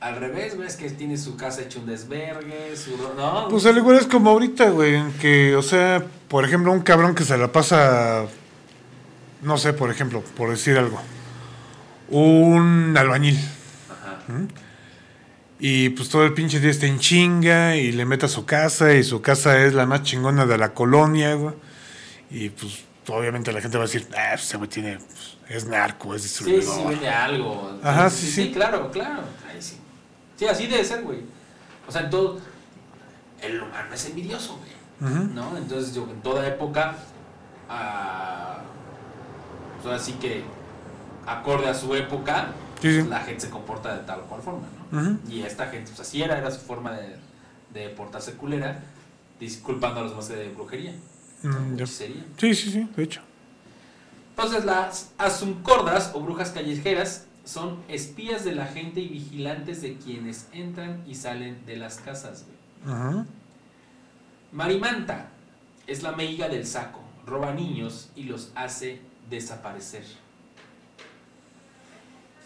al 0.00 0.16
revés, 0.16 0.54
güey, 0.56 0.68
es 0.68 0.76
que 0.76 0.90
tiene 0.90 1.16
su 1.16 1.36
casa 1.36 1.62
hecha 1.62 1.78
un 1.78 1.86
desvergue, 1.86 2.76
su... 2.76 2.90
No, 3.16 3.48
Pues 3.48 3.64
al 3.64 3.76
igual 3.78 3.96
es 3.96 4.06
como 4.06 4.30
ahorita, 4.30 4.68
güey, 4.70 4.96
en 4.96 5.12
que, 5.14 5.56
o 5.56 5.62
sea, 5.62 6.04
por 6.34 6.44
ejemplo, 6.44 6.72
un 6.72 6.80
cabrón 6.80 7.14
que 7.14 7.22
se 7.22 7.38
la 7.38 7.52
pasa, 7.52 8.26
no 9.42 9.56
sé, 9.56 9.72
por 9.72 9.88
ejemplo, 9.92 10.20
por 10.36 10.50
decir 10.50 10.76
algo, 10.76 11.00
un 12.08 12.92
albañil, 12.98 13.38
Ajá. 13.88 14.18
y 15.60 15.90
pues 15.90 16.08
todo 16.08 16.24
el 16.24 16.34
pinche 16.34 16.58
día 16.58 16.72
está 16.72 16.86
en 16.86 16.98
chinga, 16.98 17.76
y 17.76 17.92
le 17.92 18.04
mete 18.04 18.26
a 18.26 18.28
su 18.28 18.46
casa, 18.46 18.94
y 18.94 19.04
su 19.04 19.22
casa 19.22 19.64
es 19.64 19.74
la 19.74 19.86
más 19.86 20.02
chingona 20.02 20.44
de 20.44 20.58
la 20.58 20.74
colonia, 20.74 21.34
güey, 21.34 21.54
y 22.32 22.48
pues 22.48 22.82
obviamente 23.06 23.52
la 23.52 23.60
gente 23.60 23.78
va 23.78 23.84
a 23.84 23.86
decir, 23.86 24.08
ah, 24.18 24.30
pues, 24.32 24.42
ese 24.42 24.56
güey 24.56 24.68
tiene, 24.68 24.96
pues, 24.98 25.36
es 25.50 25.66
narco, 25.66 26.16
es 26.16 26.22
Sí, 26.22 26.28
distribuidor. 26.50 26.74
sí, 26.74 26.84
vende 26.88 27.08
algo. 27.10 27.78
Ajá, 27.80 28.10
sí, 28.10 28.26
sí, 28.26 28.32
sí, 28.32 28.42
sí. 28.46 28.52
claro, 28.52 28.90
claro. 28.90 29.22
Ay, 29.48 29.62
sí. 29.62 29.76
Sí, 30.36 30.46
así 30.46 30.66
debe 30.66 30.84
ser, 30.84 31.02
güey. 31.02 31.20
O 31.86 31.92
sea, 31.92 32.00
en 32.00 32.10
todo... 32.10 32.40
El 33.40 33.62
humano 33.62 33.94
es 33.94 34.04
envidioso, 34.06 34.56
güey. 34.56 34.74
¿No? 35.10 35.56
Entonces, 35.56 35.94
yo 35.94 36.04
en 36.10 36.20
toda 36.22 36.46
época, 36.46 36.96
ah, 37.68 38.58
pues 39.82 40.02
que 40.20 40.44
acorde 41.26 41.68
a 41.68 41.74
su 41.74 41.94
época, 41.94 42.48
Sí, 42.80 43.00
sí. 43.02 43.08
la 43.08 43.20
gente 43.20 43.42
se 43.42 43.50
comporta 43.50 43.96
de 43.96 44.02
tal 44.04 44.20
o 44.20 44.24
cual 44.24 44.42
forma, 44.42 44.66
¿no? 44.90 45.18
Y 45.28 45.42
esta 45.42 45.66
gente, 45.66 45.88
pues 45.94 46.00
así 46.06 46.22
era, 46.22 46.36
era 46.38 46.50
su 46.50 46.60
forma 46.60 46.92
de, 46.92 47.16
de 47.72 47.88
portarse 47.90 48.34
culera, 48.34 48.82
disculpando 49.40 50.00
a 50.00 50.02
los 50.02 50.12
demás 50.12 50.28
de 50.28 50.48
brujería, 50.50 50.94
Mm. 51.42 51.76
Sí, 51.84 52.24
sí, 52.38 52.54
sí, 52.54 52.88
de 52.96 53.02
hecho. 53.02 53.20
Entonces, 54.30 54.64
las 54.64 55.10
azuncordas 55.18 56.12
o 56.14 56.20
brujas 56.20 56.50
callejeras 56.52 57.26
son 57.44 57.80
espías 57.88 58.44
de 58.46 58.54
la 58.54 58.64
gente 58.64 59.00
y 59.00 59.08
vigilantes 59.08 59.82
de 59.82 59.98
quienes 59.98 60.48
entran 60.52 61.02
y 61.06 61.14
salen 61.16 61.66
de 61.66 61.76
las 61.76 61.96
casas, 61.98 62.46
güey. 62.46 62.96
Ujú. 62.96 63.26
Marimanta 64.54 65.30
es 65.88 66.04
la 66.04 66.12
meiga 66.12 66.48
del 66.48 66.64
saco, 66.64 67.00
roba 67.26 67.52
niños 67.52 68.10
y 68.14 68.22
los 68.22 68.52
hace 68.54 69.00
desaparecer. 69.28 70.04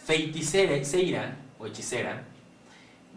Feiticeira 0.07 1.37
o 1.59 1.67
hechicera 1.67 2.25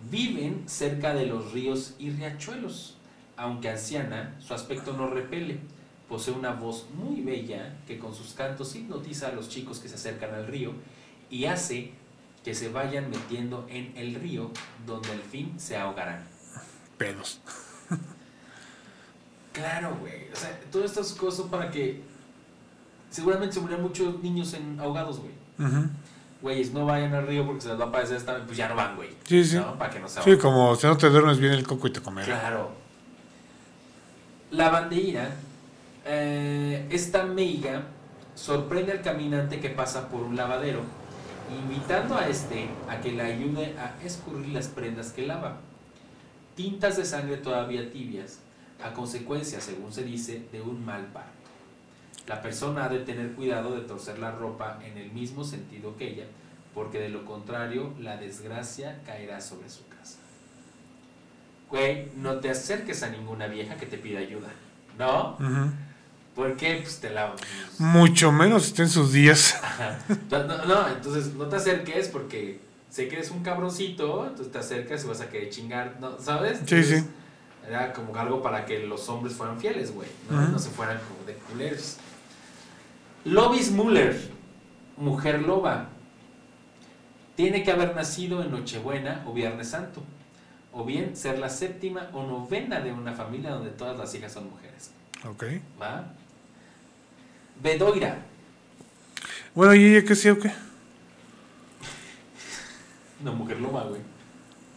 viven 0.10 0.68
cerca 0.68 1.14
de 1.14 1.26
los 1.26 1.54
ríos 1.54 1.96
y 2.00 2.10
riachuelos. 2.10 2.98
Aunque 3.38 3.70
anciana, 3.70 4.36
su 4.42 4.54
aspecto 4.54 4.92
no 4.92 5.08
repele. 5.08 5.60
Posee 6.10 6.34
una 6.34 6.52
voz 6.52 6.90
muy 6.94 7.22
bella 7.22 7.78
que 7.88 7.98
con 7.98 8.14
sus 8.14 8.34
cantos 8.34 8.76
hipnotiza 8.76 9.30
a 9.30 9.32
los 9.32 9.48
chicos 9.48 9.80
que 9.80 9.88
se 9.88 9.96
acercan 9.96 10.36
al 10.36 10.48
río 10.48 10.74
y 11.30 11.46
hace 11.46 11.92
que 12.44 12.54
se 12.54 12.68
vayan 12.68 13.10
metiendo 13.10 13.66
en 13.70 13.94
el 13.96 14.16
río 14.16 14.52
donde 14.86 15.12
al 15.12 15.22
fin 15.22 15.58
se 15.58 15.78
ahogarán. 15.78 16.28
Pedos. 16.98 17.40
Claro, 19.54 19.98
güey. 20.00 20.32
O 20.32 20.36
sea, 20.36 20.60
todas 20.72 20.92
estas 20.92 21.14
cosas 21.14 21.48
para 21.48 21.70
que. 21.70 22.02
Seguramente 23.10 23.56
se 23.56 23.60
murieron 23.60 23.84
muchos 23.86 24.22
niños 24.24 24.54
en 24.54 24.80
ahogados, 24.80 25.20
güey. 25.20 25.34
Ujú. 25.60 25.90
Güeyes, 26.42 26.72
no 26.72 26.86
vayan 26.86 27.14
al 27.14 27.28
río 27.28 27.46
porque 27.46 27.62
se 27.62 27.70
les 27.70 27.80
va 27.80 27.86
a 27.86 27.88
aparecer 27.90 28.18
esta. 28.18 28.44
Pues 28.46 28.58
ya 28.58 28.70
no 28.70 28.76
van, 28.76 28.96
güey. 28.96 29.10
Sí, 29.26 29.44
sí. 29.44 29.58
¿No? 29.58 29.78
Para 29.78 29.92
que 29.92 30.00
no 30.00 30.08
se 30.08 30.22
Sí, 30.22 30.38
como 30.38 30.76
si 30.76 30.88
no 30.88 30.98
te 30.98 31.10
duermes 31.10 31.38
bien 31.40 31.54
el 31.54 31.68
coco 31.68 31.88
y 31.88 31.92
te 31.92 32.02
comerá. 32.02 32.26
Claro. 32.28 32.72
La 34.52 34.70
bandeira, 34.70 35.30
eh, 36.06 36.88
esta 36.90 37.24
meiga, 37.24 37.84
sorprende 38.36 38.92
al 38.92 39.02
caminante 39.02 39.60
que 39.60 39.70
pasa 39.70 40.10
por 40.10 40.22
un 40.22 40.36
lavadero, 40.36 40.82
invitando 41.50 42.18
a 42.18 42.28
este 42.28 42.70
a 42.90 43.00
que 43.00 43.12
le 43.12 43.22
ayude 43.22 43.76
a 43.78 43.96
escurrir 44.04 44.50
las 44.50 44.68
prendas 44.68 45.12
que 45.12 45.28
lava. 45.28 45.58
Tintas 46.56 46.98
de 46.98 47.06
sangre 47.06 47.38
todavía 47.38 47.90
tibias, 47.92 48.40
a 48.84 48.94
consecuencia, 48.94 49.62
según 49.62 49.92
se 49.92 50.04
dice, 50.04 50.46
de 50.52 50.62
un 50.62 50.84
mal 50.86 51.06
parto. 51.08 51.32
La 52.28 52.42
persona 52.42 52.86
ha 52.86 52.90
de 52.90 53.00
tener 53.00 53.34
cuidado 53.34 53.76
de 53.76 53.82
torcer 53.82 54.20
la 54.20 54.32
ropa 54.32 54.80
en 54.84 54.98
el 54.98 55.12
mismo 55.12 55.44
sentido 55.44 55.98
que 55.98 56.10
ella, 56.10 56.26
porque 56.74 57.00
de 57.00 57.10
lo 57.10 57.26
contrario 57.26 57.94
la 58.00 58.18
desgracia 58.18 59.02
caerá 59.06 59.42
sobre 59.42 59.70
su 59.70 59.88
casa. 59.88 60.18
Güey, 61.70 62.10
no 62.18 62.40
te 62.40 62.50
acerques 62.50 63.02
a 63.04 63.10
ninguna 63.10 63.48
vieja 63.48 63.76
que 63.76 63.86
te 63.86 63.98
pida 63.98 64.20
ayuda, 64.20 64.50
¿no? 64.98 65.38
Porque 66.36 66.80
pues 66.82 67.00
te 67.00 67.10
la... 67.10 67.34
Mucho 67.80 68.32
menos 68.32 68.68
está 68.68 68.84
en 68.84 68.90
sus 68.90 69.12
días. 69.12 69.60
No, 70.30 70.44
no, 70.46 70.66
no, 70.66 70.88
entonces 70.88 71.34
no 71.34 71.46
te 71.48 71.58
acerques 71.58 72.08
porque 72.08 72.62
sé 72.90 73.08
que 73.08 73.16
eres 73.16 73.32
un 73.32 73.44
cabroncito, 73.44 74.26
entonces 74.28 74.52
te 74.52 74.60
acercas 74.60 75.04
y 75.04 75.08
vas 75.08 75.22
a 75.22 75.30
querer 75.30 75.50
chingar, 75.50 75.98
¿no? 76.00 76.18
¿sabes? 76.20 76.60
Sí, 76.60 76.76
Entonces, 76.76 77.02
sí. 77.02 77.10
Era 77.68 77.94
como 77.94 78.16
algo 78.18 78.42
para 78.42 78.66
que 78.66 78.80
los 78.80 79.08
hombres 79.10 79.36
fueran 79.36 79.60
fieles, 79.60 79.94
güey, 79.94 80.10
¿no? 80.30 80.58
Se 80.60 80.70
fueran 80.70 81.00
como 81.08 81.24
de 81.26 81.36
culeros. 81.36 81.98
Lovis 83.24 83.72
Muller, 83.72 84.20
mujer 84.98 85.42
loba, 85.44 85.90
tiene 87.36 87.64
que 87.64 87.72
haber 87.72 87.96
nacido 87.96 88.42
en 88.44 88.50
Nochebuena 88.52 89.24
o 89.28 89.34
Viernes 89.34 89.70
Santo, 89.70 90.02
o 90.74 90.84
bien 90.86 91.16
ser 91.16 91.38
la 91.38 91.50
séptima 91.50 92.10
o 92.14 92.24
novena 92.24 92.80
de 92.82 92.92
una 92.92 93.14
familia 93.14 93.52
donde 93.52 93.70
todas 93.70 93.98
las 93.98 94.14
hijas 94.16 94.34
son 94.34 94.50
mujeres, 94.50 94.90
Ok. 95.30 95.44
¿va? 95.80 96.06
Bedoira, 97.62 98.18
Bueno, 99.54 99.76
¿y 99.76 99.86
ella 99.86 100.04
qué 100.08 100.16
sí 100.16 100.30
o 100.30 100.40
qué? 100.40 100.52
una 103.22 103.32
mujer 103.32 103.60
loba, 103.62 103.84
güey. 103.84 104.02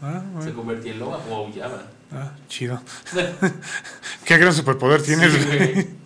Ah, 0.02 0.22
Se 0.42 0.52
convertía 0.52 0.92
en 0.92 0.98
loba 0.98 1.16
o 1.30 1.34
aullaba. 1.34 1.82
Ah, 2.12 2.32
chido. 2.48 2.80
Qué 4.24 4.38
gran 4.38 4.52
superpoder 4.52 5.02
tienes, 5.02 5.32
Sí. 5.32 5.96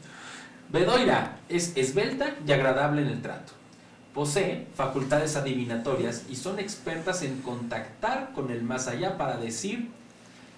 Bedoira 0.71 1.39
es 1.49 1.73
esbelta 1.77 2.35
y 2.47 2.53
agradable 2.53 3.03
en 3.03 3.09
el 3.09 3.23
trato. 3.23 3.53
Posee 4.15 4.67
facultades 4.75 5.37
adivinatorias 5.37 6.25
y 6.29 6.37
son 6.37 6.59
expertas 6.59 7.23
en 7.23 7.41
contactar 7.41 8.33
con 8.35 8.51
el 8.51 8.63
más 8.63 8.89
allá 8.89 9.17
para 9.17 9.37
decir 9.37 9.89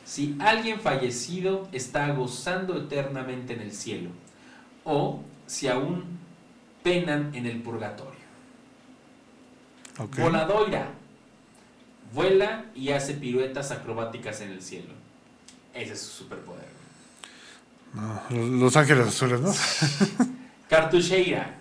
si 0.05 0.37
alguien 0.41 0.81
fallecido 0.81 1.69
está 1.73 2.09
gozando 2.09 2.77
eternamente 2.77 3.55
en 3.55 3.61
el 3.61 3.73
cielo 3.73 4.11
o 4.85 5.23
si 5.47 5.69
aún 5.69 6.19
penan 6.83 7.35
en 7.35 7.47
el 7.47 7.63
purgatorio. 7.63 8.21
Ok. 9.99 10.19
Voladoira. 10.19 10.89
Vuela 12.13 12.65
y 12.75 12.91
hace 12.91 13.15
piruetas 13.15 13.71
acrobáticas 13.71 14.41
en 14.41 14.51
el 14.51 14.63
cielo. 14.63 14.95
Ese 15.75 15.93
es 15.95 16.01
su 16.01 16.23
superpoder. 16.25 16.69
No, 17.95 18.23
los- 18.31 18.77
ángeles 18.77 19.09
azules, 19.09 19.41
¿no? 19.41 19.53
Cartucheira. 20.69 21.57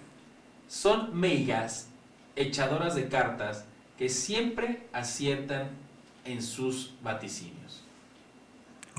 Son 0.68 1.18
meigas 1.20 1.88
echadoras 2.36 2.94
de 2.96 3.10
cartas 3.10 3.66
que 3.98 4.08
siempre 4.10 4.88
aciertan 4.94 5.70
en 6.26 6.44
sus 6.44 6.94
vaticinios. 7.02 7.84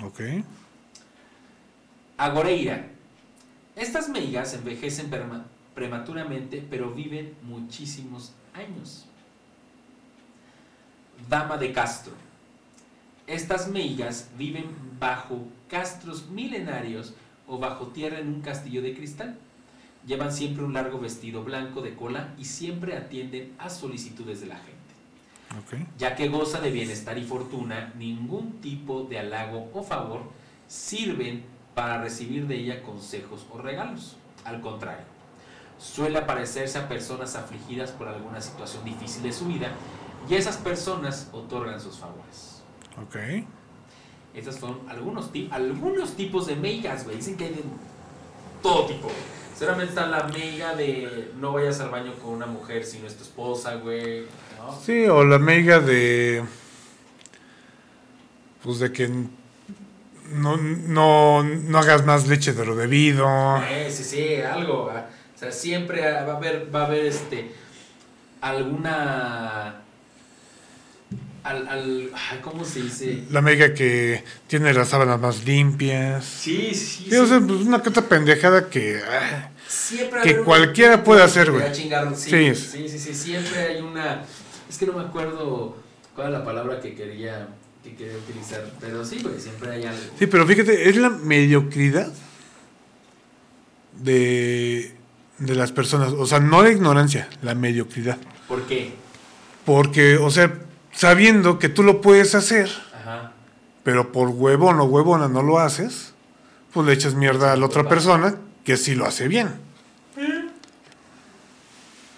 Ok. 0.03 0.21
Agoreira. 2.17 2.87
Estas 3.77 4.09
meigas 4.09 4.53
envejecen 4.55 5.11
prematuramente, 5.75 6.67
pero 6.69 6.91
viven 6.91 7.35
muchísimos 7.43 8.33
años. 8.53 9.07
Dama 11.29 11.57
de 11.57 11.73
Castro. 11.73 12.13
Estas 13.31 13.69
meigas 13.69 14.29
viven 14.37 14.67
bajo 14.99 15.45
castros 15.69 16.31
milenarios 16.31 17.15
o 17.47 17.59
bajo 17.59 17.87
tierra 17.87 18.19
en 18.19 18.27
un 18.27 18.41
castillo 18.41 18.83
de 18.83 18.93
cristal. 18.93 19.39
Llevan 20.05 20.33
siempre 20.33 20.65
un 20.65 20.73
largo 20.73 20.99
vestido 20.99 21.45
blanco 21.45 21.81
de 21.81 21.95
cola 21.95 22.35
y 22.39 22.45
siempre 22.47 22.97
atienden 22.97 23.55
a 23.61 23.71
solicitudes 23.71 24.41
de 24.41 24.49
la 24.49 24.57
gente. 24.57 25.79
Ya 25.97 26.17
que 26.17 26.27
goza 26.27 26.61
de 26.61 26.73
bienestar 26.73 27.19
y 27.19 27.23
fortuna, 27.23 27.93
ningún 27.97 28.61
tipo 28.61 29.05
de 29.05 29.21
halago 29.21 29.71
o 29.75 29.85
favor 29.85 30.23
sirven 30.67 31.45
para 31.77 32.03
recibir 32.03 32.49
de 32.49 32.57
ella 32.57 32.83
consejos 32.83 33.47
o 33.53 33.59
regalos. 33.59 34.17
Al 34.45 34.61
contrario, 34.61 35.07
suele 35.79 36.19
aparecerse 36.19 36.79
a 36.79 36.89
personas 36.89 37.37
afligidas 37.37 37.93
por 37.93 38.09
alguna 38.09 38.41
situación 38.41 38.85
difícil 38.85 39.23
de 39.23 39.33
su 39.33 39.47
vida 39.47 39.71
y 40.29 40.35
esas 40.35 40.57
personas 40.57 41.29
otorgan 41.33 41.81
sus 41.81 41.97
favores. 41.97 42.60
Ok. 43.03 43.17
Estos 44.35 44.57
son 44.57 44.81
algunos, 44.89 45.31
algunos 45.51 46.17
tipos 46.17 46.47
de 46.47 46.57
meigas, 46.57 47.05
güey. 47.05 47.17
Dicen 47.17 47.37
que 47.37 47.45
hay 47.45 47.55
de 47.55 47.65
todo 48.63 48.87
tipo. 48.87 49.11
Seguramente 49.57 49.91
está 49.91 50.07
la 50.07 50.25
meiga 50.29 50.75
de 50.75 51.33
no 51.39 51.53
vayas 51.53 51.81
al 51.81 51.91
baño 51.91 52.15
con 52.15 52.33
una 52.33 52.47
mujer 52.47 52.85
si 52.85 52.99
no 52.99 53.07
es 53.07 53.17
tu 53.17 53.25
esposa, 53.25 53.75
güey. 53.75 54.27
¿no? 54.57 54.81
Sí, 54.81 55.05
o 55.07 55.25
la 55.25 55.39
mega 55.39 55.81
de. 55.81 56.45
Pues 58.63 58.79
de 58.79 58.93
que 58.93 59.09
no, 60.33 60.57
no, 60.57 61.43
no 61.43 61.79
hagas 61.79 62.07
más 62.07 62.27
leche 62.29 62.53
de 62.53 62.65
lo 62.65 62.77
debido. 62.77 63.27
Eh, 63.69 63.91
sí, 63.91 64.05
sí, 64.05 64.35
algo. 64.37 64.87
¿va? 64.87 65.09
O 65.35 65.39
sea, 65.39 65.51
siempre 65.53 66.03
va 66.03 66.33
a 66.33 66.37
haber, 66.37 66.75
va 66.75 66.83
a 66.83 66.87
haber 66.87 67.07
este 67.07 67.53
alguna 68.41 69.83
al, 71.45 71.69
al 71.69 72.11
¿cómo 72.43 72.65
se 72.65 72.83
dice? 72.83 73.25
La 73.31 73.41
mega 73.41 73.73
que 73.75 74.23
tiene 74.47 74.73
las 74.75 74.89
sábanas 74.89 75.21
más 75.21 75.45
limpias. 75.45 76.25
Sí, 76.25 76.75
sí, 76.75 77.07
Sí, 77.11 77.17
o 77.17 77.27
sea, 77.27 77.41
pues 77.41 77.61
una 77.61 77.83
cata 77.83 78.03
pendejada 78.09 78.69
que. 78.69 79.01
ah, 79.09 79.51
Siempre 79.69 80.21
que 80.23 80.37
cualquiera 80.39 81.05
puede 81.05 81.23
hacer, 81.23 81.51
güey. 81.53 81.65
Sí, 81.75 81.89
Sí. 82.17 82.55
sí, 82.55 82.99
sí, 82.99 83.15
siempre 83.15 83.59
hay 83.61 83.81
una 83.81 84.23
es 84.69 84.79
que 84.79 84.87
no 84.87 84.93
me 84.93 85.03
acuerdo 85.03 85.77
cuál 86.15 86.29
es 86.29 86.33
la 86.33 86.45
palabra 86.45 86.81
que 86.81 86.95
quería 86.95 87.49
que 87.83 87.95
quería 87.95 88.17
utilizar, 88.17 88.71
pero 88.79 89.05
sí, 89.05 89.21
güey, 89.23 89.41
siempre 89.41 89.71
hay 89.73 89.85
algo. 89.85 90.01
Sí, 90.19 90.27
pero 90.27 90.47
fíjate, 90.47 90.89
es 90.89 90.97
la 90.97 91.09
mediocridad 91.11 92.13
de, 94.01 94.93
de 95.39 95.55
las 95.55 95.73
personas. 95.73 96.13
O 96.13 96.27
sea, 96.27 96.41
no 96.41 96.63
la 96.63 96.71
ignorancia, 96.71 97.29
la 97.43 97.55
mediocridad. 97.55 98.19
¿Por 98.49 98.63
qué? 98.67 98.93
Porque, 99.65 100.17
o 100.17 100.31
sea, 100.31 100.53
sabiendo 101.01 101.59
que 101.59 101.71
tú 101.71 101.83
lo 101.83 102.03
puedes 102.03 102.35
hacer, 102.35 102.69
Ajá. 102.95 103.33
pero 103.85 104.13
por 104.13 104.29
huevón 104.29 104.79
o 104.81 104.85
huevona 104.85 105.29
no 105.29 105.43
lo 105.43 105.59
haces, 105.59 106.13
pues 106.75 106.87
le 106.87 106.93
echas 106.93 107.15
mierda 107.15 107.53
a 107.53 107.57
la 107.57 107.65
otra 107.65 107.89
persona 107.89 108.35
que 108.65 108.77
sí 108.77 108.95
lo 108.95 109.07
hace 109.07 109.27
bien. 109.27 109.49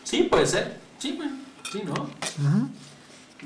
Sí, 0.02 0.24
puede 0.24 0.46
ser. 0.48 0.78
Sí, 0.98 1.12
güey. 1.16 1.28
Sí, 1.70 1.82
¿no? 1.84 2.70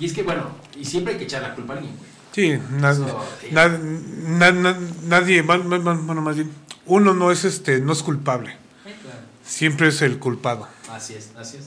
Y 0.01 0.07
es 0.07 0.15
que 0.15 0.23
bueno, 0.23 0.45
y 0.75 0.87
siempre 0.87 1.13
hay 1.13 1.19
que 1.19 1.25
echar 1.27 1.43
la 1.43 1.55
culpa 1.55 1.75
a 1.75 1.77
alguien, 1.77 1.95
güey. 1.97 2.09
Sí, 2.33 2.51
Eso, 2.53 3.25
nadie, 3.51 5.43
man- 5.43 5.69
bueno, 6.07 6.23
más 6.23 6.35
bien, 6.37 6.51
uno 6.87 7.13
no 7.13 7.31
es 7.31 7.45
este, 7.45 7.81
no 7.81 7.93
es 7.93 8.03
culpable, 8.03 8.57
claro. 8.83 9.19
siempre 9.45 9.89
es 9.89 10.01
el 10.03 10.19
culpado. 10.19 10.67
Así 10.91 11.15
es, 11.15 11.31
así 11.37 11.59
es. 11.59 11.67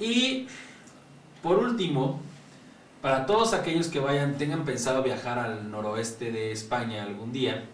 Y 0.00 0.46
por 1.42 1.58
último, 1.58 2.20
para 3.02 3.26
todos 3.26 3.54
aquellos 3.54 3.88
que 3.88 4.00
vayan, 4.00 4.38
tengan 4.38 4.64
pensado 4.64 5.02
viajar 5.02 5.38
al 5.38 5.70
noroeste 5.70 6.32
de 6.32 6.52
España 6.52 7.04
algún 7.04 7.32
día, 7.32 7.64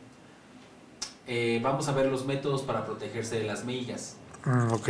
eh, 1.27 1.61
vamos 1.62 1.89
a 1.89 1.93
ver 1.93 2.07
los 2.07 2.27
métodos 2.27 2.62
para 2.62 2.85
protegerse 2.85 3.39
de 3.39 3.45
las 3.45 3.65
meigas. 3.65 4.17
Mm, 4.45 4.73
ok. 4.73 4.75
¿ok? 4.75 4.89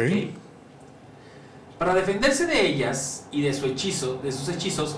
Para 1.79 1.95
defenderse 1.95 2.47
de 2.47 2.67
ellas 2.67 3.27
y 3.31 3.43
de 3.43 3.53
su 3.53 3.67
hechizo, 3.67 4.21
de 4.23 4.33
sus 4.33 4.49
hechizos, 4.49 4.97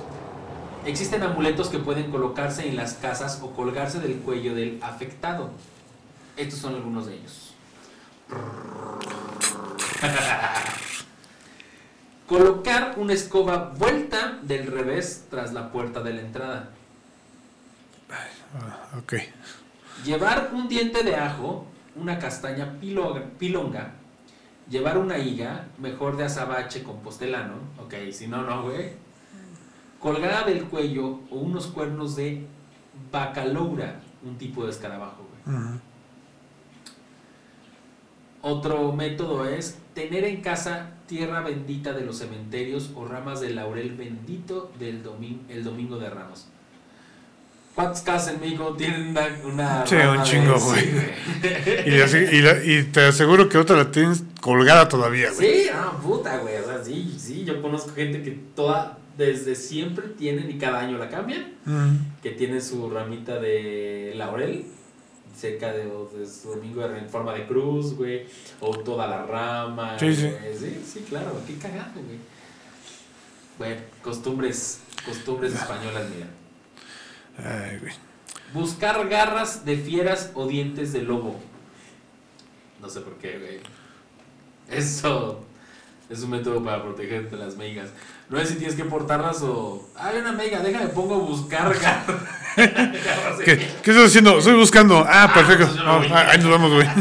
existen 0.85 1.22
amuletos 1.22 1.68
que 1.68 1.79
pueden 1.79 2.11
colocarse 2.11 2.68
en 2.68 2.77
las 2.77 2.95
casas 2.95 3.41
o 3.43 3.51
colgarse 3.51 3.99
del 3.99 4.18
cuello 4.18 4.55
del 4.55 4.79
afectado. 4.83 5.51
Estos 6.37 6.61
son 6.61 6.74
algunos 6.74 7.07
de 7.07 7.14
ellos. 7.14 7.55
Colocar 12.29 12.95
una 12.97 13.12
escoba 13.12 13.72
vuelta 13.79 14.39
del 14.43 14.66
revés 14.66 15.27
tras 15.31 15.53
la 15.53 15.70
puerta 15.70 16.03
de 16.03 16.12
la 16.14 16.20
entrada. 16.22 16.70
Ah, 18.59 18.99
ok. 18.99 19.14
Llevar 20.05 20.51
un 20.53 20.68
diente 20.68 21.03
de 21.05 21.14
ajo, 21.16 21.66
una 21.95 22.18
castaña 22.18 22.74
pilo- 22.81 23.22
pilonga, 23.39 23.93
llevar 24.68 24.99
una 24.99 25.18
higa, 25.18 25.66
mejor 25.79 26.16
de 26.16 26.24
azabache 26.24 26.83
con 26.83 27.01
postelano, 27.01 27.55
ok, 27.83 27.95
si 28.12 28.27
no, 28.27 28.43
no, 28.43 28.62
güey. 28.64 28.93
Colgada 30.01 30.43
del 30.45 30.64
cuello 30.64 31.20
o 31.31 31.37
unos 31.37 31.68
cuernos 31.68 32.16
de 32.16 32.47
bacaloura, 33.12 34.01
un 34.24 34.37
tipo 34.37 34.64
de 34.64 34.70
escarabajo, 34.70 35.27
güey. 35.47 35.57
Otro 38.49 38.92
método 38.92 39.44
es 39.49 39.76
tener 39.92 40.24
en 40.24 40.40
casa 40.40 40.90
tierra 41.09 41.40
bendita 41.40 41.92
de 41.92 42.05
los 42.05 42.18
cementerios 42.18 42.90
o 42.94 43.05
ramas 43.05 43.40
de 43.40 43.51
laurel 43.51 43.90
bendito 43.97 44.70
del 44.78 45.03
domin- 45.03 45.40
el 45.49 45.64
domingo 45.64 45.99
de 45.99 46.09
Ramos. 46.11 46.47
¿Cuántas 47.74 48.03
casas 48.03 48.34
en 48.34 48.40
México 48.40 48.74
tienen 48.78 49.09
una, 49.09 49.26
una 49.44 49.86
Sí, 49.86 49.97
rama 49.97 50.18
un 50.18 50.22
chingo, 50.22 50.59
güey. 50.61 50.84
Y, 51.86 52.01
así- 52.01 52.18
y 52.18 52.40
la- 52.40 52.64
y 52.64 52.84
te 52.84 53.01
aseguro 53.07 53.49
que 53.49 53.59
otra 53.59 53.76
la 53.76 53.90
tienes 53.90 54.22
colgada 54.40 54.88
todavía, 54.88 55.30
güey. 55.32 55.64
Sí, 55.64 55.70
no, 55.74 55.99
puta, 56.01 56.38
güey. 56.38 56.57
O 56.59 56.64
sea, 56.66 56.84
sí, 56.84 57.16
sí, 57.18 57.44
yo 57.44 57.61
conozco 57.61 57.94
gente 57.94 58.22
que 58.22 58.30
toda, 58.55 58.97
desde 59.18 59.57
siempre 59.57 60.07
tienen 60.09 60.49
y 60.51 60.57
cada 60.57 60.78
año 60.80 60.99
la 60.99 61.09
cambian, 61.11 61.53
que 62.22 62.30
tienen 62.30 62.62
su 62.62 62.88
ramita 62.90 63.38
de 63.40 64.12
laurel 64.16 64.66
cerca 65.37 65.72
de, 65.72 65.84
de 65.84 66.26
su 66.26 66.49
domingo 66.51 66.84
en 66.84 67.09
forma 67.09 67.34
de 67.34 67.47
cruz, 67.47 67.95
güey, 67.95 68.26
o 68.61 68.70
toda 68.78 69.07
la 69.07 69.26
rama. 69.26 69.99
Sí, 69.99 70.14
sí. 70.14 70.30
güey. 70.30 70.57
sí, 70.57 70.82
sí, 70.84 71.01
claro, 71.09 71.41
qué 71.47 71.57
cagado, 71.57 72.01
güey. 72.03 72.18
Bueno, 73.59 73.80
costumbres, 74.03 74.80
costumbres 75.05 75.55
españolas, 75.55 76.07
mira. 76.11 76.28
Ay, 77.39 77.78
güey. 77.78 77.93
Buscar 78.55 79.09
garras 79.09 79.64
de 79.64 79.76
fieras 79.76 80.30
o 80.34 80.47
dientes 80.47 80.93
de 80.93 81.03
lobo. 81.03 81.39
No 82.80 82.89
sé 82.89 83.01
por 83.01 83.16
qué, 83.16 83.39
güey. 83.39 83.61
Eso 84.68 85.45
es 86.09 86.22
un 86.22 86.30
método 86.30 86.62
para 86.62 86.82
protegerte 86.82 87.37
de 87.37 87.45
las 87.45 87.57
meigas. 87.57 87.91
No 88.29 88.39
es 88.41 88.49
si 88.49 88.57
tienes 88.57 88.74
que 88.74 88.85
portarlas 88.85 89.41
o. 89.43 89.89
Hay 89.97 90.18
una 90.18 90.33
meiga, 90.33 90.59
déjame 90.61 90.89
pongo 90.89 91.14
a 91.14 91.18
buscar 91.18 91.72
¿Qué, 92.55 93.57
fiera". 93.57 93.72
¿Qué 93.83 93.91
estás 93.91 94.07
haciendo? 94.09 94.39
Estoy 94.39 94.55
buscando. 94.57 95.05
Ah, 95.09 95.31
perfecto. 95.33 95.66
pues 95.66 95.77
yo 95.79 95.85
No, 95.85 95.99
voy. 95.99 96.09
ah, 96.12 96.27
ahí 96.31 96.39
nos 96.39 96.51
vamos, 96.51 96.72
güey. 96.72 96.89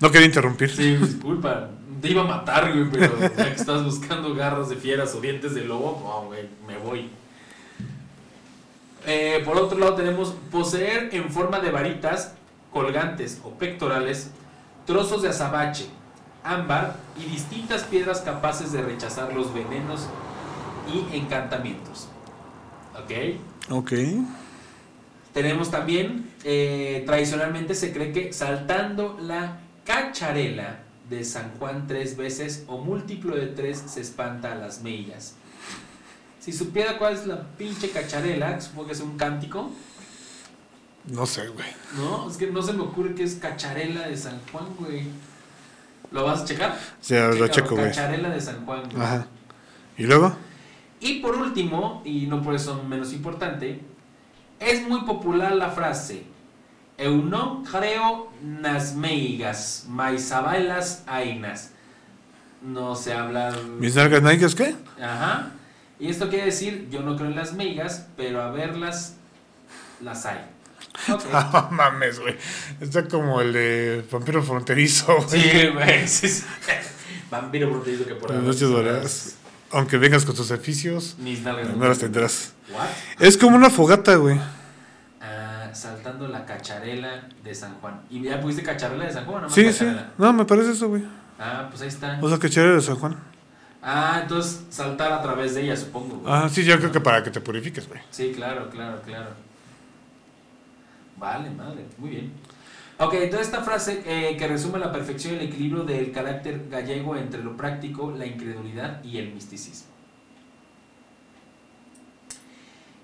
No 0.00 0.10
quería 0.12 0.26
interrumpir. 0.26 0.70
Sí, 0.70 0.94
disculpa. 0.96 1.70
Te 2.00 2.08
iba 2.10 2.22
a 2.22 2.26
matar, 2.26 2.72
güey, 2.72 2.88
pero 2.88 3.18
ya 3.18 3.30
que 3.52 3.60
estás 3.60 3.82
buscando 3.82 4.32
garras 4.32 4.68
de 4.68 4.76
fieras 4.76 5.12
o 5.16 5.20
dientes 5.20 5.54
de 5.56 5.64
lobo, 5.64 6.00
no, 6.04 6.26
güey, 6.28 6.48
me 6.68 6.76
voy. 6.78 7.10
Eh, 9.06 9.42
por 9.44 9.56
otro 9.56 9.76
lado 9.78 9.94
tenemos 9.94 10.34
poseer 10.52 11.08
en 11.12 11.28
forma 11.32 11.58
de 11.58 11.72
varitas 11.72 12.34
colgantes 12.72 13.40
o 13.42 13.50
pectorales, 13.58 14.30
trozos 14.86 15.22
de 15.22 15.30
azabache, 15.30 15.86
ámbar 16.48 16.96
y 17.18 17.24
distintas 17.24 17.84
piedras 17.84 18.20
capaces 18.20 18.72
de 18.72 18.82
rechazar 18.82 19.32
los 19.34 19.52
venenos 19.52 20.06
y 20.92 21.16
encantamientos. 21.16 22.08
¿Ok? 22.94 23.70
Ok. 23.70 23.92
Tenemos 25.34 25.70
también, 25.70 26.30
eh, 26.44 27.02
tradicionalmente 27.06 27.74
se 27.74 27.92
cree 27.92 28.12
que 28.12 28.32
saltando 28.32 29.18
la 29.20 29.58
cacharela 29.84 30.80
de 31.08 31.24
San 31.24 31.52
Juan 31.58 31.86
tres 31.86 32.16
veces 32.16 32.64
o 32.66 32.78
múltiplo 32.78 33.36
de 33.36 33.46
tres 33.46 33.82
se 33.86 34.00
espanta 34.00 34.52
a 34.52 34.54
las 34.54 34.82
mellas. 34.82 35.34
Si 36.40 36.52
supiera 36.52 36.98
cuál 36.98 37.14
es 37.14 37.26
la 37.26 37.42
pinche 37.42 37.90
cacharela, 37.90 38.60
supongo 38.60 38.86
que 38.86 38.92
es 38.94 39.00
un 39.00 39.16
cántico, 39.18 39.70
No 41.10 41.24
sé, 41.26 41.48
güey. 41.48 41.68
¿no? 41.96 42.28
Es 42.30 42.36
que 42.36 42.48
no 42.48 42.62
se 42.62 42.72
me 42.72 42.82
ocurre 42.82 43.14
que 43.14 43.22
es 43.22 43.34
cacharela 43.36 44.08
de 44.08 44.16
San 44.16 44.40
Juan, 44.50 44.66
güey. 44.78 45.04
¿Lo 46.10 46.24
vas 46.24 46.42
a 46.42 46.44
checar? 46.44 46.70
Lo 46.70 47.02
Chécalo, 47.02 47.48
checo, 47.48 47.74
güey. 47.74 47.88
Cacharela 47.88 48.30
de 48.30 48.40
San 48.40 48.64
Juan. 48.64 48.82
güey. 48.90 49.02
Ajá. 49.02 49.26
¿Y 49.96 50.04
luego? 50.04 50.34
Y 51.00 51.20
por 51.20 51.36
último, 51.36 52.02
y 52.04 52.26
no 52.26 52.42
por 52.42 52.54
eso 52.54 52.82
menos 52.82 53.12
importante, 53.12 53.80
es 54.58 54.86
muy 54.88 55.02
popular 55.02 55.52
la 55.52 55.70
frase 55.70 56.24
Eu 56.98 57.16
no 57.22 57.62
creo 57.62 58.28
nas 58.42 58.92
meigas, 58.92 59.86
mais 59.88 60.32
abalas 60.32 61.04
ainas. 61.06 61.70
No 62.60 62.96
se 62.96 63.12
habla... 63.12 63.52
¿Mis 63.78 63.94
nalgas 63.94 64.20
nalgas 64.20 64.52
qué? 64.56 64.74
Ajá. 65.00 65.52
Y 66.00 66.08
esto 66.08 66.28
quiere 66.28 66.46
decir, 66.46 66.88
yo 66.90 67.02
no 67.02 67.14
creo 67.14 67.28
en 67.28 67.36
las 67.36 67.54
meigas, 67.54 68.08
pero 68.16 68.42
a 68.42 68.50
verlas, 68.50 69.14
las 70.00 70.26
hay. 70.26 70.40
Ok. 71.08 71.22
No 71.52 71.68
mames, 71.70 72.20
güey. 72.20 72.36
Está 72.80 73.06
como 73.06 73.40
el 73.40 73.52
de 73.52 74.04
Vampiro 74.10 74.42
Fronterizo, 74.42 75.16
güey. 75.16 75.28
Sí, 75.42 75.66
güey. 75.72 76.08
Sí, 76.08 76.28
sí. 76.28 76.44
Vampiro 77.30 77.70
proteico 77.70 78.04
que 78.06 78.14
por 78.14 78.32
ahí. 78.32 78.38
noches 78.38 78.60
doradas. 78.68 79.34
Aunque 79.70 79.98
vengas 79.98 80.24
con 80.24 80.34
tus 80.34 80.50
oficios, 80.50 81.16
Mis 81.18 81.42
nalgas. 81.42 81.76
no 81.76 81.86
las 81.88 81.98
tendrás. 81.98 82.52
What? 82.72 82.86
Es 83.20 83.36
como 83.36 83.56
una 83.56 83.68
fogata, 83.68 84.14
güey. 84.16 84.40
Ah, 85.20 85.68
saltando 85.74 86.26
la 86.28 86.46
cacharela 86.46 87.28
de 87.44 87.54
San 87.54 87.74
Juan. 87.74 88.00
¿Y 88.08 88.22
ya 88.22 88.40
pusiste 88.40 88.62
cacharela 88.62 89.04
de 89.04 89.12
San 89.12 89.26
Juan 89.26 89.44
o 89.44 89.46
más 89.46 89.52
Sí, 89.54 89.62
sí. 89.64 89.80
cacharela? 89.84 90.10
No, 90.16 90.32
me 90.32 90.44
parece 90.46 90.72
eso, 90.72 90.88
güey. 90.88 91.04
Ah, 91.38 91.66
pues 91.70 91.82
ahí 91.82 91.88
está. 91.88 92.18
O 92.22 92.28
sea, 92.28 92.38
chévere 92.50 92.76
de 92.76 92.80
San 92.80 92.96
Juan. 92.96 93.16
Ah, 93.82 94.20
entonces 94.22 94.62
saltar 94.70 95.12
a 95.12 95.20
través 95.22 95.54
de 95.54 95.62
ella, 95.64 95.76
supongo. 95.76 96.16
güey. 96.18 96.32
Ah, 96.32 96.48
sí, 96.50 96.64
yo 96.64 96.78
creo 96.78 96.90
que 96.90 97.00
para 97.00 97.22
que 97.22 97.30
te 97.30 97.40
purifiques, 97.40 97.86
güey. 97.88 98.00
Sí, 98.10 98.32
claro, 98.34 98.70
claro, 98.70 99.00
claro. 99.04 99.30
Vale, 101.18 101.50
madre, 101.50 101.86
muy 101.98 102.10
bien. 102.10 102.32
Ok, 102.98 103.14
entonces 103.14 103.48
esta 103.48 103.62
frase 103.62 104.02
eh, 104.06 104.36
que 104.36 104.48
resume 104.48 104.78
la 104.78 104.90
perfección 104.90 105.36
el 105.36 105.42
equilibrio 105.42 105.84
del 105.84 106.10
carácter 106.10 106.68
gallego 106.68 107.16
entre 107.16 107.42
lo 107.42 107.56
práctico, 107.56 108.10
la 108.10 108.26
incredulidad 108.26 109.02
y 109.04 109.18
el 109.18 109.32
misticismo. 109.32 109.88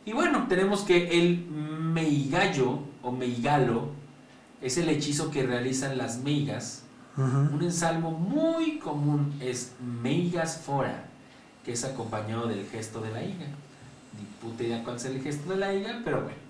Y 0.04 0.12
bueno, 0.12 0.46
tenemos 0.48 0.82
que 0.82 1.18
el 1.18 1.46
meigallo 1.46 2.80
o 3.02 3.12
meigalo 3.12 3.90
es 4.60 4.76
el 4.78 4.88
hechizo 4.88 5.30
que 5.30 5.44
realizan 5.44 5.96
las 5.96 6.18
meigas 6.18 6.84
un 7.16 7.60
ensalmo 7.62 8.10
muy 8.10 8.78
común 8.78 9.34
es 9.40 9.72
meigas 9.80 10.58
fora, 10.58 11.04
que 11.64 11.72
es 11.72 11.84
acompañado 11.84 12.48
del 12.48 12.66
gesto 12.66 13.00
de 13.00 13.12
la 13.12 13.22
higa. 13.22 13.46
Ni 14.18 14.24
puta 14.40 14.64
idea 14.64 14.82
cuál 14.82 14.96
es 14.96 15.04
el 15.04 15.22
gesto 15.22 15.50
de 15.50 15.56
la 15.56 15.72
higa, 15.72 16.00
pero 16.04 16.22
bueno. 16.22 16.43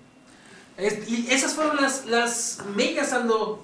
Es- 0.77 1.09
y 1.09 1.27
esas 1.29 1.53
fueron 1.53 1.77
las, 1.77 2.05
las 2.05 2.59
meigas, 2.75 3.13
Aldo. 3.13 3.63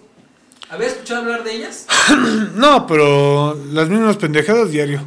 ¿Habías 0.70 0.94
escuchado 0.94 1.22
hablar 1.24 1.44
de 1.44 1.56
ellas? 1.56 1.88
No, 2.56 2.88
pero 2.88 3.56
las 3.72 3.90
mismas 3.90 4.18
pendejadas 4.18 4.72
diario. 4.72 5.02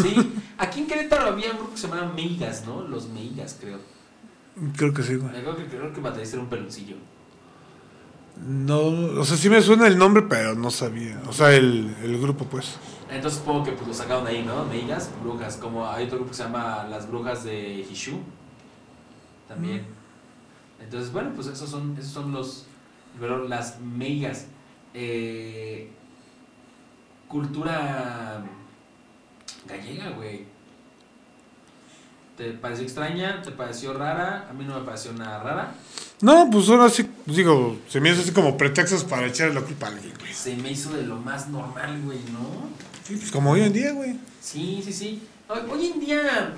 Sí. 0.00 0.32
Aquí 0.58 0.80
en 0.80 0.86
Querétaro 0.86 1.28
había 1.28 1.50
un 1.52 1.56
grupo 1.58 1.72
que 1.72 1.78
se 1.80 1.88
llamaba 1.88 2.12
Meigas, 2.12 2.64
¿no? 2.66 2.82
Los 2.82 3.08
Meigas, 3.08 3.56
creo. 3.60 3.78
Creo 4.76 4.92
que 4.92 5.02
sí, 5.02 5.16
güey. 5.16 5.30
Creo 5.32 5.56
que, 5.56 5.64
creo 5.66 5.92
que 5.92 6.00
baterista 6.00 6.36
era 6.36 6.42
un 6.44 6.50
peloncillo. 6.50 6.96
No, 8.46 8.78
o 9.20 9.24
sea, 9.24 9.36
sí 9.36 9.48
me 9.50 9.60
suena 9.60 9.86
el 9.86 9.98
nombre, 9.98 10.22
pero 10.28 10.54
no 10.54 10.70
sabía. 10.70 11.20
O 11.28 11.32
sea, 11.32 11.52
el, 11.54 11.94
el 12.02 12.18
grupo, 12.20 12.44
pues. 12.46 12.76
Entonces 13.10 13.38
supongo 13.40 13.64
que 13.64 13.72
pues, 13.72 13.88
lo 13.88 13.94
sacaron 13.94 14.24
de 14.24 14.30
ahí, 14.30 14.42
¿no? 14.42 14.64
Meigas, 14.64 15.10
brujas. 15.22 15.56
Como 15.56 15.86
hay 15.86 16.04
otro 16.06 16.16
grupo 16.18 16.30
que 16.30 16.36
se 16.36 16.44
llama 16.44 16.86
Las 16.90 17.08
Brujas 17.08 17.44
de 17.44 17.86
Hishu. 17.90 18.20
También. 19.48 19.86
Entonces, 20.82 21.12
bueno, 21.12 21.32
pues 21.34 21.46
esos 21.46 21.68
son, 21.68 21.96
esos 21.98 22.12
son 22.12 22.32
los. 22.32 22.66
pero 23.18 23.46
las 23.46 23.80
meigas. 23.80 24.46
Eh, 24.94 25.90
cultura 27.28 28.42
gallega, 29.68 30.10
güey. 30.10 30.44
¿Te 32.36 32.52
pareció 32.52 32.84
extraña? 32.84 33.42
¿Te 33.42 33.52
pareció 33.52 33.92
rara? 33.92 34.48
A 34.48 34.52
mí 34.52 34.64
no 34.64 34.78
me 34.78 34.84
pareció 34.84 35.12
nada 35.12 35.42
rara. 35.42 35.74
No, 36.22 36.48
pues 36.50 36.68
ahora 36.68 36.88
sí, 36.88 37.08
digo, 37.26 37.78
se 37.88 38.00
me 38.00 38.10
hace 38.10 38.22
así 38.22 38.32
como 38.32 38.56
pretextos 38.56 39.04
para 39.04 39.26
echarle 39.26 39.54
la 39.54 39.60
culpa 39.60 39.86
a 39.86 39.90
alguien, 39.90 40.12
güey. 40.18 40.32
Se 40.32 40.56
me 40.56 40.72
hizo 40.72 40.90
de 40.92 41.02
lo 41.02 41.16
más 41.16 41.48
normal, 41.48 42.00
güey, 42.02 42.18
¿no? 42.32 42.70
Sí, 43.04 43.16
pues 43.16 43.30
como 43.30 43.50
hoy 43.50 43.62
en 43.62 43.72
día, 43.72 43.92
güey. 43.92 44.18
Sí, 44.40 44.80
sí, 44.84 44.92
sí. 44.92 45.22
Hoy, 45.48 45.60
hoy 45.70 45.86
en 45.86 46.00
día, 46.00 46.54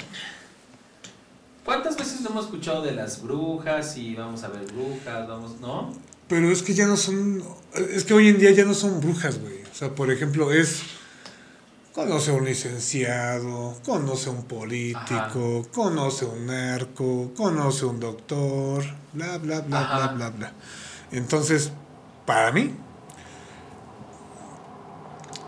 ¿cuántas 1.64 1.96
veces 1.96 2.20
no 2.20 2.30
hemos 2.30 2.46
escuchado 2.46 2.82
de 2.82 2.92
las 2.92 3.22
brujas 3.22 3.96
y 3.96 4.14
vamos 4.14 4.42
a 4.44 4.48
ver 4.48 4.64
brujas, 4.72 5.28
vamos, 5.28 5.60
¿no? 5.60 5.92
Pero 6.28 6.50
es 6.50 6.62
que 6.62 6.74
ya 6.74 6.86
no 6.86 6.96
son. 6.96 7.42
Es 7.90 8.04
que 8.04 8.14
hoy 8.14 8.28
en 8.28 8.38
día 8.38 8.50
ya 8.52 8.64
no 8.64 8.74
son 8.74 9.00
brujas, 9.00 9.38
güey. 9.38 9.62
O 9.70 9.74
sea, 9.74 9.94
por 9.94 10.10
ejemplo, 10.10 10.52
es. 10.52 10.82
Conoce 11.92 12.30
a 12.30 12.34
un 12.34 12.46
licenciado, 12.46 13.76
conoce 13.84 14.30
a 14.30 14.32
un 14.32 14.44
político, 14.44 15.66
conoce 15.74 16.24
a 16.24 16.28
un 16.28 16.46
narco, 16.46 17.32
conoce 17.36 17.84
a 17.84 17.88
un 17.88 18.00
doctor, 18.00 18.82
bla, 19.12 19.36
bla, 19.36 19.60
bla, 19.60 19.80
Ajá. 19.80 19.96
bla, 19.98 20.12
bla, 20.14 20.30
bla. 20.30 20.52
Entonces, 21.10 21.70
para 22.24 22.50
mí, 22.50 22.74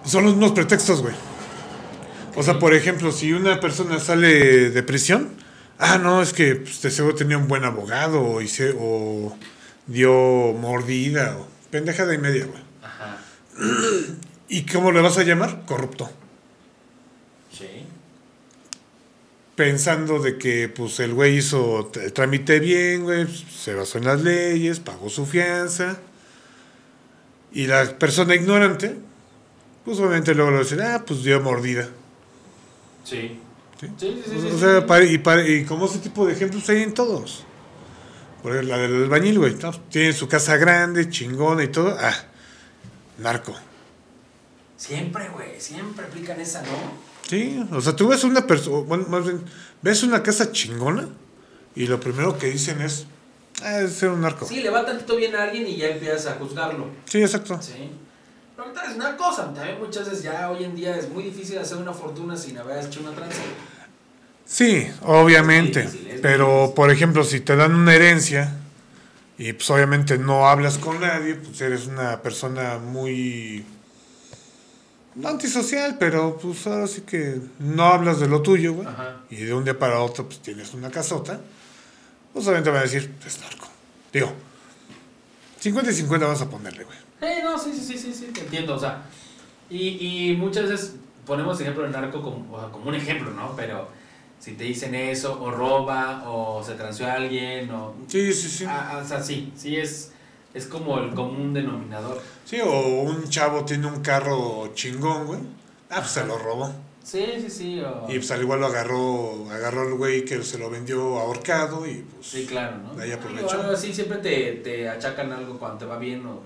son 0.05 0.25
los 0.25 0.35
mismos 0.35 0.53
pretextos, 0.53 1.01
güey. 1.01 1.15
O 2.37 2.43
sea, 2.43 2.59
por 2.59 2.75
ejemplo, 2.75 3.11
si 3.11 3.33
una 3.33 3.59
persona 3.59 3.99
sale 3.99 4.69
de 4.69 4.83
prisión, 4.83 5.31
ah, 5.79 5.99
no, 5.99 6.23
es 6.23 6.33
que 6.33 6.57
pues, 6.57 6.83
de 6.83 6.91
seguro 6.91 7.15
tenía 7.15 7.39
un 7.39 7.49
buen 7.49 7.65
abogado 7.65 8.21
o, 8.23 8.41
hice- 8.41 8.75
o 8.79 9.37
dio 9.87 10.13
mordida 10.55 11.37
o 11.39 11.47
pendejada 11.71 12.15
y 12.15 12.19
media, 12.19 12.47
güey. 12.47 12.63
Ajá. 12.83 13.19
¿Y 14.49 14.65
cómo 14.67 14.93
le 14.93 15.01
vas 15.01 15.19
a 15.19 15.23
llamar? 15.25 15.63
Corrupto. 15.67 16.11
Sí. 17.53 17.67
Pensando 19.57 20.19
de 20.21 20.37
que 20.39 20.69
pues 20.69 20.99
el 21.01 21.15
güey 21.15 21.37
hizo 21.39 21.91
el 21.95 22.13
trámite 22.13 22.59
bien, 22.59 23.05
güey, 23.05 23.27
se 23.29 23.75
basó 23.75 23.99
en 23.99 24.05
las 24.05 24.21
leyes, 24.23 24.81
pagó 24.81 25.09
su 25.09 25.27
fianza. 25.27 25.99
Y 27.53 27.69
la 27.69 27.97
persona 27.99 28.35
ignorante, 28.35 28.97
pues 29.85 29.99
obviamente 30.01 30.35
luego 30.35 30.51
le 30.51 30.57
va 30.57 30.61
a 30.63 30.65
decir, 30.65 30.83
ah, 30.83 31.05
pues 31.07 31.23
dio 31.23 31.41
mordida. 31.41 31.89
Sí. 33.05 33.39
¿Sí? 33.87 33.91
Sí, 33.99 34.23
sí, 34.25 34.31
sí, 34.33 34.41
sí, 34.41 34.47
o 34.49 34.51
sí. 34.53 34.59
sea, 34.59 34.87
pare- 34.87 35.11
y, 35.11 35.19
pare- 35.19 35.49
y 35.51 35.65
como 35.65 35.87
ese 35.87 35.99
tipo 35.99 36.27
de 36.27 36.33
ejemplos 36.33 36.69
hay 36.69 36.83
en 36.83 36.95
todos. 36.95 37.45
Por 38.43 38.53
ejemplo, 38.53 38.77
la 38.77 38.83
del 38.83 39.05
albañil, 39.05 39.39
güey, 39.39 39.55
¿no? 39.57 39.71
tiene 39.91 40.13
su 40.13 40.29
casa 40.29 40.57
grande, 40.57 41.09
chingona 41.09 41.65
y 41.65 41.69
todo. 41.69 41.97
Ah, 41.99 42.13
narco. 43.19 43.55
Siempre, 44.77 45.29
güey, 45.31 45.61
siempre 45.61 46.05
aplican 46.07 46.41
esa, 46.41 46.61
¿no? 46.63 46.69
Sí, 47.29 47.65
o 47.73 47.81
sea, 47.81 47.97
tú 47.97 48.09
ves 48.09 48.23
una 48.25 48.47
persona, 48.47 48.79
bueno, 48.87 49.07
más 49.09 49.25
bien, 49.25 49.43
ves 49.81 50.03
una 50.03 50.23
casa 50.23 50.53
chingona 50.53 51.09
y 51.75 51.87
lo 51.87 51.99
primero 51.99 52.37
que 52.37 52.49
dicen 52.49 52.81
es, 52.83 53.07
ah, 53.63 53.81
es 53.81 53.93
ser 53.95 54.11
un 54.11 54.21
narco. 54.21 54.45
Sí, 54.47 54.61
le 54.61 54.69
va 54.69 54.85
tantito 54.85 55.17
bien 55.17 55.35
a 55.37 55.45
alguien 55.45 55.67
y 55.67 55.77
ya 55.77 55.89
empiezas 55.89 56.27
a 56.27 56.35
juzgarlo. 56.35 56.89
Sí, 57.07 57.23
exacto. 57.23 57.59
Sí. 57.63 57.91
Pero 58.57 58.69
ahorita 58.69 58.91
es 58.91 58.97
una 58.97 59.17
cosa, 59.17 59.55
también 59.55 59.79
muchas 59.81 60.05
veces 60.09 60.23
ya 60.25 60.51
hoy 60.51 60.65
en 60.65 60.77
día 60.77 60.97
es 60.97 61.09
muy 61.09 61.23
difícil 61.25 61.59
hacer 61.59 61.79
una 61.79 61.93
fortuna 61.95 62.37
sin 62.37 62.59
haber 62.59 62.85
hecho 62.85 63.01
una 63.01 63.13
tranza. 63.13 63.41
Sí, 64.47 64.87
obviamente. 65.03 65.83
Difícil, 65.83 66.21
Pero, 66.23 66.73
por 66.75 66.91
ejemplo, 66.91 67.25
si 67.25 67.41
te 67.41 67.57
dan 67.57 67.75
una 67.75 67.95
herencia 67.95 68.55
y 69.37 69.53
pues 69.53 69.69
obviamente 69.71 70.19
no 70.19 70.47
hablas 70.47 70.79
con 70.79 71.01
nadie, 71.01 71.35
pues 71.35 71.61
eres 71.61 71.87
una 71.87 72.23
persona 72.23 72.79
muy... 72.79 73.65
No 75.17 75.29
antisocial, 75.29 75.97
pero 75.99 76.39
pues 76.39 76.67
ahora 76.67 76.89
sí 76.89 77.03
que 77.03 77.41
no 77.61 77.85
hablas 77.85 78.19
de 78.19 78.29
lo 78.29 78.43
tuyo, 78.43 78.75
güey. 78.75 78.89
Ajá. 78.89 79.21
Y 79.31 79.37
de 79.37 79.55
un 79.55 79.65
día 79.65 79.79
para 79.79 80.01
otro 80.01 80.27
pues 80.27 80.41
tienes 80.41 80.75
una 80.75 80.91
casota. 80.91 81.41
Pues 82.33 82.45
obviamente 82.47 82.71
van 82.71 82.81
a 82.81 82.83
decir, 82.83 83.13
es 83.25 83.41
narco. 83.41 83.69
Digo, 84.13 84.33
50 85.61 85.91
y 85.91 85.95
50 85.95 86.27
vas 86.27 86.43
a 86.43 86.51
ponerle, 86.51 86.85
güey. 86.85 86.99
Eh, 87.21 87.41
no, 87.43 87.57
sí, 87.59 87.73
sí, 87.73 87.81
sí, 87.81 87.97
sí, 87.97 88.13
sí, 88.13 88.27
te 88.27 88.41
entiendo, 88.41 88.75
o 88.75 88.79
sea, 88.79 89.03
y, 89.71 90.33
y 90.33 90.37
muchas 90.37 90.69
veces 90.69 90.95
ponemos 91.25 91.61
ejemplo 91.61 91.85
del 91.85 91.93
narco 91.93 92.21
como, 92.21 92.71
como 92.71 92.89
un 92.89 92.95
ejemplo, 92.95 93.31
¿no? 93.31 93.55
Pero 93.57 93.89
si 94.45 94.53
te 94.53 94.65
dicen 94.65 94.95
eso, 94.95 95.41
o 95.43 95.51
roba, 95.51 96.25
o 96.29 96.63
se 96.63 96.75
transeó 96.75 97.07
a 97.07 97.15
alguien, 97.15 97.71
o... 97.71 97.95
Sí, 98.09 98.31
sí, 98.33 98.49
sí. 98.51 98.65
Ah, 98.69 98.91
ah, 98.93 98.99
o 98.99 99.09
sea, 99.09 99.23
sí, 99.23 99.51
sí 99.57 99.77
es 99.77 100.11
es 100.53 100.67
como 100.67 100.99
el 100.99 101.15
común 101.15 101.55
denominador. 101.55 102.21
Sí, 102.45 102.61
o 102.61 103.01
un 103.03 103.29
chavo 103.31 103.65
tiene 103.65 103.87
un 103.87 104.03
carro 104.03 104.71
chingón, 104.75 105.27
güey. 105.27 105.41
Ah, 105.91 105.97
pues 106.01 106.11
se 106.11 106.25
lo 106.27 106.37
robó. 106.39 106.73
Sí, 107.03 107.25
sí, 107.41 107.51
sí. 107.51 107.81
o- 107.81 108.05
Y 108.09 108.19
pues 108.19 108.31
al 108.31 108.43
igual 108.43 108.61
lo 108.61 108.67
agarró, 108.67 109.51
agarró 109.51 109.89
el 109.89 109.95
güey 109.95 110.25
que 110.27 110.43
se 110.43 110.59
lo 110.59 110.69
vendió 110.71 111.19
ahorcado 111.19 111.87
y 111.87 112.03
pues... 112.03 112.27
Sí, 112.27 112.47
claro, 112.47 112.77
¿no? 112.79 113.01
Ahí 113.01 113.09
Sí, 113.09 113.15
aprovechó. 113.15 113.47
o 113.47 113.61
algo 113.63 113.73
así, 113.73 113.93
siempre 113.95 114.19
te, 114.19 114.53
te 114.63 114.89
achacan 114.89 115.33
algo 115.33 115.59
cuando 115.59 115.79
te 115.79 115.87
va 115.87 115.97
bien 115.99 116.25
o... 116.27 116.41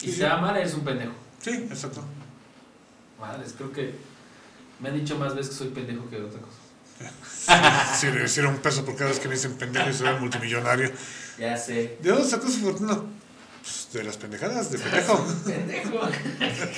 Y 0.00 0.06
sí, 0.06 0.06
si 0.06 0.12
sí. 0.12 0.18
te 0.20 0.26
va 0.26 0.38
mal, 0.38 0.56
eres 0.56 0.74
un 0.74 0.80
pendejo. 0.84 1.12
Sí, 1.40 1.50
exacto. 1.70 2.02
Madres, 3.20 3.54
creo 3.56 3.72
que 3.72 3.94
me 4.82 4.88
han 4.88 4.96
dicho 4.96 5.16
más 5.16 5.34
veces 5.34 5.52
que 5.52 5.58
soy 5.58 5.68
pendejo 5.68 6.10
que 6.10 6.16
otra 6.16 6.40
cosa. 6.40 7.96
Si 7.96 8.10
le 8.10 8.24
hiciera 8.24 8.48
un 8.48 8.58
peso 8.58 8.84
por 8.84 8.96
cada 8.96 9.10
vez 9.10 9.20
que 9.20 9.28
me 9.28 9.34
dicen 9.34 9.54
pendejo 9.54 9.88
y 9.88 9.94
soy 9.94 10.12
multimillonario. 10.18 10.90
Ya 11.38 11.56
sé. 11.56 11.98
¿De 12.00 12.10
dónde 12.10 12.28
sacó 12.28 12.48
su 12.48 12.60
fortuna? 12.60 12.98
Pues 13.62 13.88
de 13.92 14.02
las 14.02 14.16
pendejadas, 14.16 14.70
de 14.70 14.78
pendejo. 14.78 15.24
Pendejo. 15.44 16.00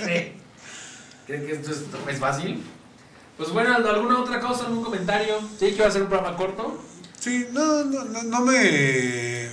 ¿Cree 0.03 0.37
cree 1.27 1.47
que 1.47 1.53
esto 1.53 1.71
es, 1.71 1.83
es 2.09 2.19
fácil? 2.19 2.63
Pues 3.39 3.51
bueno, 3.51 3.75
¿alguna 3.75 4.21
otra 4.21 4.39
cosa, 4.39 4.67
algún 4.67 4.85
comentario? 4.85 5.41
Sí, 5.59 5.73
que 5.73 5.83
va 5.83 5.89
a 5.89 5.91
ser 5.91 6.03
un 6.03 6.09
programa 6.09 6.37
corto. 6.37 6.81
Sí, 7.19 7.49
no, 7.53 7.85
no, 7.85 8.05
no, 8.05 8.23
no 8.23 8.41
me... 8.43 9.49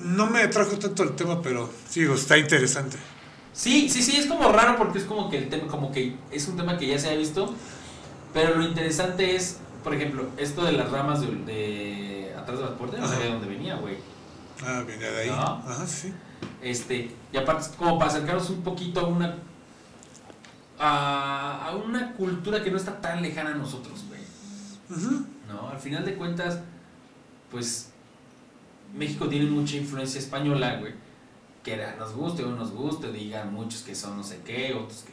No 0.00 0.26
me 0.26 0.42
atrajo 0.42 0.78
tanto 0.78 1.04
el 1.04 1.14
tema, 1.14 1.40
pero 1.42 1.70
sí, 1.88 2.02
está 2.02 2.36
interesante. 2.36 2.96
Sí, 3.52 3.88
sí, 3.88 4.02
sí, 4.02 4.16
es 4.16 4.26
como 4.26 4.50
raro 4.52 4.76
porque 4.76 4.98
es 4.98 5.04
como 5.04 5.28
que 5.28 5.38
el 5.38 5.48
tema, 5.48 5.66
como 5.66 5.90
que 5.92 6.16
es 6.30 6.46
un 6.48 6.56
tema 6.56 6.78
que 6.78 6.86
ya 6.86 6.98
se 6.98 7.10
ha 7.10 7.16
visto. 7.16 7.54
Pero 8.32 8.56
lo 8.56 8.64
interesante 8.64 9.34
es, 9.34 9.58
por 9.82 9.94
ejemplo, 9.94 10.28
esto 10.36 10.64
de 10.64 10.72
las 10.72 10.90
ramas 10.90 11.20
de, 11.20 11.26
de 11.44 12.34
atrás 12.38 12.58
de 12.58 12.64
las 12.64 12.74
puertas, 12.74 13.00
no 13.00 13.08
sabía 13.08 13.26
de 13.26 13.32
dónde 13.32 13.48
venía, 13.48 13.74
güey. 13.76 13.96
Ah, 14.64 14.84
viene 14.86 15.04
de 15.10 15.22
ahí. 15.22 15.30
¿No? 15.30 15.36
Ajá, 15.36 15.86
sí. 15.86 16.12
Este, 16.62 17.10
y 17.32 17.36
aparte, 17.36 17.62
es 17.62 17.68
como 17.68 17.98
para 17.98 18.10
acercarnos 18.10 18.50
un 18.50 18.62
poquito 18.62 19.00
a 19.00 19.06
una 19.06 19.36
a, 20.78 21.66
a 21.66 21.76
una 21.76 22.12
cultura 22.14 22.62
que 22.62 22.70
no 22.70 22.76
está 22.76 23.00
tan 23.00 23.20
lejana 23.20 23.50
a 23.50 23.54
nosotros, 23.54 24.04
güey. 24.08 24.20
Ujú. 24.90 25.26
¿No? 25.48 25.68
Al 25.68 25.78
final 25.78 26.04
de 26.04 26.14
cuentas, 26.14 26.60
pues 27.50 27.90
México 28.94 29.28
tiene 29.28 29.46
mucha 29.46 29.76
influencia 29.76 30.18
española, 30.18 30.76
güey. 30.76 30.94
Que 31.64 31.74
era, 31.74 31.96
nos 31.96 32.12
guste 32.14 32.42
o 32.42 32.50
no 32.50 32.56
nos 32.56 32.70
guste, 32.72 33.12
digan 33.12 33.52
muchos 33.52 33.82
que 33.82 33.94
son 33.94 34.16
no 34.16 34.24
sé 34.24 34.40
qué, 34.44 34.74
otros 34.74 35.02
que. 35.06 35.12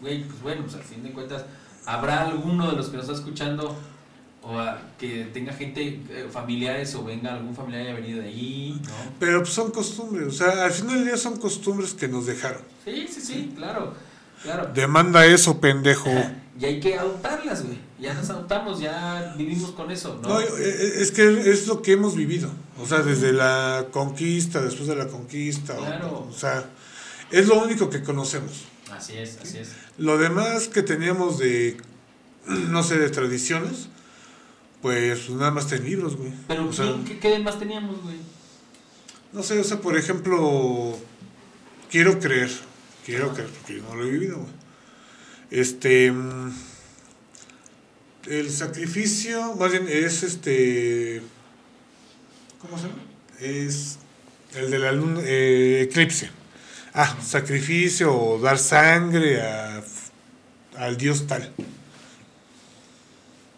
Güey, 0.00 0.24
pues 0.24 0.42
bueno, 0.42 0.62
pues 0.62 0.74
al 0.74 0.82
fin 0.82 1.02
de 1.02 1.10
cuentas, 1.12 1.44
habrá 1.86 2.22
alguno 2.22 2.70
de 2.70 2.76
los 2.76 2.88
que 2.88 2.96
nos 2.96 3.06
está 3.08 3.16
escuchando 3.18 3.74
o 4.42 4.58
a- 4.58 4.78
que 4.98 5.24
tenga 5.32 5.54
gente, 5.54 6.02
eh, 6.10 6.28
familiares 6.30 6.94
o 6.96 7.02
venga 7.04 7.32
algún 7.32 7.54
familiar 7.56 7.82
haya 7.86 7.94
venido 7.94 8.20
de 8.20 8.26
ahí, 8.28 8.78
¿no? 8.84 8.92
Pero 9.18 9.38
pues, 9.40 9.54
son 9.54 9.70
costumbres, 9.70 10.26
o 10.26 10.32
sea, 10.32 10.64
al 10.66 10.70
final 10.72 10.96
del 10.96 11.04
día 11.06 11.16
son 11.16 11.38
costumbres 11.38 11.94
que 11.94 12.08
nos 12.08 12.26
dejaron. 12.26 12.60
Sí, 12.84 13.06
sí, 13.10 13.20
sí, 13.22 13.52
claro, 13.56 13.94
claro. 14.42 14.70
Demanda 14.74 15.24
eso, 15.24 15.60
pendejo. 15.60 16.10
Y 16.60 16.64
hay 16.64 16.80
que 16.80 16.96
adoptarlas, 16.96 17.64
güey. 17.64 17.78
Ya 17.98 18.14
las 18.14 18.30
adoptamos, 18.30 18.80
ya 18.80 19.34
vivimos 19.36 19.72
con 19.72 19.90
eso, 19.90 20.20
¿no? 20.22 20.28
No, 20.28 20.40
eh, 20.40 20.46
eh, 20.58 20.92
es 20.98 21.10
que 21.10 21.50
es 21.50 21.66
lo 21.66 21.82
que 21.82 21.92
hemos 21.92 22.14
vivido. 22.14 22.50
O 22.80 22.86
sea, 22.86 23.02
desde 23.02 23.32
la 23.32 23.88
conquista, 23.90 24.60
después 24.62 24.88
de 24.88 24.96
la 24.96 25.08
conquista. 25.08 25.76
Claro. 25.76 26.28
O, 26.28 26.32
sea, 26.32 26.64
es 27.30 27.48
lo 27.48 27.62
único 27.62 27.90
que 27.90 28.02
conocemos. 28.02 28.64
Así 28.92 29.14
es, 29.14 29.38
así 29.42 29.58
es. 29.58 29.70
Lo 29.98 30.18
demás 30.18 30.68
que 30.68 30.82
teníamos 30.82 31.38
de, 31.38 31.76
no 32.46 32.82
sé, 32.82 32.98
de 32.98 33.10
tradiciones, 33.10 33.88
pues 34.80 35.30
nada 35.30 35.50
más 35.50 35.70
en 35.72 35.84
libros, 35.84 36.16
güey. 36.16 36.32
Pero 36.46 36.68
O 36.68 36.72
sea, 36.72 36.94
¿qué, 37.04 37.18
qué, 37.18 37.32
qué 37.32 37.38
más 37.40 37.58
teníamos, 37.58 38.00
güey? 38.02 38.16
no 39.34 39.42
sé, 39.42 39.58
o 39.58 39.64
sea, 39.64 39.80
por 39.80 39.98
ejemplo, 39.98 40.96
quiero 41.90 42.20
creer, 42.20 42.50
quiero 43.04 43.34
creer, 43.34 43.50
porque 43.50 43.76
yo 43.76 43.82
no 43.82 43.96
lo 43.96 44.04
he 44.04 44.10
vivido, 44.10 44.38
güey. 44.38 44.52
Este, 45.50 46.10
mm, 46.10 46.52
el 48.28 48.50
sacrificio, 48.50 49.54
más 49.54 49.70
bien 49.70 49.86
es 49.88 50.22
este, 50.22 51.22
¿cómo 52.60 52.78
se 52.78 52.88
llama? 52.88 53.02
Es 53.40 53.98
el 54.54 54.70
de 54.70 54.78
la 54.78 54.92
luna, 54.92 55.20
eh, 55.22 55.82
eclipse. 55.82 56.30
Ah, 56.94 57.16
sacrificio 57.22 58.16
o 58.16 58.38
dar 58.38 58.58
sangre 58.58 59.42
a, 59.42 59.82
al 60.76 60.96
dios 60.96 61.26
tal. 61.26 61.52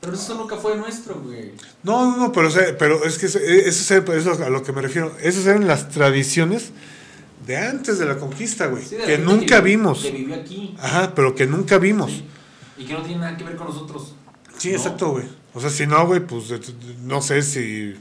Pero 0.00 0.14
eso 0.14 0.34
nunca 0.34 0.56
fue 0.56 0.76
nuestro, 0.76 1.20
güey. 1.20 1.52
No, 1.82 2.10
no, 2.10 2.16
no, 2.16 2.32
pero, 2.32 2.48
o 2.48 2.50
sea, 2.50 2.76
pero 2.78 3.04
es 3.04 3.18
que 3.18 3.26
eso, 3.26 3.38
eso 3.38 3.68
es 3.68 3.90
eso 3.90 4.32
es 4.32 4.40
a 4.40 4.48
lo 4.48 4.62
que 4.62 4.72
me 4.72 4.80
refiero. 4.80 5.14
Esas 5.20 5.46
eran 5.46 5.66
las 5.66 5.88
tradiciones 5.90 6.70
de 7.46 7.56
antes 7.56 7.98
de 7.98 8.06
la 8.06 8.16
conquista, 8.18 8.66
güey. 8.66 8.84
Sí, 8.84 8.96
que 9.06 9.18
nunca 9.18 9.60
vi- 9.60 9.76
vimos. 9.76 10.02
Que 10.02 10.10
vivió 10.10 10.34
aquí. 10.34 10.74
Ajá, 10.80 11.14
pero 11.14 11.34
que 11.34 11.46
nunca 11.46 11.78
vimos. 11.78 12.10
Sí. 12.10 12.26
Y 12.78 12.84
que 12.84 12.92
no 12.92 13.02
tiene 13.02 13.20
nada 13.20 13.36
que 13.36 13.44
ver 13.44 13.56
con 13.56 13.68
nosotros. 13.68 14.14
Sí, 14.58 14.70
¿no? 14.70 14.76
exacto, 14.76 15.10
güey. 15.10 15.24
O 15.54 15.60
sea, 15.60 15.70
si 15.70 15.86
no, 15.86 16.06
güey, 16.06 16.20
pues 16.20 16.44
no 17.02 17.22
sé 17.22 17.42
si 17.42 17.94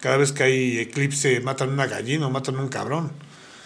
cada 0.00 0.16
vez 0.16 0.32
que 0.32 0.42
hay 0.44 0.78
eclipse 0.78 1.40
matan 1.40 1.70
una 1.70 1.86
gallina 1.86 2.26
o 2.26 2.30
matan 2.30 2.56
un 2.58 2.68
cabrón. 2.68 3.12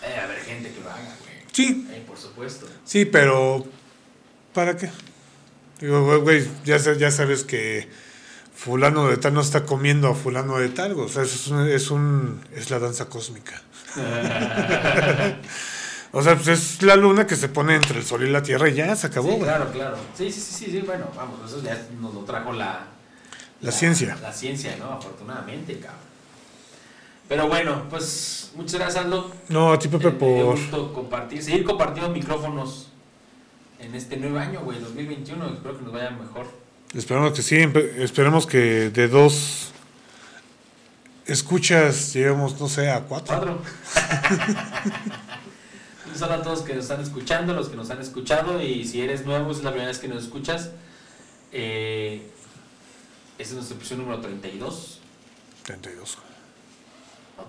Eh, 0.03 0.18
a 0.18 0.27
ver, 0.27 0.39
gente 0.41 0.70
que 0.73 0.81
lo 0.81 0.91
haga, 0.91 1.16
güey. 1.20 1.35
Sí, 1.53 1.87
Eh, 1.91 2.03
por 2.07 2.18
supuesto. 2.18 2.66
sí, 2.85 3.05
pero 3.05 3.64
¿para 4.53 4.77
qué? 4.77 4.91
Digo, 5.81 6.20
güey, 6.20 6.47
ya, 6.64 6.77
ya 6.79 7.11
sabes 7.11 7.45
que 7.45 7.89
fulano 8.55 9.09
de 9.09 9.16
tal 9.16 9.35
no 9.35 9.41
está 9.41 9.64
comiendo 9.64 10.09
a 10.09 10.14
fulano 10.14 10.59
de 10.59 10.68
tal, 10.68 10.93
o 10.93 11.09
sea, 11.09 11.23
eso 11.23 11.35
es, 11.37 11.49
un, 11.49 11.68
es, 11.68 11.91
un, 11.91 12.41
es 12.55 12.70
la 12.70 12.79
danza 12.79 13.07
cósmica. 13.09 13.61
O 16.14 16.22
sea, 16.22 16.34
pues 16.36 16.49
es 16.49 16.82
la 16.82 16.95
luna 16.95 17.26
que 17.26 17.36
se 17.36 17.49
pone 17.49 17.74
entre 17.74 17.99
el 17.99 18.05
sol 18.05 18.22
y 18.22 18.30
la 18.30 18.43
tierra 18.43 18.68
y 18.68 18.74
ya 18.74 18.95
se 18.95 19.07
acabó, 19.07 19.28
sí, 19.30 19.34
güey. 19.36 19.45
claro, 19.49 19.72
claro. 19.72 19.97
Sí, 20.14 20.30
sí, 20.30 20.40
sí, 20.43 20.66
sí, 20.66 20.70
sí, 20.70 20.80
bueno, 20.84 21.07
vamos, 21.16 21.40
eso 21.51 21.62
ya 21.62 21.86
nos 21.99 22.12
lo 22.12 22.20
trajo 22.20 22.53
la... 22.53 22.84
La 23.62 23.72
ciencia. 23.72 24.18
La 24.20 24.30
ciencia, 24.30 24.76
¿no? 24.78 24.93
Afortunadamente, 24.93 25.78
cabrón. 25.78 26.01
Pero 27.28 27.49
bueno, 27.49 27.84
pues 27.88 28.51
muchas 28.57 28.74
gracias, 28.78 29.05
Aldo. 29.07 29.30
No, 29.49 29.72
a 29.72 29.78
ti, 29.78 29.88
Pepe, 29.88 30.09
Eh, 30.09 30.11
por... 30.11 30.57
gusto 30.59 30.93
compartir, 30.93 31.43
seguir 31.43 31.64
compartiendo 31.64 32.12
micrófonos 32.12 32.88
en 33.78 33.95
este 33.95 34.18
nuevo 34.18 34.38
año, 34.38 34.61
güey, 34.61 34.80
2021. 34.80 35.47
Espero 35.55 35.78
que 35.78 35.84
nos 35.84 35.93
vaya 35.95 36.11
mejor. 36.11 36.47
Esperamos 36.95 37.32
que 37.32 37.40
sí, 37.40 37.57
esperemos 37.97 38.47
que 38.47 38.90
de 38.90 39.09
dos 39.09 39.72
escuchas 41.27 42.12
lleguemos, 42.14 42.61
no 42.61 42.68
sé, 42.68 42.91
a 42.91 43.01
cuatro. 43.01 43.37
Cuatro. 43.37 43.62
Un 46.12 46.18
saludo 46.18 46.37
a 46.39 46.43
todos 46.43 46.62
que 46.62 46.75
nos 46.75 46.85
están 46.85 47.01
escuchando, 47.01 47.55
los 47.55 47.68
que 47.68 47.77
nos 47.77 47.89
han 47.91 48.01
escuchado. 48.01 48.62
Y 48.62 48.85
si 48.87 49.01
eres 49.01 49.25
nuevo, 49.25 49.51
es 49.51 49.62
la 49.62 49.70
primera 49.70 49.89
vez 49.89 49.99
que 49.99 50.09
nos 50.09 50.25
escuchas. 50.25 50.70
Eh, 51.53 52.29
este 53.39 53.43
es 53.43 53.53
nuestro 53.55 53.77
episodio 53.77 54.03
número 54.03 54.20
32. 54.20 55.01
32. 55.64 56.18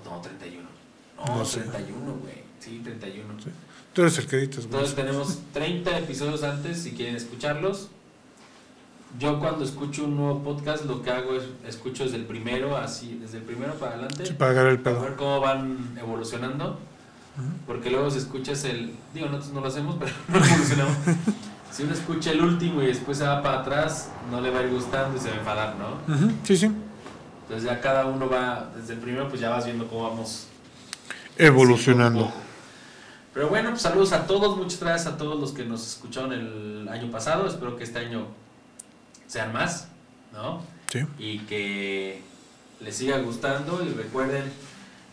No, 0.06 0.12
no 0.12 0.22
31. 0.22 0.70
No, 1.18 1.38
No 1.38 1.46
sé. 1.46 1.62
31, 1.62 2.14
güey. 2.22 2.44
Sí, 2.60 2.82
31. 2.84 3.42
Sí. 3.44 3.50
Tú 3.94 4.02
eres 4.02 4.18
el 4.18 4.28
que 4.28 4.38
editas, 4.38 4.66
güey. 4.68 4.82
Entonces 4.84 4.96
tenemos 4.96 5.40
30 5.54 6.00
episodios 6.00 6.44
antes 6.44 6.82
si 6.82 6.92
quieren 6.92 7.16
escucharlos. 7.16 7.90
Yo 9.20 9.40
cuando 9.40 9.64
escucho 9.64 10.06
un 10.06 10.16
nuevo 10.18 10.44
podcast 10.44 10.86
lo 10.86 11.04
que 11.04 11.12
hago 11.12 11.36
es 11.36 11.44
escucho 11.68 12.04
desde 12.04 12.18
el 12.18 12.26
primero, 12.26 12.76
así, 12.76 13.20
desde 13.22 13.38
el 13.38 13.44
primero 13.44 13.74
para 13.76 13.94
adelante. 13.94 14.26
Sí, 14.26 14.34
para 14.34 14.70
el 14.70 14.80
para 14.80 15.00
ver 15.00 15.16
cómo 15.16 15.40
van 15.40 15.96
evolucionando. 16.00 16.80
Porque 17.68 17.90
luego 17.90 18.10
si 18.10 18.20
escuchas 18.20 18.64
el. 18.66 18.94
Digo, 19.14 19.28
nosotros 19.28 19.54
no 19.54 19.62
lo 19.62 19.68
hacemos, 19.68 19.96
pero 20.00 20.12
no 20.28 20.44
evolucionamos. 20.44 20.98
si 21.72 21.84
uno 21.84 21.94
escucha 21.94 22.32
el 22.32 22.42
último 22.42 22.82
y 22.82 22.88
después 22.88 23.18
se 23.20 23.26
va 23.26 23.42
para 23.44 23.60
atrás, 23.60 24.10
no 24.32 24.42
le 24.42 24.50
va 24.50 24.60
a 24.60 24.64
ir 24.64 24.70
gustando 24.70 25.16
y 25.18 25.20
se 25.20 25.30
va 25.30 25.36
a 25.36 25.40
enfadar, 25.40 25.76
¿no? 25.76 26.18
Sí, 26.44 26.58
sí. 26.58 26.72
Entonces 27.44 27.70
ya 27.70 27.82
cada 27.82 28.06
uno 28.06 28.28
va. 28.30 28.72
Desde 28.76 28.94
el 28.94 29.00
primero, 29.00 29.30
pues 29.30 29.42
ya 29.42 29.50
vas 29.50 29.66
viendo 29.66 29.88
cómo 29.88 30.10
vamos. 30.10 30.48
Evolucionando. 31.38 32.32
Pero 33.34 33.50
bueno, 33.50 33.70
pues 33.72 33.82
saludos 33.82 34.12
a 34.14 34.26
todos. 34.26 34.58
Muchas 34.58 34.80
gracias 34.80 35.14
a 35.14 35.18
todos 35.18 35.40
los 35.40 35.52
que 35.52 35.66
nos 35.66 35.86
escucharon 35.88 36.34
el 36.34 36.88
año 36.88 37.12
pasado. 37.12 37.48
Espero 37.48 37.76
que 37.76 37.84
este 37.84 38.00
año 38.00 38.28
sean 39.28 39.54
más, 39.54 39.88
¿no? 40.32 40.62
Sí. 40.90 41.00
y 41.18 41.40
que 41.40 42.22
les 42.80 42.96
siga 42.96 43.18
gustando 43.18 43.84
y 43.84 43.90
recuerden 43.94 44.44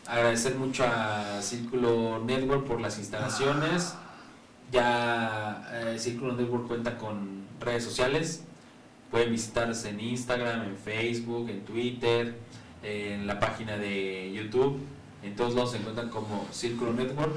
agradecer 0.07 0.57
mucho 0.57 0.85
a 0.85 1.41
Círculo 1.41 2.23
Network 2.23 2.67
por 2.67 2.81
las 2.81 2.99
instalaciones. 2.99 3.95
Ya 4.71 5.67
eh, 5.73 5.99
Círculo 5.99 6.35
Network 6.35 6.67
cuenta 6.69 6.99
con 6.99 7.45
redes 7.61 7.85
sociales. 7.85 8.45
Pueden 9.11 9.31
visitarse 9.31 9.89
en 9.89 10.01
Instagram, 10.01 10.65
en 10.65 10.77
Facebook, 10.77 11.49
en 11.49 11.65
Twitter 11.65 12.37
en 12.83 13.27
la 13.27 13.41
página 13.41 13.79
de 13.79 14.33
YouTube. 14.35 14.81
En 15.23 15.35
todos 15.35 15.55
lados 15.55 15.73
se 15.73 15.79
encuentran 15.79 16.11
como 16.11 16.47
Círculo 16.53 16.93
Network 16.93 17.33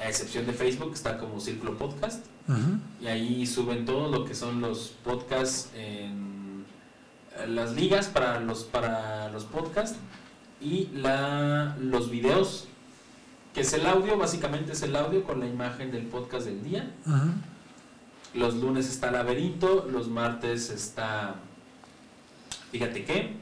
a 0.00 0.08
excepción 0.08 0.46
de 0.46 0.52
Facebook 0.52 0.92
está 0.92 1.18
como 1.18 1.40
Círculo 1.40 1.78
Podcast 1.78 2.26
Y 3.00 3.06
ahí 3.06 3.46
suben 3.46 3.84
todo 3.86 4.08
lo 4.10 4.24
que 4.24 4.34
son 4.34 4.60
los 4.60 4.94
podcasts 5.02 5.70
en 5.76 6.64
las 7.48 7.72
ligas 7.74 8.06
para 8.06 8.40
los 8.40 8.64
para 8.64 9.28
los 9.30 9.44
podcasts 9.44 9.98
y 10.60 10.88
la, 10.94 11.76
los 11.80 12.10
videos, 12.10 12.66
que 13.52 13.60
es 13.62 13.72
el 13.72 13.86
audio, 13.86 14.16
básicamente 14.16 14.72
es 14.72 14.82
el 14.82 14.94
audio 14.96 15.24
con 15.24 15.40
la 15.40 15.46
imagen 15.46 15.90
del 15.90 16.06
podcast 16.06 16.46
del 16.46 16.62
día. 16.62 16.90
Los 18.34 18.54
lunes 18.56 18.88
está 18.88 19.10
Laberinto, 19.10 19.88
los 19.90 20.08
martes 20.08 20.70
está. 20.70 21.36
Fíjate 22.72 23.04
qué. 23.04 23.36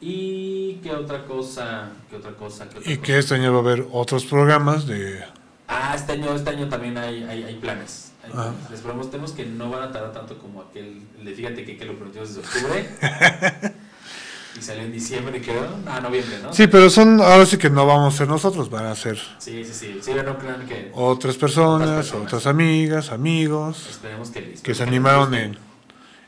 Y 0.00 0.74
qué 0.82 0.92
otra 0.92 1.26
cosa, 1.26 1.90
qué 2.08 2.16
otra 2.16 2.32
cosa, 2.32 2.68
qué 2.68 2.78
otra 2.78 2.90
Y 2.92 2.96
cosa? 2.96 3.06
que 3.06 3.18
este 3.18 3.34
año 3.34 3.52
va 3.52 3.58
a 3.58 3.60
haber 3.62 3.86
otros 3.92 4.24
programas 4.24 4.86
de... 4.86 5.22
Ah, 5.72 5.94
este 5.94 6.12
año, 6.12 6.34
este 6.34 6.50
año 6.50 6.68
también 6.68 6.98
hay, 6.98 7.22
hay, 7.22 7.44
hay 7.44 7.54
planes. 7.56 8.10
Hay 8.24 8.32
Ah. 8.34 8.52
Les 8.70 8.80
prometemos 8.80 9.32
que 9.32 9.46
no 9.46 9.70
van 9.70 9.84
a 9.84 9.92
tardar 9.92 10.12
tanto 10.12 10.36
como 10.38 10.62
aquel, 10.62 11.00
de 11.24 11.32
fíjate 11.32 11.64
que, 11.64 11.76
que 11.78 11.84
lo 11.84 11.94
prometimos 11.96 12.34
desde 12.34 12.40
octubre. 12.46 12.90
y 14.58 14.62
salió 14.62 14.82
en 14.82 14.92
diciembre 14.92 15.38
y 15.38 15.40
quedó. 15.40 15.66
Ah, 15.86 16.00
noviembre, 16.00 16.38
¿no? 16.42 16.52
Sí, 16.52 16.66
pero 16.66 16.90
son, 16.90 17.20
ahora 17.20 17.46
sí 17.46 17.56
que 17.56 17.70
no 17.70 17.86
vamos 17.86 18.14
a 18.14 18.18
ser 18.18 18.28
nosotros, 18.28 18.68
van 18.68 18.86
a 18.86 18.94
ser 18.96 19.16
Sí, 19.38 19.64
sí, 19.64 19.72
sí. 19.72 19.98
Sí, 20.02 20.10
no 20.12 20.36
crean 20.38 20.66
que. 20.66 20.90
otras 20.92 21.36
personas, 21.36 21.88
Otras 21.88 21.96
personas. 22.06 22.26
otras 22.26 22.46
amigas, 22.46 23.10
amigos, 23.12 23.86
Esperemos 23.90 24.30
que 24.30 24.40
les 24.42 24.60
que 24.60 24.74
se 24.74 24.82
animaron 24.82 25.32
en, 25.34 25.56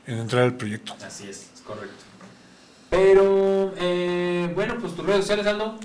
en 0.06 0.18
entrar 0.18 0.44
al 0.44 0.56
proyecto. 0.56 0.94
Así 1.04 1.24
es, 1.28 1.50
es 1.54 1.60
correcto. 1.66 1.96
Pero, 2.90 3.72
eh, 3.78 4.52
bueno, 4.54 4.76
pues 4.80 4.94
tus 4.94 5.04
redes 5.04 5.22
sociales, 5.22 5.46
Aldo. 5.46 5.78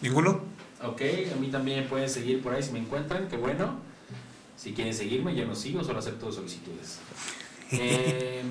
¿Ninguno? 0.00 0.40
Ok, 0.84 1.02
a 1.32 1.36
mí 1.36 1.48
también 1.48 1.80
me 1.80 1.86
pueden 1.86 2.08
seguir 2.08 2.42
por 2.42 2.54
ahí 2.54 2.62
si 2.62 2.72
me 2.72 2.80
encuentran, 2.80 3.28
qué 3.28 3.36
bueno. 3.36 3.76
Si 4.56 4.72
quieren 4.72 4.94
seguirme, 4.94 5.34
yo 5.34 5.46
no 5.46 5.54
sigo, 5.54 5.82
solo 5.84 5.98
acepto 5.98 6.30
solicitudes. 6.32 7.00
Eh, 7.74 8.42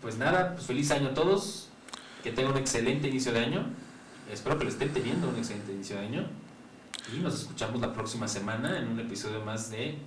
pues 0.00 0.16
nada, 0.16 0.54
pues 0.54 0.66
feliz 0.66 0.90
año 0.90 1.08
a 1.08 1.14
todos. 1.14 1.68
Que 2.22 2.32
tengan 2.32 2.52
un 2.52 2.58
excelente 2.58 3.06
inicio 3.08 3.34
de 3.34 3.40
año. 3.40 3.66
Espero 4.32 4.58
que 4.58 4.64
lo 4.64 4.70
estén 4.70 4.94
teniendo 4.94 5.28
un 5.28 5.36
excelente 5.36 5.74
inicio 5.74 5.96
de 5.96 6.06
año. 6.06 6.26
Y 7.14 7.18
nos 7.18 7.38
escuchamos 7.38 7.82
la 7.82 7.92
próxima 7.92 8.26
semana 8.26 8.78
en 8.78 8.88
un 8.88 8.98
episodio 8.98 9.44
más 9.44 9.70
de 9.70 9.98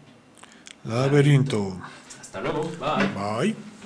Laberinto. 0.84 1.78
Hasta 2.19 2.41
luego. 2.41 2.71
Bye. 2.80 3.53
Bye. 3.53 3.76